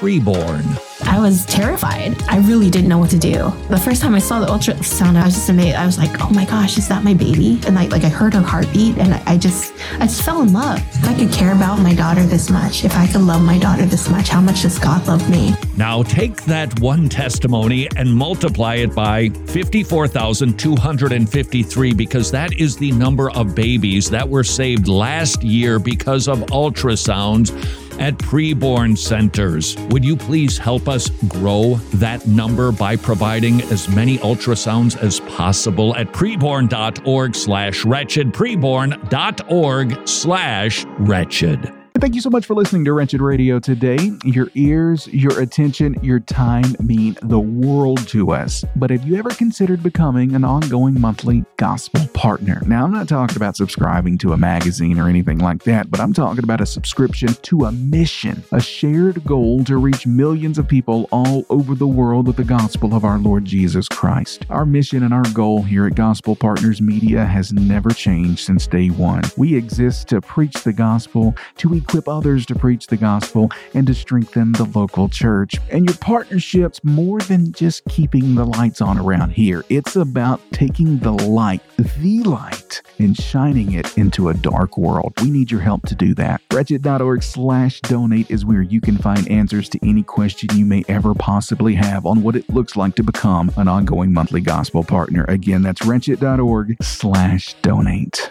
preborn. 0.03 0.67
I 1.07 1.21
was 1.21 1.47
terrified. 1.47 2.21
I 2.29 2.39
really 2.39 2.69
didn't 2.71 2.89
know 2.89 2.99
what 2.99 3.11
to 3.11 3.19
do. 3.19 3.53
The 3.69 3.79
first 3.79 4.03
time 4.03 4.17
I 4.17 4.19
saw 4.19 4.41
the 4.41 4.47
ultrasound, 4.47 5.15
I 5.15 5.25
was 5.25 5.35
just 5.35 5.49
amazed. 5.49 5.77
I 5.77 5.87
was 5.87 5.97
like, 5.97 6.21
"Oh 6.21 6.29
my 6.31 6.45
gosh, 6.45 6.77
is 6.77 6.89
that 6.89 7.05
my 7.05 7.15
baby?" 7.15 7.61
And 7.67 7.79
I 7.79 7.87
like 7.87 8.03
I 8.03 8.09
heard 8.09 8.35
her 8.35 8.41
heartbeat, 8.41 8.99
and 8.99 9.15
I, 9.15 9.23
I 9.27 9.39
just 9.39 9.73
I 10.01 10.07
just 10.07 10.23
fell 10.23 10.43
in 10.43 10.53
love. 10.53 10.79
If 10.79 11.09
I 11.09 11.15
could 11.15 11.31
care 11.33 11.53
about 11.53 11.79
my 11.79 11.95
daughter 11.95 12.25
this 12.25 12.51
much, 12.51 12.85
if 12.85 12.97
I 12.97 13.07
could 13.07 13.21
love 13.21 13.43
my 13.43 13.59
daughter 13.59 13.87
this 13.87 14.09
much, 14.09 14.29
how 14.29 14.41
much 14.41 14.63
does 14.63 14.81
God 14.81 15.07
love 15.07 15.31
me? 15.31 15.55
Now 15.77 16.03
take 16.03 16.43
that 16.47 16.81
one 16.81 17.09
testimony 17.09 17.89
and 17.97 18.13
multiply 18.13 18.75
it 18.77 18.93
by 18.93 19.29
54,253 19.29 21.95
because 21.95 22.33
that 22.33 22.53
is 22.55 22.77
the 22.77 22.91
number 22.91 23.31
of 23.31 23.55
babies 23.55 24.11
that 24.11 24.29
were 24.29 24.45
saved 24.45 24.89
last 24.89 25.45
year 25.45 25.79
because 25.79 26.27
of 26.27 26.39
ultrasounds 26.51 27.53
at 27.99 28.17
preborn 28.19 28.97
centers. 28.97 29.77
Would 29.91 30.05
you 30.05 30.17
please 30.17 30.59
help 30.59 30.89
us 30.89 31.11
grow 31.29 31.75
that 31.95 32.27
number 32.27 32.73
by 32.73 32.97
providing 32.97 33.63
as 33.63 33.89
many 33.89 34.19
ultrasounds 34.19 34.97
as 34.97 35.21
possible 35.21 35.95
at 35.97 36.09
preborn.org 36.13 37.35
slash 37.35 37.85
wretched, 37.85 38.33
preborn.org 38.33 40.09
slash 40.09 40.85
wretched. 40.99 41.82
Thank 42.03 42.17
you 42.17 42.21
so 42.21 42.31
much 42.31 42.47
for 42.47 42.55
listening 42.55 42.85
to 42.87 42.93
Wretched 42.95 43.21
Radio 43.21 43.61
today. 43.61 44.11
Your 44.25 44.49
ears, 44.57 45.07
your 45.07 45.39
attention, 45.39 45.95
your 46.03 46.19
time 46.19 46.75
mean 46.81 47.17
the 47.23 47.39
world 47.39 48.09
to 48.09 48.33
us. 48.33 48.65
But 48.75 48.91
have 48.91 49.07
you 49.07 49.15
ever 49.15 49.31
considered 49.31 49.85
becoming 49.85 50.35
an 50.35 50.43
ongoing 50.43 51.01
monthly 51.01 51.45
gospel 51.59 52.05
partner? 52.09 52.61
Now, 52.67 52.83
I'm 52.83 52.93
not 52.93 53.09
talking 53.09 53.37
about 53.37 53.55
subscribing 53.55 54.19
to 54.19 54.33
a 54.33 54.37
magazine 54.37 54.99
or 54.99 55.09
anything 55.09 55.39
like 55.39 55.63
that, 55.63 55.93
but 55.93 56.01
I'm 56.01 56.13
talking 56.13 56.43
about 56.43 56.61
a 56.61 56.67
subscription 56.67 57.35
to 57.35 57.67
a 57.67 57.71
mission, 57.71 58.43
a 58.51 58.61
shared 58.61 59.25
goal 59.25 59.63
to 59.63 59.77
reach 59.77 60.05
millions 60.05 60.59
of 60.59 60.67
people 60.67 61.09
all 61.13 61.47
over 61.51 61.77
the 61.77 61.87
world 61.87 62.27
with 62.27 62.35
the 62.35 62.43
gospel 62.43 62.97
of 62.97 63.05
our 63.05 63.19
Lord 63.21 63.45
Jesus 63.45 63.87
Christ. 63.87 64.45
Our 64.51 64.67
mission 64.67 65.05
and 65.05 65.15
our 65.15 65.31
goal 65.33 65.63
here 65.63 65.87
at 65.87 65.95
Gospel 65.95 66.35
Partners 66.35 66.83
Media 66.83 67.25
has 67.25 67.53
never 67.53 67.91
changed 67.91 68.41
since 68.41 68.67
day 68.67 68.89
one. 68.89 69.23
We 69.37 69.55
exist 69.55 70.09
to 70.09 70.21
preach 70.21 70.65
the 70.65 70.73
gospel, 70.73 71.37
to 71.59 71.75
equip 71.75 71.92
others 72.09 72.47
to 72.47 72.55
preach 72.55 72.87
the 72.87 72.97
gospel, 72.97 73.51
and 73.75 73.87
to 73.87 73.95
strengthen 73.95 74.53
the 74.53 74.65
local 74.65 75.09
church. 75.09 75.55
And 75.71 75.87
your 75.87 75.97
partnership's 75.97 76.83
more 76.85 77.21
than 77.21 77.53
just 77.53 77.85
keeping 77.87 78.35
the 78.35 78.45
lights 78.45 78.81
on 78.81 78.99
around 78.99 79.31
here. 79.31 79.65
It's 79.69 79.97
about 79.97 80.41
taking 80.53 80.99
the 80.99 81.13
light, 81.13 81.63
the 81.77 82.23
light, 82.25 82.83
and 82.99 83.17
shining 83.17 83.73
it 83.73 83.97
into 83.97 84.29
a 84.29 84.35
dark 84.35 84.77
world. 84.77 85.13
We 85.23 85.31
need 85.31 85.51
your 85.51 85.61
help 85.61 85.87
to 85.87 85.95
do 85.95 86.15
that. 86.15 86.41
Wretched.org 86.53 87.23
slash 87.23 87.81
donate 87.83 88.31
is 88.31 88.45
where 88.45 88.63
you 88.63 88.81
can 88.81 88.97
find 88.97 89.29
answers 89.31 89.69
to 89.71 89.79
any 89.83 90.03
question 90.03 90.49
you 90.57 90.65
may 90.65 90.85
ever 90.89 91.15
possibly 91.15 91.75
have 91.75 92.07
on 92.07 92.23
what 92.23 92.37
it 92.37 92.49
looks 92.51 92.77
like 92.77 92.95
to 92.97 93.03
become 93.03 93.51
an 93.57 93.69
ongoing 93.69 94.13
monthly 94.13 94.41
gospel 94.41 94.85
partner. 94.85 95.25
Again, 95.29 95.63
that's 95.63 95.85
wretched.org 95.85 96.77
slash 96.83 97.55
donate. 97.63 98.31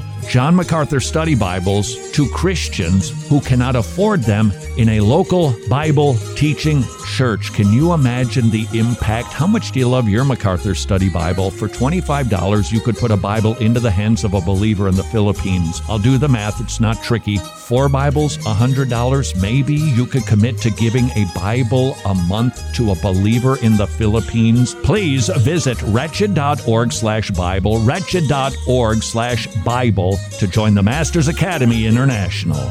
John 0.29 0.55
MacArthur 0.55 1.01
study 1.01 1.35
Bibles 1.35 2.11
to 2.11 2.29
Christians 2.29 3.27
who 3.27 3.41
cannot 3.41 3.75
afford 3.75 4.21
them 4.21 4.53
in 4.77 4.87
a 4.89 5.01
local 5.01 5.53
Bible 5.67 6.15
teaching 6.35 6.83
church. 7.05 7.51
Can 7.53 7.73
you 7.73 7.91
imagine 7.91 8.49
the 8.49 8.65
impact? 8.73 9.27
How 9.33 9.45
much 9.45 9.71
do 9.71 9.79
you 9.79 9.89
love 9.89 10.07
your 10.07 10.23
MacArthur 10.23 10.73
study 10.73 11.09
Bible? 11.09 11.51
For 11.51 11.67
$25, 11.67 12.71
you 12.71 12.79
could 12.79 12.97
put 12.97 13.11
a 13.11 13.17
Bible 13.17 13.57
into 13.57 13.81
the 13.81 13.91
hands 13.91 14.23
of 14.23 14.33
a 14.33 14.41
believer 14.41 14.87
in 14.87 14.95
the 14.95 15.03
Philippines. 15.03 15.81
I'll 15.89 15.99
do 15.99 16.17
the 16.17 16.29
math, 16.29 16.61
it's 16.61 16.79
not 16.79 17.03
tricky. 17.03 17.37
Four 17.37 17.89
Bibles, 17.89 18.37
$100. 18.37 19.41
Maybe 19.41 19.75
you 19.75 20.05
could 20.05 20.25
commit 20.25 20.57
to 20.59 20.69
giving 20.69 21.09
a 21.11 21.25
Bible 21.35 21.95
a 22.05 22.13
month 22.13 22.73
to 22.75 22.91
a 22.91 22.95
believer 22.95 23.57
in 23.57 23.75
the 23.75 23.87
Philippines. 23.87 24.75
Please 24.75 25.27
visit 25.39 25.81
wretched.org 25.83 26.93
slash 26.93 27.31
Bible, 27.31 27.83
wretched.org 27.83 29.03
slash 29.03 29.47
Bible 29.65 29.90
to 29.93 30.47
join 30.47 30.73
the 30.73 30.81
Masters 30.81 31.27
Academy 31.27 31.85
International. 31.85 32.61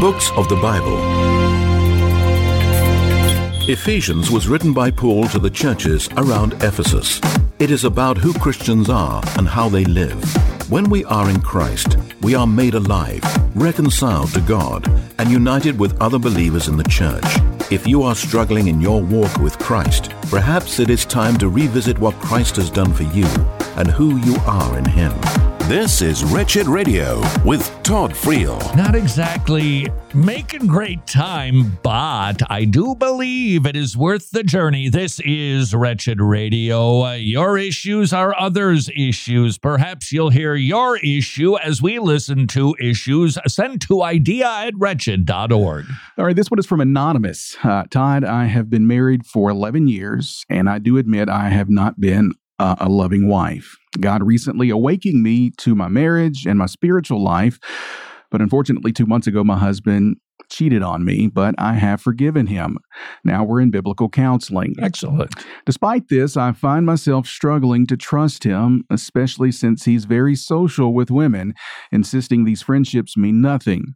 Books 0.00 0.32
of 0.32 0.48
the 0.48 0.58
Bible. 0.60 0.98
Ephesians 3.70 4.32
was 4.32 4.48
written 4.48 4.72
by 4.72 4.90
Paul 4.90 5.28
to 5.28 5.38
the 5.38 5.48
churches 5.48 6.08
around 6.16 6.54
Ephesus. 6.54 7.20
It 7.60 7.70
is 7.70 7.84
about 7.84 8.18
who 8.18 8.32
Christians 8.34 8.90
are 8.90 9.22
and 9.38 9.46
how 9.46 9.68
they 9.68 9.84
live. 9.84 10.20
When 10.68 10.90
we 10.90 11.04
are 11.04 11.30
in 11.30 11.40
Christ, 11.40 11.96
we 12.20 12.34
are 12.34 12.48
made 12.48 12.74
alive, 12.74 13.22
reconciled 13.54 14.34
to 14.34 14.40
God, 14.40 14.88
and 15.20 15.30
united 15.30 15.78
with 15.78 16.00
other 16.02 16.18
believers 16.18 16.66
in 16.66 16.76
the 16.76 16.84
church. 16.84 17.53
If 17.74 17.88
you 17.88 18.04
are 18.04 18.14
struggling 18.14 18.68
in 18.68 18.80
your 18.80 19.02
walk 19.02 19.36
with 19.38 19.58
Christ, 19.58 20.12
perhaps 20.30 20.78
it 20.78 20.90
is 20.90 21.04
time 21.04 21.36
to 21.38 21.48
revisit 21.48 21.98
what 21.98 22.14
Christ 22.20 22.54
has 22.54 22.70
done 22.70 22.92
for 22.92 23.02
you 23.02 23.26
and 23.74 23.90
who 23.90 24.16
you 24.18 24.36
are 24.46 24.78
in 24.78 24.84
Him. 24.84 25.12
This 25.68 26.02
is 26.02 26.22
Wretched 26.24 26.66
Radio 26.66 27.22
with 27.42 27.70
Todd 27.82 28.10
Friel. 28.10 28.58
Not 28.76 28.94
exactly 28.94 29.88
making 30.12 30.66
great 30.66 31.06
time, 31.06 31.78
but 31.82 32.42
I 32.50 32.66
do 32.66 32.94
believe 32.94 33.64
it 33.64 33.74
is 33.74 33.96
worth 33.96 34.30
the 34.30 34.42
journey. 34.42 34.90
This 34.90 35.20
is 35.20 35.74
Wretched 35.74 36.20
Radio. 36.20 37.04
Uh, 37.04 37.14
your 37.14 37.56
issues 37.56 38.12
are 38.12 38.38
others' 38.38 38.90
issues. 38.94 39.56
Perhaps 39.56 40.12
you'll 40.12 40.28
hear 40.28 40.54
your 40.54 40.98
issue 40.98 41.56
as 41.56 41.80
we 41.80 41.98
listen 41.98 42.46
to 42.48 42.76
issues 42.78 43.38
sent 43.46 43.80
to 43.88 44.02
idea 44.02 44.46
at 44.46 44.74
wretched.org. 44.76 45.86
All 46.18 46.24
right, 46.26 46.36
this 46.36 46.50
one 46.50 46.58
is 46.58 46.66
from 46.66 46.82
Anonymous. 46.82 47.56
Uh, 47.64 47.84
Todd, 47.90 48.22
I 48.22 48.44
have 48.44 48.68
been 48.68 48.86
married 48.86 49.24
for 49.24 49.48
11 49.48 49.88
years, 49.88 50.44
and 50.50 50.68
I 50.68 50.78
do 50.78 50.98
admit 50.98 51.30
I 51.30 51.48
have 51.48 51.70
not 51.70 51.98
been 51.98 52.32
uh, 52.58 52.76
a 52.78 52.88
loving 52.88 53.28
wife. 53.28 53.76
God 54.00 54.22
recently 54.22 54.70
awakened 54.70 55.22
me 55.22 55.50
to 55.58 55.74
my 55.74 55.88
marriage 55.88 56.46
and 56.46 56.58
my 56.58 56.66
spiritual 56.66 57.22
life, 57.22 57.58
But 58.30 58.40
unfortunately, 58.40 58.92
two 58.92 59.06
months 59.06 59.28
ago, 59.28 59.44
my 59.44 59.56
husband 59.58 60.16
cheated 60.48 60.82
on 60.82 61.04
me, 61.04 61.28
but 61.28 61.54
I 61.58 61.74
have 61.74 62.00
forgiven 62.00 62.46
him. 62.46 62.78
Now 63.24 63.44
we're 63.44 63.60
in 63.60 63.70
biblical 63.70 64.08
counseling. 64.08 64.74
Excellent. 64.80 65.34
Despite 65.66 66.08
this, 66.08 66.36
I 66.36 66.52
find 66.52 66.86
myself 66.86 67.26
struggling 67.26 67.86
to 67.88 67.96
trust 67.96 68.44
him, 68.44 68.84
especially 68.90 69.52
since 69.52 69.84
he's 69.84 70.04
very 70.04 70.36
social 70.36 70.92
with 70.94 71.10
women, 71.10 71.54
insisting 71.90 72.44
these 72.44 72.62
friendships 72.62 73.16
mean 73.16 73.40
nothing. 73.40 73.94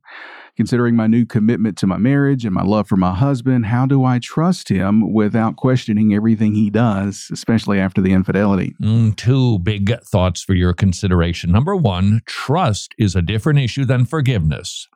Considering 0.57 0.97
my 0.97 1.07
new 1.07 1.25
commitment 1.25 1.79
to 1.79 1.87
my 1.87 1.97
marriage 1.97 2.45
and 2.45 2.53
my 2.53 2.65
love 2.65 2.89
for 2.89 2.97
my 2.97 3.15
husband, 3.15 3.67
how 3.67 3.87
do 3.87 4.05
I 4.05 4.19
trust 4.19 4.69
him 4.69 5.13
without 5.13 5.55
questioning 5.55 6.13
everything 6.13 6.55
he 6.55 6.69
does, 6.69 7.29
especially 7.33 7.79
after 7.79 8.01
the 8.01 8.13
infidelity? 8.13 8.75
Mm, 8.83 9.15
two 9.15 9.61
big 9.61 10.01
thoughts 10.03 10.43
for 10.43 10.55
your 10.55 10.73
consideration. 10.73 11.53
Number 11.53 11.77
one, 11.77 12.23
trust 12.27 12.93
is 12.99 13.15
a 13.15 13.23
different 13.23 13.61
issue 13.61 13.85
than 13.85 14.05
forgiveness. 14.05 14.89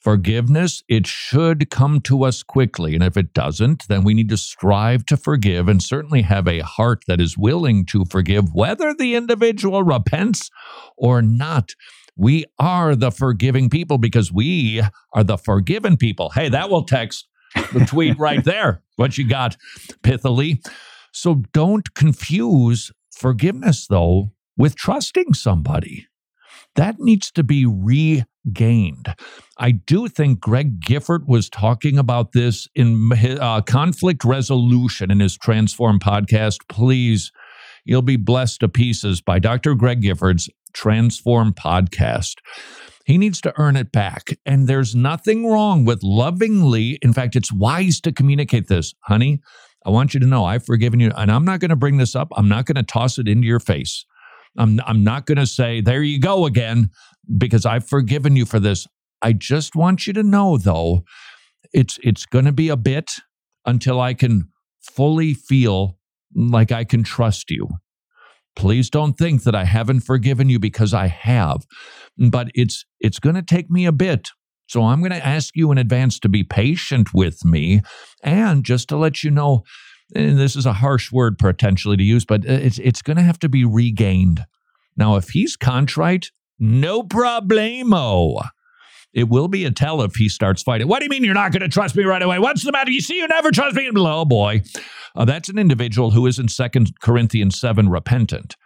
Forgiveness, 0.00 0.84
it 0.88 1.06
should 1.06 1.70
come 1.70 2.00
to 2.02 2.24
us 2.24 2.42
quickly. 2.42 2.94
And 2.94 3.02
if 3.02 3.16
it 3.16 3.32
doesn't, 3.32 3.88
then 3.88 4.04
we 4.04 4.14
need 4.14 4.28
to 4.28 4.36
strive 4.36 5.04
to 5.06 5.16
forgive 5.16 5.68
and 5.68 5.82
certainly 5.82 6.22
have 6.22 6.46
a 6.46 6.60
heart 6.60 7.02
that 7.08 7.20
is 7.20 7.36
willing 7.36 7.84
to 7.86 8.04
forgive, 8.04 8.54
whether 8.54 8.94
the 8.94 9.16
individual 9.16 9.82
repents 9.82 10.50
or 10.96 11.20
not. 11.20 11.74
We 12.16 12.44
are 12.58 12.96
the 12.96 13.12
forgiving 13.12 13.70
people 13.70 13.98
because 13.98 14.32
we 14.32 14.82
are 15.14 15.24
the 15.24 15.38
forgiven 15.38 15.96
people. 15.96 16.30
Hey, 16.30 16.48
that 16.48 16.68
will 16.68 16.84
text 16.84 17.28
the 17.72 17.84
tweet 17.86 18.18
right 18.18 18.42
there. 18.44 18.82
What 18.96 19.18
you 19.18 19.28
got, 19.28 19.56
pithily. 20.02 20.58
So 21.12 21.42
don't 21.52 21.94
confuse 21.94 22.90
forgiveness, 23.12 23.86
though, 23.86 24.32
with 24.56 24.74
trusting 24.74 25.34
somebody. 25.34 26.07
That 26.78 27.00
needs 27.00 27.32
to 27.32 27.42
be 27.42 27.66
regained. 27.66 29.12
I 29.58 29.72
do 29.72 30.06
think 30.06 30.38
Greg 30.38 30.78
Gifford 30.80 31.26
was 31.26 31.50
talking 31.50 31.98
about 31.98 32.30
this 32.30 32.68
in 32.72 33.10
uh, 33.40 33.62
conflict 33.62 34.24
resolution 34.24 35.10
in 35.10 35.18
his 35.18 35.36
Transform 35.36 35.98
podcast. 35.98 36.58
Please, 36.68 37.32
you'll 37.84 38.02
be 38.02 38.14
blessed 38.14 38.60
to 38.60 38.68
pieces 38.68 39.20
by 39.20 39.40
Dr. 39.40 39.74
Greg 39.74 40.02
Gifford's 40.02 40.48
Transform 40.72 41.52
podcast. 41.52 42.36
He 43.04 43.18
needs 43.18 43.40
to 43.40 43.52
earn 43.58 43.74
it 43.74 43.90
back. 43.90 44.38
And 44.46 44.68
there's 44.68 44.94
nothing 44.94 45.50
wrong 45.50 45.84
with 45.84 46.04
lovingly, 46.04 47.00
in 47.02 47.12
fact, 47.12 47.34
it's 47.34 47.52
wise 47.52 48.00
to 48.02 48.12
communicate 48.12 48.68
this. 48.68 48.94
Honey, 49.00 49.40
I 49.84 49.90
want 49.90 50.14
you 50.14 50.20
to 50.20 50.26
know 50.26 50.44
I've 50.44 50.64
forgiven 50.64 51.00
you. 51.00 51.10
And 51.16 51.32
I'm 51.32 51.44
not 51.44 51.58
going 51.58 51.70
to 51.70 51.76
bring 51.76 51.96
this 51.96 52.14
up, 52.14 52.28
I'm 52.36 52.48
not 52.48 52.66
going 52.66 52.76
to 52.76 52.84
toss 52.84 53.18
it 53.18 53.26
into 53.26 53.48
your 53.48 53.58
face. 53.58 54.06
I'm, 54.58 54.80
I'm 54.86 55.02
not 55.02 55.24
going 55.24 55.38
to 55.38 55.46
say, 55.46 55.80
there 55.80 56.02
you 56.02 56.20
go 56.20 56.44
again, 56.44 56.90
because 57.38 57.64
I've 57.64 57.88
forgiven 57.88 58.36
you 58.36 58.44
for 58.44 58.60
this. 58.60 58.86
I 59.22 59.32
just 59.32 59.74
want 59.74 60.06
you 60.06 60.12
to 60.12 60.22
know, 60.22 60.58
though, 60.58 61.04
it's, 61.72 61.98
it's 62.02 62.26
going 62.26 62.44
to 62.44 62.52
be 62.52 62.68
a 62.68 62.76
bit 62.76 63.10
until 63.64 64.00
I 64.00 64.14
can 64.14 64.48
fully 64.82 65.34
feel 65.34 65.98
like 66.34 66.72
I 66.72 66.84
can 66.84 67.02
trust 67.02 67.50
you. 67.50 67.68
Please 68.56 68.90
don't 68.90 69.16
think 69.16 69.44
that 69.44 69.54
I 69.54 69.64
haven't 69.64 70.00
forgiven 70.00 70.48
you 70.48 70.58
because 70.58 70.92
I 70.92 71.06
have, 71.06 71.64
but 72.16 72.48
it's 72.54 72.84
it's 72.98 73.20
going 73.20 73.36
to 73.36 73.42
take 73.42 73.70
me 73.70 73.86
a 73.86 73.92
bit. 73.92 74.30
So 74.66 74.82
I'm 74.82 74.98
going 74.98 75.12
to 75.12 75.24
ask 75.24 75.54
you 75.56 75.70
in 75.70 75.78
advance 75.78 76.18
to 76.20 76.28
be 76.28 76.42
patient 76.42 77.14
with 77.14 77.44
me 77.44 77.82
and 78.22 78.64
just 78.64 78.88
to 78.88 78.96
let 78.96 79.22
you 79.22 79.30
know 79.30 79.62
and 80.14 80.38
this 80.38 80.56
is 80.56 80.66
a 80.66 80.74
harsh 80.74 81.12
word 81.12 81.38
potentially 81.38 81.96
to 81.96 82.02
use, 82.02 82.24
but 82.24 82.44
it's 82.44 82.78
it's 82.78 83.02
going 83.02 83.16
to 83.16 83.22
have 83.22 83.38
to 83.40 83.48
be 83.48 83.64
regained. 83.64 84.44
Now, 84.96 85.16
if 85.16 85.30
he's 85.30 85.56
contrite, 85.56 86.30
no 86.58 87.02
problemo. 87.02 88.48
It 89.14 89.28
will 89.28 89.48
be 89.48 89.64
a 89.64 89.70
tell 89.70 90.02
if 90.02 90.16
he 90.16 90.28
starts 90.28 90.62
fighting. 90.62 90.86
What 90.86 90.98
do 90.98 91.06
you 91.06 91.08
mean 91.08 91.24
you're 91.24 91.34
not 91.34 91.52
going 91.52 91.62
to 91.62 91.68
trust 91.68 91.96
me 91.96 92.04
right 92.04 92.22
away? 92.22 92.38
What's 92.38 92.64
the 92.64 92.72
matter? 92.72 92.90
You 92.90 93.00
see, 93.00 93.16
you 93.16 93.26
never 93.26 93.50
trust 93.50 93.74
me. 93.74 93.88
Oh 93.94 94.24
boy, 94.24 94.62
uh, 95.16 95.24
that's 95.24 95.48
an 95.48 95.58
individual 95.58 96.10
who 96.10 96.26
is 96.26 96.38
in 96.38 96.48
Second 96.48 97.00
Corinthians 97.00 97.58
seven 97.58 97.88
repentant. 97.88 98.56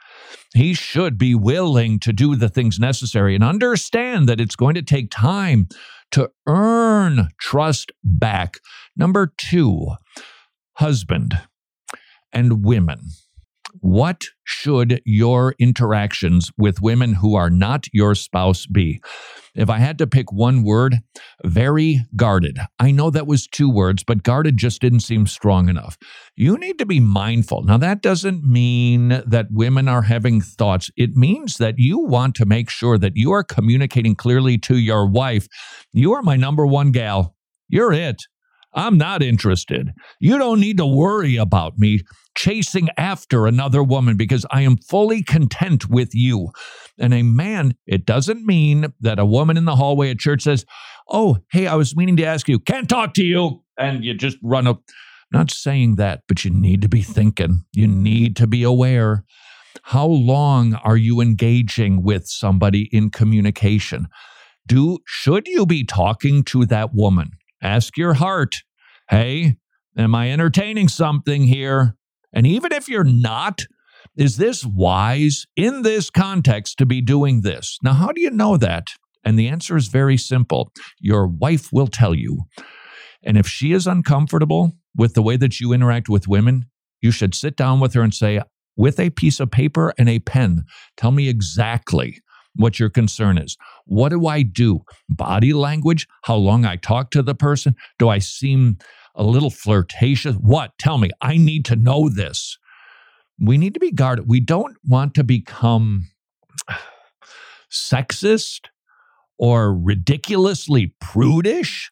He 0.55 0.75
should 0.75 1.17
be 1.17 1.35
willing 1.35 1.99
to 2.01 2.13
do 2.13 2.37
the 2.37 2.49
things 2.49 2.79
necessary 2.79 3.35
and 3.35 3.45
understand 3.45 4.29
that 4.29 4.41
it's 4.41 4.57
going 4.57 4.75
to 4.75 4.83
take 4.83 5.11
time 5.11 5.69
to 6.11 6.31
earn 6.47 7.29
trust 7.41 7.93
back. 8.05 8.59
Number 8.97 9.33
two, 9.39 9.93
husband 10.75 11.39
and 12.33 12.65
women. 12.65 13.01
What 13.81 14.25
should 14.45 15.01
your 15.07 15.55
interactions 15.59 16.51
with 16.59 16.83
women 16.83 17.15
who 17.15 17.35
are 17.35 17.51
not 17.51 17.87
your 17.93 18.15
spouse 18.15 18.67
be? 18.67 19.01
If 19.55 19.69
I 19.71 19.79
had 19.79 19.99
to 19.99 20.07
pick 20.07 20.33
one 20.33 20.63
word, 20.63 20.99
very 21.45 22.01
guarded. 22.17 22.59
I 22.79 22.91
know 22.91 23.11
that 23.11 23.27
was 23.27 23.47
two 23.47 23.71
words, 23.71 24.03
but 24.05 24.23
guarded 24.23 24.57
just 24.57 24.81
didn't 24.81 25.01
seem 25.01 25.27
strong 25.27 25.69
enough. 25.69 25.99
You 26.37 26.57
need 26.57 26.79
to 26.79 26.87
be 26.87 27.01
mindful. 27.01 27.63
Now, 27.63 27.77
that 27.79 28.03
doesn't 28.03 28.45
mean 28.45 29.09
that 29.27 29.49
women 29.51 29.89
are 29.89 30.03
having 30.03 30.41
thoughts. 30.41 30.91
It 30.97 31.17
means 31.17 31.57
that 31.57 31.75
you 31.77 31.99
want 31.99 32.35
to 32.37 32.47
make 32.47 32.71
sure 32.71 32.99
that 32.99 33.17
you 33.17 33.33
are 33.33 33.45
communicating 33.45 34.15
clearly 34.15 34.59
to 34.59 34.79
your 34.79 35.07
wife. 35.07 35.49
You 35.93 36.13
are 36.13 36.23
my 36.23 36.37
number 36.37 36.67
one 36.67 36.93
gal. 36.93 37.35
You're 37.69 37.93
it. 37.93 38.23
I'm 38.75 38.97
not 38.97 39.23
interested. 39.23 39.93
You 40.19 40.39
don't 40.39 40.61
need 40.61 40.79
to 40.79 40.87
worry 40.87 41.37
about 41.37 41.79
me 41.79 42.01
chasing 42.35 42.89
after 42.97 43.47
another 43.47 43.83
woman 43.83 44.17
because 44.17 44.47
I 44.51 44.63
am 44.63 44.77
fully 44.77 45.23
content 45.23 45.89
with 45.89 46.15
you. 46.15 46.51
And 46.99 47.13
a 47.13 47.23
man, 47.23 47.75
it 47.87 48.07
doesn't 48.07 48.47
mean 48.47 48.93
that 49.01 49.19
a 49.19 49.27
woman 49.27 49.57
in 49.57 49.67
the 49.67 49.77
hallway 49.77 50.11
at 50.11 50.19
church 50.19 50.43
says, 50.43 50.65
Oh, 51.09 51.39
hey, 51.51 51.67
I 51.67 51.75
was 51.75 51.97
meaning 51.97 52.17
to 52.17 52.25
ask 52.25 52.49
you, 52.49 52.59
can't 52.59 52.89
talk 52.89 53.15
to 53.15 53.25
you. 53.25 53.63
And 53.79 54.05
you 54.05 54.15
just 54.15 54.39
run 54.43 54.67
up. 54.67 54.83
Not 55.31 55.51
saying 55.51 55.97
that, 55.97 56.23
but 56.29 56.45
you 56.45 56.51
need 56.51 56.83
to 56.83 56.89
be 56.89 57.03
thinking. 57.03 57.65
You 57.73 57.87
need 57.87 58.37
to 58.37 58.47
be 58.47 58.63
aware. 58.63 59.25
How 59.83 60.07
long 60.07 60.75
are 60.75 60.97
you 60.97 61.21
engaging 61.21 62.03
with 62.03 62.27
somebody 62.27 62.89
in 62.93 63.11
communication? 63.11 64.09
Do 64.67 64.99
should 65.07 65.49
you 65.49 65.67
be 65.67 65.85
talking 65.85 66.45
to 66.45 66.67
that 66.67 66.95
woman? 66.95 67.33
Ask 67.63 67.97
your 67.97 68.15
heart, 68.15 68.57
hey, 69.09 69.57
am 69.97 70.15
I 70.15 70.33
entertaining 70.33 70.89
something 70.89 71.45
here? 71.45 71.97
And 72.33 72.47
even 72.47 72.73
if 72.73 72.89
you're 72.89 73.05
not, 73.05 73.61
is 74.17 74.37
this 74.37 74.67
wise 74.67 75.47
in 75.57 75.83
this 75.83 76.11
context 76.11 76.79
to 76.79 76.87
be 76.87 77.01
doing 77.01 77.43
this? 77.43 77.79
Now, 77.83 77.93
how 77.93 78.11
do 78.11 78.21
you 78.21 78.31
know 78.31 78.57
that? 78.57 78.89
And 79.25 79.39
the 79.39 79.47
answer 79.47 79.77
is 79.77 79.87
very 79.87 80.17
simple 80.17 80.73
your 80.99 81.29
wife 81.29 81.73
will 81.73 81.87
tell 81.87 82.15
you. 82.15 82.41
And 83.23 83.39
if 83.39 83.47
she 83.47 83.73
is 83.73 83.87
uncomfortable 83.87 84.73
with 84.97 85.15
the 85.15 85.23
way 85.23 85.37
that 85.37 85.61
you 85.61 85.73
interact 85.73 86.09
with 86.09 86.27
women, 86.27 86.67
you 87.01 87.13
should 87.13 87.35
sit 87.35 87.57
down 87.57 87.79
with 87.79 87.95
her 87.95 88.03
and 88.03 88.13
say, 88.13 88.41
with 88.77 88.99
a 88.99 89.11
piece 89.11 89.39
of 89.39 89.51
paper 89.51 89.93
and 89.99 90.09
a 90.09 90.19
pen, 90.19 90.65
tell 90.97 91.13
me 91.13 91.29
exactly 91.29 92.19
what 92.55 92.79
your 92.79 92.91
concern 92.91 93.39
is. 93.39 93.57
What 93.87 94.11
do 94.11 94.27
I 94.27 94.43
do? 94.43 94.81
Body 95.09 95.53
language, 95.53 96.07
how 96.23 96.37
long 96.37 96.65
I 96.65 96.77
talk 96.77 97.11
to 97.13 97.23
the 97.23 97.35
person? 97.35 97.75
Do 97.99 98.09
I 98.09 98.19
seem 98.19 98.79
a 99.15 99.23
little 99.23 99.51
flirtatious? 99.51 100.37
What? 100.37 100.73
Tell 100.79 100.99
me. 100.99 101.11
I 101.21 101.37
need 101.37 101.65
to 101.67 101.77
know 101.77 102.09
this. 102.09 102.59
We 103.41 103.59
need 103.59 103.75
to 103.75 103.81
be 103.81 103.91
guarded. 103.91 104.29
We 104.29 104.41
don't 104.41 104.77
want 104.87 105.15
to 105.15 105.25
become 105.25 106.09
sexist 107.71 108.67
or 109.39 109.75
ridiculously 109.75 110.95
prudish. 111.01 111.91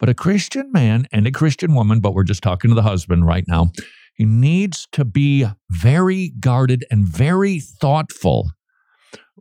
But 0.00 0.08
a 0.08 0.14
Christian 0.14 0.72
man 0.72 1.06
and 1.12 1.26
a 1.26 1.30
Christian 1.30 1.74
woman, 1.74 2.00
but 2.00 2.14
we're 2.14 2.24
just 2.24 2.42
talking 2.42 2.70
to 2.70 2.74
the 2.74 2.82
husband 2.82 3.24
right 3.26 3.44
now, 3.46 3.70
he 4.14 4.24
needs 4.24 4.88
to 4.92 5.04
be 5.04 5.46
very 5.70 6.32
guarded 6.40 6.84
and 6.90 7.06
very 7.06 7.60
thoughtful 7.60 8.50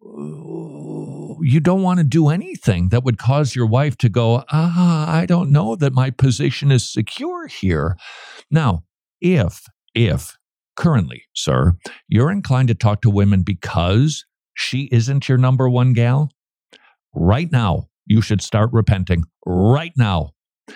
you 0.02 1.60
don't 1.60 1.82
want 1.82 2.00
to 2.00 2.04
do 2.04 2.30
anything 2.30 2.90
that 2.90 3.04
would 3.04 3.18
cause 3.18 3.56
your 3.56 3.66
wife 3.66 3.98
to 3.98 4.10
go, 4.10 4.44
ah, 4.52 5.12
I 5.12 5.26
don't 5.26 5.52
know 5.52 5.76
that 5.76 5.94
my 5.94 6.10
position 6.10 6.72
is 6.72 6.90
secure 6.90 7.48
here. 7.48 7.98
Now, 8.50 8.84
if, 9.20 9.66
if 9.94 10.38
currently, 10.76 11.24
sir, 11.34 11.74
you're 12.08 12.32
inclined 12.32 12.70
to 12.70 12.76
talk 12.76 13.02
to 13.02 13.10
women 13.10 13.44
because 13.44 14.26
she 14.54 14.88
isn't 14.92 15.28
your 15.28 15.38
number 15.38 15.70
one 15.70 15.94
gal, 15.94 16.32
right 17.14 17.52
now, 17.52 17.88
you 18.06 18.22
should 18.22 18.42
start 18.42 18.70
repenting. 18.72 19.24
Right 19.46 19.94
now. 19.98 20.32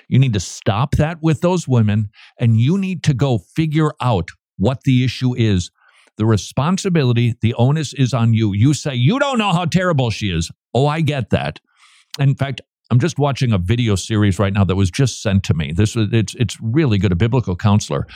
You 0.10 0.20
need 0.20 0.34
to 0.34 0.40
stop 0.42 0.96
that 0.98 1.20
with 1.22 1.40
those 1.40 1.68
women 1.68 2.10
and 2.40 2.60
you 2.60 2.78
need 2.78 3.04
to 3.04 3.14
go 3.14 3.38
figure 3.38 3.94
out 4.02 4.30
what 4.58 4.84
the 4.84 5.06
issue 5.06 5.34
is 5.36 5.72
the 6.18 6.26
responsibility, 6.26 7.36
the 7.42 7.54
onus 7.56 7.94
is 7.94 8.14
on 8.14 8.34
you. 8.34 8.54
You 8.54 8.74
say, 8.74 8.96
You 8.96 9.20
don't 9.20 9.38
know 9.38 9.52
how 9.52 9.66
terrible 9.66 10.10
she 10.10 10.32
is. 10.32 10.52
Oh, 10.74 10.88
I 10.88 11.02
get 11.02 11.30
that. 11.32 11.60
In 12.20 12.36
fact, 12.36 12.62
I'm 12.92 13.00
just 13.00 13.18
watching 13.18 13.52
a 13.52 13.58
video 13.58 13.96
series 13.96 14.40
right 14.40 14.54
now 14.54 14.64
that 14.64 14.76
was 14.76 14.92
just 14.92 15.22
sent 15.22 15.44
to 15.46 15.54
me. 15.54 15.72
This 15.72 15.96
was 15.96 16.10
it's 16.12 16.36
it's 16.36 16.58
really 16.62 16.98
good, 16.98 17.12
a 17.12 17.16
biblical 17.16 17.56
counselor. 17.56 18.08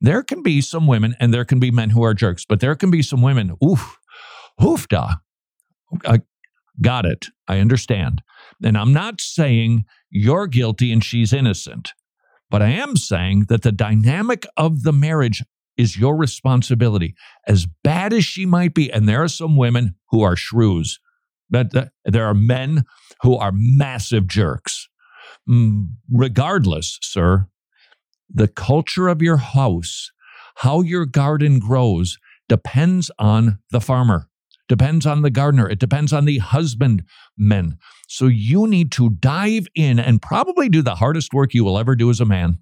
There 0.00 0.22
can 0.22 0.42
be 0.42 0.60
some 0.60 0.86
women 0.86 1.14
and 1.20 1.32
there 1.32 1.44
can 1.44 1.60
be 1.60 1.70
men 1.70 1.90
who 1.90 2.02
are 2.02 2.14
jerks, 2.14 2.44
but 2.44 2.60
there 2.60 2.74
can 2.74 2.90
be 2.90 3.02
some 3.02 3.22
women, 3.22 3.56
oof, 3.62 3.98
hoofda. 4.60 5.16
I 6.04 6.20
got 6.80 7.04
it. 7.04 7.26
I 7.46 7.58
understand. 7.58 8.22
And 8.62 8.76
I'm 8.76 8.92
not 8.92 9.20
saying 9.20 9.84
you're 10.10 10.46
guilty 10.46 10.92
and 10.92 11.04
she's 11.04 11.32
innocent, 11.32 11.92
but 12.50 12.62
I 12.62 12.70
am 12.70 12.96
saying 12.96 13.46
that 13.48 13.62
the 13.62 13.72
dynamic 13.72 14.46
of 14.56 14.82
the 14.82 14.92
marriage 14.92 15.42
is 15.80 15.96
your 15.96 16.16
responsibility. 16.16 17.14
As 17.48 17.66
bad 17.82 18.12
as 18.12 18.24
she 18.24 18.44
might 18.44 18.74
be, 18.74 18.92
and 18.92 19.08
there 19.08 19.22
are 19.22 19.28
some 19.28 19.56
women 19.56 19.94
who 20.10 20.22
are 20.22 20.36
shrews, 20.36 20.98
that, 21.48 21.72
that 21.72 21.92
there 22.04 22.26
are 22.26 22.34
men 22.34 22.84
who 23.22 23.36
are 23.36 23.52
massive 23.54 24.26
jerks. 24.26 24.88
Mm, 25.48 25.88
regardless, 26.12 26.98
sir, 27.02 27.46
the 28.32 28.48
culture 28.48 29.08
of 29.08 29.22
your 29.22 29.38
house, 29.38 30.10
how 30.56 30.82
your 30.82 31.06
garden 31.06 31.58
grows, 31.58 32.18
depends 32.48 33.10
on 33.18 33.58
the 33.70 33.80
farmer, 33.80 34.28
depends 34.68 35.06
on 35.06 35.22
the 35.22 35.30
gardener, 35.30 35.68
it 35.68 35.78
depends 35.78 36.12
on 36.12 36.26
the 36.26 36.38
husbandmen. 36.38 37.78
So 38.08 38.26
you 38.26 38.66
need 38.66 38.92
to 38.92 39.10
dive 39.10 39.66
in 39.74 39.98
and 39.98 40.20
probably 40.20 40.68
do 40.68 40.82
the 40.82 40.96
hardest 40.96 41.32
work 41.32 41.54
you 41.54 41.64
will 41.64 41.78
ever 41.78 41.96
do 41.96 42.10
as 42.10 42.20
a 42.20 42.24
man. 42.26 42.58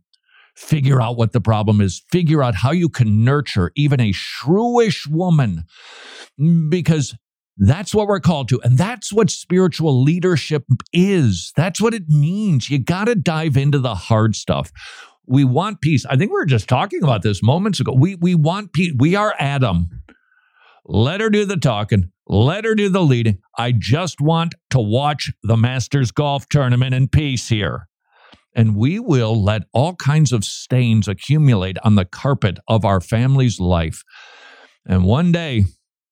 Figure 0.59 1.01
out 1.01 1.17
what 1.17 1.33
the 1.33 1.41
problem 1.41 1.81
is, 1.81 2.03
figure 2.11 2.43
out 2.43 2.57
how 2.57 2.73
you 2.73 2.89
can 2.89 3.25
nurture 3.25 3.71
even 3.77 4.01
a 4.01 4.13
shrewish 4.13 5.07
woman, 5.09 5.63
because 6.69 7.15
that's 7.59 7.95
what 7.95 8.09
we're 8.09 8.19
called 8.19 8.49
to. 8.49 8.61
And 8.65 8.77
that's 8.77 9.13
what 9.13 9.31
spiritual 9.31 10.03
leadership 10.03 10.65
is. 10.93 11.53
That's 11.57 11.81
what 11.81 11.95
it 11.95 12.09
means. 12.09 12.71
You 12.71 12.81
got 12.81 13.05
to 13.05 13.15
dive 13.15 13.57
into 13.57 13.79
the 13.79 13.95
hard 13.95 14.35
stuff. 14.35 14.73
We 15.27 15.45
want 15.45 15.81
peace. 15.81 16.05
I 16.07 16.17
think 16.17 16.33
we 16.33 16.39
were 16.39 16.45
just 16.45 16.69
talking 16.69 17.05
about 17.05 17.23
this 17.23 17.41
moments 17.41 17.79
ago. 17.79 17.93
We, 17.97 18.17
we 18.17 18.35
want 18.35 18.73
peace. 18.73 18.93
We 18.99 19.15
are 19.15 19.37
Adam. 19.39 19.89
Let 20.85 21.21
her 21.21 21.31
do 21.31 21.45
the 21.45 21.57
talking. 21.57 22.11
Let 22.27 22.65
her 22.65 22.75
do 22.75 22.89
the 22.89 23.03
leading. 23.03 23.39
I 23.57 23.73
just 23.73 24.21
want 24.21 24.57
to 24.71 24.81
watch 24.81 25.33
the 25.45 25.57
Masters 25.57 26.11
Golf 26.11 26.49
Tournament 26.49 26.95
in 26.95 27.07
peace 27.07 27.49
here. 27.49 27.89
And 28.59 28.75
we 28.75 28.99
will 28.99 29.41
let 29.41 29.63
all 29.73 29.95
kinds 29.95 30.33
of 30.33 30.45
stains 30.45 31.07
accumulate 31.07 31.79
on 31.85 31.95
the 31.95 32.05
carpet 32.05 32.59
of 32.67 32.85
our 32.85 33.01
family's 33.01 33.61
life. 33.61 34.03
And 34.85 35.05
one 35.05 35.31
day, 35.31 35.67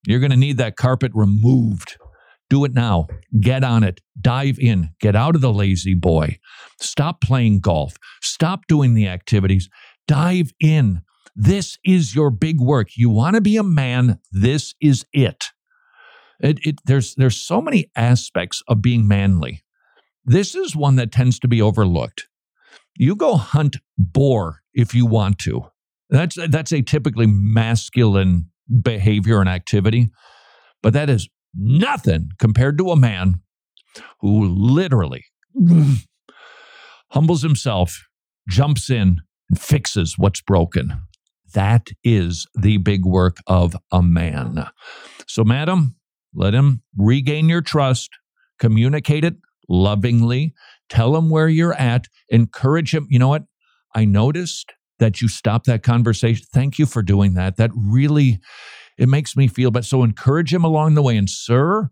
you're 0.07 0.21
going 0.21 0.31
to 0.31 0.37
need 0.37 0.57
that 0.59 0.77
carpet 0.77 1.11
removed. 1.13 1.97
Do 2.49 2.65
it 2.65 2.73
now. 2.73 3.09
Get 3.41 3.65
on 3.65 3.83
it. 3.83 4.01
Dive 4.21 4.61
in. 4.61 4.91
Get 5.01 5.17
out 5.17 5.35
of 5.35 5.41
the 5.41 5.53
La-Z-Boy. 5.53 6.39
Stop 6.81 7.21
playing 7.21 7.59
golf. 7.59 7.97
Stop 8.23 8.69
doing 8.69 8.95
the 8.95 9.09
activities. 9.09 9.69
Dive 10.07 10.53
in. 10.61 11.03
This 11.35 11.79
is 11.85 12.15
your 12.15 12.31
big 12.31 12.61
work. 12.61 12.91
You 12.97 13.11
want 13.11 13.35
to 13.35 13.41
be 13.41 13.57
a 13.57 13.65
man. 13.65 14.21
This 14.31 14.75
is 14.81 15.05
it. 15.13 15.47
It, 16.39 16.61
it. 16.65 16.79
There's 16.85 17.17
there's 17.17 17.37
so 17.37 17.61
many 17.61 17.91
aspects 17.97 18.63
of 18.69 18.81
being 18.83 19.09
manly. 19.09 19.65
This 20.25 20.55
is 20.55 20.77
one 20.77 20.95
that 20.97 21.11
tends 21.11 21.41
to 21.41 21.49
be 21.49 21.61
overlooked. 21.61 22.29
You 22.97 23.17
go 23.17 23.37
hunt 23.37 23.77
boar 23.99 24.61
if 24.75 24.95
you 24.95 25.07
want 25.07 25.39
to. 25.41 25.67
That's 26.11 26.37
that's 26.49 26.73
a 26.73 26.83
typically 26.83 27.27
masculine 27.27 28.51
behavior 28.83 29.41
and 29.41 29.49
activity, 29.49 30.11
but 30.83 30.93
that 30.93 31.11
is 31.11 31.29
nothing 31.55 32.31
compared 32.39 32.79
to 32.79 32.91
a 32.91 32.97
man 32.97 33.41
who 34.21 34.47
literally 34.47 35.25
humbles 37.11 37.43
himself, 37.43 38.07
jumps 38.49 38.91
in, 38.91 39.19
and 39.49 39.61
fixes 39.61 40.17
what's 40.19 40.41
broken. 40.41 41.03
That 41.55 41.89
is 42.05 42.47
the 42.55 42.77
big 42.79 43.05
work 43.05 43.39
of 43.47 43.77
a 43.91 44.03
man. 44.03 44.67
So, 45.27 45.45
madam, 45.45 45.97
let 46.35 46.55
him 46.55 46.83
regain 46.97 47.49
your 47.49 47.63
trust, 47.63 48.11
communicate 48.59 49.25
it 49.25 49.37
lovingly, 49.69 50.53
tell 50.89 51.17
him 51.17 51.31
where 51.31 51.49
you're 51.49 51.75
at, 51.75 52.09
encourage 52.29 52.95
him. 52.95 53.07
You 53.11 53.19
know 53.19 53.29
what? 53.29 53.45
I 53.95 54.05
noticed 54.05 54.73
that 54.99 55.21
you 55.21 55.29
stopped 55.29 55.67
that 55.67 55.83
conversation. 55.83 56.47
Thank 56.53 56.79
you 56.79 56.87
for 56.87 57.03
doing 57.03 57.35
that. 57.35 57.57
That 57.57 57.71
really 57.75 58.41
it 58.99 59.09
makes 59.09 59.37
me 59.37 59.47
feel 59.49 59.71
but 59.71 59.85
so 59.85 60.03
encourage 60.03 60.53
him 60.53 60.65
along 60.65 60.95
the 60.95 61.03
way 61.03 61.17
and 61.17 61.29
sir, 61.29 61.91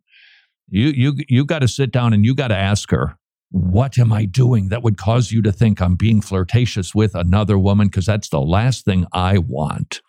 you 0.69 0.89
you 0.89 1.15
you 1.29 1.45
got 1.45 1.61
to 1.61 1.69
sit 1.69 1.91
down 1.91 2.13
and 2.13 2.25
you 2.25 2.35
got 2.35 2.49
to 2.49 2.57
ask 2.57 2.91
her, 2.91 3.17
what 3.51 3.99
am 3.99 4.13
I 4.13 4.25
doing 4.25 4.69
that 4.69 4.83
would 4.83 4.97
cause 4.97 5.31
you 5.31 5.43
to 5.43 5.53
think 5.53 5.81
I'm 5.81 5.97
being 5.97 6.21
flirtatious 6.21 6.95
with 6.95 7.15
another 7.15 7.59
woman 7.59 7.89
because 7.89 8.07
that's 8.07 8.29
the 8.29 8.41
last 8.41 8.85
thing 8.85 9.07
I 9.13 9.39
want. 9.39 10.01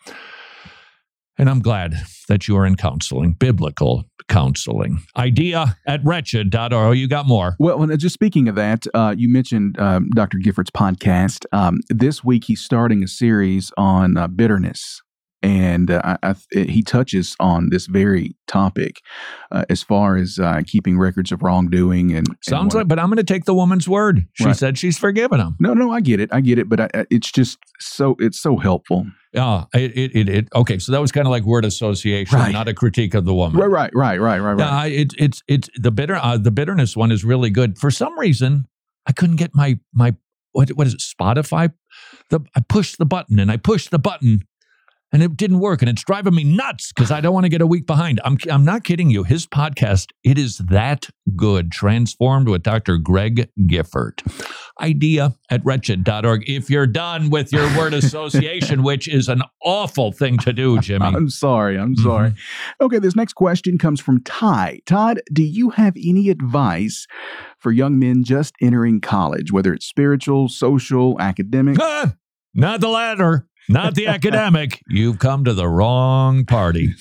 And 1.38 1.50
I'm 1.50 1.62
glad 1.62 1.96
that 2.30 2.48
you 2.48 2.56
are 2.58 2.66
in 2.66 2.76
counseling, 2.76 3.34
biblical 3.34 4.06
counseling. 4.28 5.00
Idea 5.18 5.78
at 5.88 6.04
wretched.org. 6.04 6.74
Oh, 6.74 6.92
you 6.92 7.08
got 7.08 7.28
more. 7.28 7.56
Well, 7.60 7.86
just 7.98 8.14
speaking 8.14 8.48
of 8.48 8.56
that, 8.56 8.86
uh, 8.94 9.16
you 9.18 9.30
mentioned 9.30 9.80
um, 9.80 10.10
Dr. 10.16 10.38
Gifford's 10.40 10.72
podcast. 10.72 11.46
Um, 11.52 11.80
this 11.90 12.24
week, 12.24 12.46
he's 12.46 12.62
starting 12.62 13.04
a 13.04 13.08
series 13.08 13.72
on 13.78 14.18
uh, 14.18 14.28
bitterness 14.28 15.02
and 15.46 15.92
uh, 15.92 16.18
I, 16.24 16.32
I, 16.32 16.36
he 16.60 16.82
touches 16.82 17.36
on 17.40 17.70
this 17.70 17.86
very 17.86 18.36
topic 18.48 19.02
uh, 19.52 19.64
as 19.70 19.84
far 19.84 20.18
as 20.18 20.40
uh, 20.40 20.64
keeping 20.66 20.98
records 20.98 21.32
of 21.32 21.44
wrongdoing 21.44 22.14
and 22.14 22.28
sounds 22.42 22.74
and 22.74 22.82
like. 22.82 22.88
But 22.88 22.98
I'm 22.98 23.10
going 23.10 23.18
to 23.18 23.24
take 23.24 23.46
the 23.46 23.54
woman's 23.54 23.88
word. 23.88 24.26
She 24.34 24.46
right. 24.46 24.56
said 24.56 24.80
she's 24.80 24.98
forgiven 24.98 25.40
him. 25.40 25.56
No, 25.60 25.76
no, 25.76 25.92
I 25.92 26.02
get 26.02 26.20
it, 26.20 26.30
I 26.34 26.42
get 26.42 26.58
it, 26.58 26.68
but 26.68 26.80
I, 26.82 27.06
it's 27.12 27.32
just 27.32 27.60
so 27.80 28.16
it's 28.18 28.42
so 28.42 28.58
helpful. 28.58 29.06
Yeah, 29.34 29.66
it, 29.76 30.16
it, 30.16 30.30
it, 30.30 30.48
okay. 30.56 30.80
So 30.80 30.92
that 30.94 31.02
was 31.02 31.12
kind 31.12 31.28
of 31.28 31.32
like 31.32 31.44
word 31.44 31.64
association, 31.64 32.40
right. 32.40 32.52
not 32.52 32.68
a 32.68 32.74
critique 32.74 33.14
of 33.14 33.26
the 33.26 33.34
woman. 33.34 33.60
Right, 33.60 33.70
right, 33.70 33.94
right, 33.94 34.18
right, 34.18 34.40
right. 34.40 34.54
right. 34.54 34.90
Yeah, 34.90 35.02
it, 35.02 35.14
it's 35.20 35.44
it's 35.48 35.70
the 35.76 35.92
bitter 35.92 36.16
uh, 36.16 36.40
the 36.40 36.52
bitterness 36.52 36.98
one 36.98 37.12
is 37.12 37.24
really 37.24 37.52
good. 37.52 37.78
For 37.78 37.92
some 37.92 38.18
reason, 38.18 38.66
I 39.06 39.12
couldn't 39.12 39.36
get 39.36 39.52
my 39.54 39.78
my 39.94 40.16
what 40.54 40.70
what 40.70 40.88
is 40.88 40.96
it 40.96 41.02
Spotify? 41.02 41.72
The 42.32 42.40
I 42.56 42.62
pushed 42.62 42.98
the 42.98 43.06
button 43.06 43.38
and 43.38 43.52
I 43.52 43.58
pushed 43.58 43.92
the 43.92 44.00
button 44.00 44.42
and 45.16 45.24
it 45.24 45.38
didn't 45.38 45.60
work 45.60 45.82
and 45.82 45.88
it's 45.88 46.04
driving 46.04 46.36
me 46.36 46.44
nuts 46.44 46.92
because 46.92 47.10
I 47.10 47.22
don't 47.22 47.34
want 47.34 47.46
to 47.46 47.50
get 47.50 47.62
a 47.62 47.68
week 47.68 47.88
behind. 47.88 48.20
I'm 48.26 48.38
I'm 48.52 48.66
not 48.66 48.84
kidding 48.84 49.10
you. 49.10 49.24
His 49.24 49.48
podcast, 49.48 50.12
it 50.26 50.38
is 50.38 50.58
that 50.58 51.08
good. 51.38 51.72
Transformed 51.72 52.50
with 52.50 52.64
Dr. 52.64 52.98
Greg 52.98 53.50
Gifford. 53.66 54.22
Idea 54.82 55.34
at 55.50 55.64
wretched.org. 55.64 56.50
If 56.50 56.70
you're 56.70 56.86
done 56.86 57.30
with 57.30 57.54
your 57.54 57.66
word 57.78 57.94
association, 58.04 58.84
which 58.84 59.08
is 59.08 59.30
an 59.30 59.42
awful 59.64 60.12
thing 60.12 60.38
to 60.40 60.52
do, 60.52 60.82
Jimmy. 60.82 61.06
I'm 61.06 61.30
sorry. 61.30 61.80
I'm 61.80 61.96
sorry. 61.96 62.32
Mm-hmm. 62.32 62.86
Okay, 62.86 63.00
this 63.00 63.16
next 63.16 63.36
question 63.36 63.78
comes 63.78 64.02
from 64.02 64.22
Ty. 64.22 64.82
Todd, 64.86 65.22
do 65.32 65.44
you 65.44 65.70
have 65.70 65.96
any 65.96 66.30
advice 66.30 67.08
for 67.58 67.72
young 67.72 67.98
men 67.98 68.26
just 68.26 68.54
entering 68.62 69.00
college, 69.00 69.50
whether 69.54 69.74
it's 69.74 69.86
spiritual, 69.86 70.50
social, 70.50 71.18
academic? 71.22 71.78
Ah, 71.80 72.16
not 72.54 72.82
the 72.82 72.90
latter 72.90 73.48
not 73.70 73.96
the 73.96 74.08
academic. 74.08 74.82
You've 74.88 75.20
come 75.20 75.46
to 75.46 75.54
the 75.54 75.68
wrong 75.68 76.46
party. 76.46 76.94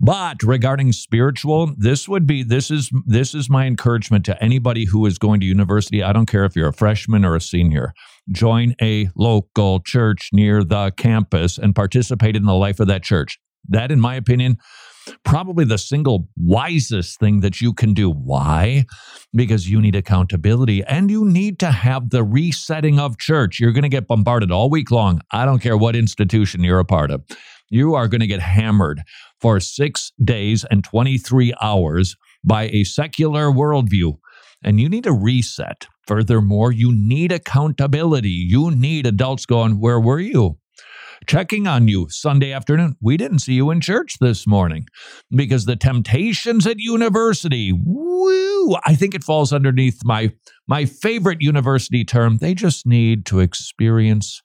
But 0.00 0.42
regarding 0.42 0.92
spiritual, 0.92 1.74
this 1.76 2.08
would 2.08 2.26
be 2.26 2.42
this 2.42 2.70
is 2.70 2.90
this 3.06 3.34
is 3.34 3.50
my 3.50 3.66
encouragement 3.66 4.24
to 4.26 4.42
anybody 4.42 4.84
who 4.84 5.06
is 5.06 5.18
going 5.18 5.40
to 5.40 5.46
university. 5.46 6.02
I 6.02 6.12
don't 6.12 6.26
care 6.26 6.44
if 6.44 6.56
you're 6.56 6.68
a 6.68 6.72
freshman 6.72 7.24
or 7.24 7.34
a 7.36 7.40
senior. 7.40 7.92
Join 8.30 8.74
a 8.80 9.08
local 9.16 9.80
church 9.80 10.30
near 10.32 10.64
the 10.64 10.92
campus 10.96 11.58
and 11.58 11.74
participate 11.74 12.36
in 12.36 12.44
the 12.44 12.54
life 12.54 12.80
of 12.80 12.86
that 12.88 13.02
church. 13.02 13.38
That, 13.68 13.90
in 13.90 14.00
my 14.00 14.14
opinion, 14.14 14.58
probably 15.24 15.64
the 15.64 15.78
single 15.78 16.28
wisest 16.36 17.18
thing 17.18 17.40
that 17.40 17.60
you 17.60 17.72
can 17.72 17.94
do. 17.94 18.10
Why? 18.10 18.84
Because 19.34 19.68
you 19.68 19.80
need 19.80 19.96
accountability 19.96 20.82
and 20.84 21.10
you 21.10 21.24
need 21.24 21.58
to 21.60 21.70
have 21.70 22.10
the 22.10 22.24
resetting 22.24 22.98
of 22.98 23.18
church. 23.18 23.60
You're 23.60 23.72
going 23.72 23.82
to 23.82 23.88
get 23.88 24.06
bombarded 24.06 24.50
all 24.50 24.70
week 24.70 24.90
long. 24.90 25.20
I 25.32 25.44
don't 25.44 25.60
care 25.60 25.76
what 25.76 25.96
institution 25.96 26.64
you're 26.64 26.78
a 26.78 26.84
part 26.84 27.10
of. 27.10 27.24
You 27.70 27.94
are 27.94 28.08
going 28.08 28.20
to 28.20 28.26
get 28.26 28.40
hammered 28.40 29.02
for 29.40 29.60
six 29.60 30.12
days 30.22 30.64
and 30.70 30.82
23 30.82 31.52
hours 31.60 32.16
by 32.44 32.68
a 32.68 32.84
secular 32.84 33.50
worldview. 33.50 34.18
And 34.64 34.80
you 34.80 34.88
need 34.88 35.06
a 35.06 35.12
reset. 35.12 35.86
Furthermore, 36.06 36.72
you 36.72 36.90
need 36.92 37.30
accountability. 37.30 38.30
You 38.30 38.70
need 38.70 39.06
adults 39.06 39.44
going, 39.46 39.78
Where 39.78 40.00
were 40.00 40.20
you? 40.20 40.58
Checking 41.26 41.66
on 41.66 41.88
you 41.88 42.08
Sunday 42.10 42.52
afternoon. 42.52 42.96
We 43.00 43.16
didn't 43.16 43.40
see 43.40 43.54
you 43.54 43.70
in 43.70 43.80
church 43.80 44.16
this 44.20 44.46
morning 44.46 44.86
because 45.30 45.64
the 45.64 45.76
temptations 45.76 46.66
at 46.66 46.78
university, 46.78 47.72
woo, 47.72 48.76
I 48.84 48.94
think 48.94 49.14
it 49.14 49.24
falls 49.24 49.52
underneath 49.52 50.04
my 50.04 50.32
my 50.66 50.84
favorite 50.84 51.40
university 51.40 52.04
term. 52.04 52.38
They 52.38 52.54
just 52.54 52.86
need 52.86 53.26
to 53.26 53.40
experience 53.40 54.42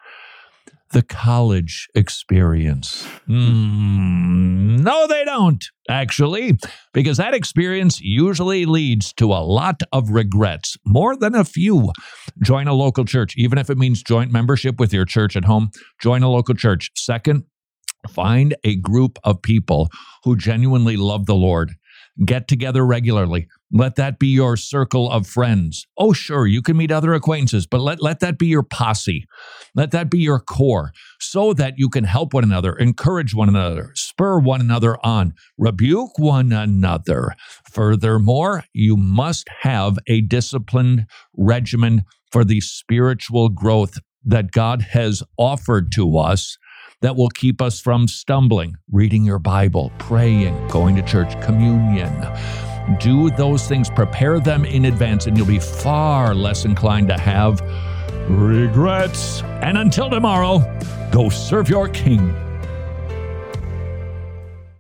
the 0.94 1.02
college 1.02 1.88
experience. 1.96 3.06
Mm, 3.28 4.80
no, 4.80 5.08
they 5.08 5.26
don't, 5.26 5.64
actually, 5.90 6.58
because 6.94 7.18
that 7.18 7.34
experience 7.34 8.00
usually 8.00 8.66
leads 8.66 9.12
to 9.14 9.26
a 9.34 9.44
lot 9.44 9.82
of 9.92 10.12
regrets, 10.12 10.78
more 10.86 11.16
than 11.18 11.36
a 11.36 11.44
few. 11.44 11.92
Join 12.42 12.68
a 12.68 12.74
local 12.74 13.06
church, 13.06 13.34
even 13.36 13.58
if 13.58 13.70
it 13.70 13.78
means 13.78 14.02
joint 14.02 14.32
membership 14.32 14.80
with 14.80 14.94
your 14.94 15.06
church 15.06 15.36
at 15.36 15.46
home. 15.46 15.72
Join 16.02 16.24
a 16.24 16.32
local 16.32 16.56
church. 16.56 16.92
Second, 16.96 17.44
find 18.10 18.56
a 18.64 18.76
group 18.78 19.18
of 19.24 19.42
people 19.42 19.90
who 20.24 20.38
genuinely 20.38 20.96
love 20.96 21.26
the 21.26 21.36
Lord. 21.36 21.74
Get 22.24 22.48
together 22.48 22.86
regularly. 22.86 23.48
Let 23.76 23.96
that 23.96 24.20
be 24.20 24.28
your 24.28 24.56
circle 24.56 25.10
of 25.10 25.26
friends. 25.26 25.88
Oh, 25.98 26.14
sure, 26.14 26.46
you 26.46 26.62
can 26.62 26.78
meet 26.78 26.92
other 26.92 27.16
acquaintances, 27.16 27.66
but 27.66 27.82
let, 27.82 28.04
let 28.04 28.20
that 28.20 28.38
be 28.38 28.46
your 28.46 28.62
posse. 28.62 29.26
Let 29.74 29.90
that 29.92 30.12
be 30.12 30.20
your 30.20 30.40
core 30.40 30.92
so 31.20 31.54
that 31.54 31.74
you 31.78 31.90
can 31.90 32.04
help 32.04 32.36
one 32.36 32.44
another, 32.44 32.76
encourage 32.76 33.34
one 33.34 33.50
another, 33.50 33.92
spur 33.96 34.38
one 34.38 34.62
another 34.62 35.04
on, 35.04 35.34
rebuke 35.58 36.20
one 36.20 36.52
another. 36.52 37.34
Furthermore, 37.72 38.64
you 38.74 38.96
must 38.96 39.50
have 39.62 39.98
a 40.06 40.22
disciplined 40.22 41.08
regimen 41.36 42.04
for 42.32 42.44
the 42.46 42.62
spiritual 42.62 43.50
growth 43.50 43.98
that 44.24 44.52
God 44.52 44.84
has 44.84 45.24
offered 45.38 45.92
to 45.94 46.20
us 46.20 46.60
that 47.02 47.16
will 47.16 47.30
keep 47.30 47.60
us 47.60 47.82
from 47.82 48.08
stumbling, 48.08 48.76
reading 48.92 49.26
your 49.26 49.40
Bible, 49.40 49.92
praying, 49.98 50.68
going 50.68 50.96
to 50.96 51.02
church, 51.02 51.40
communion. 51.42 52.12
Do 53.00 53.30
those 53.32 53.68
things, 53.68 53.90
prepare 53.90 54.40
them 54.40 54.66
in 54.66 54.86
advance, 54.86 55.28
and 55.28 55.38
you'll 55.38 55.48
be 55.48 55.60
far 55.60 56.36
less 56.36 56.66
inclined 56.66 57.08
to 57.10 57.18
have 57.18 57.62
regrets. 58.30 59.42
And 59.62 59.78
until 59.78 60.10
tomorrow, 60.10 60.60
go 61.12 61.30
serve 61.30 61.70
your 61.70 61.88
king. 61.90 62.36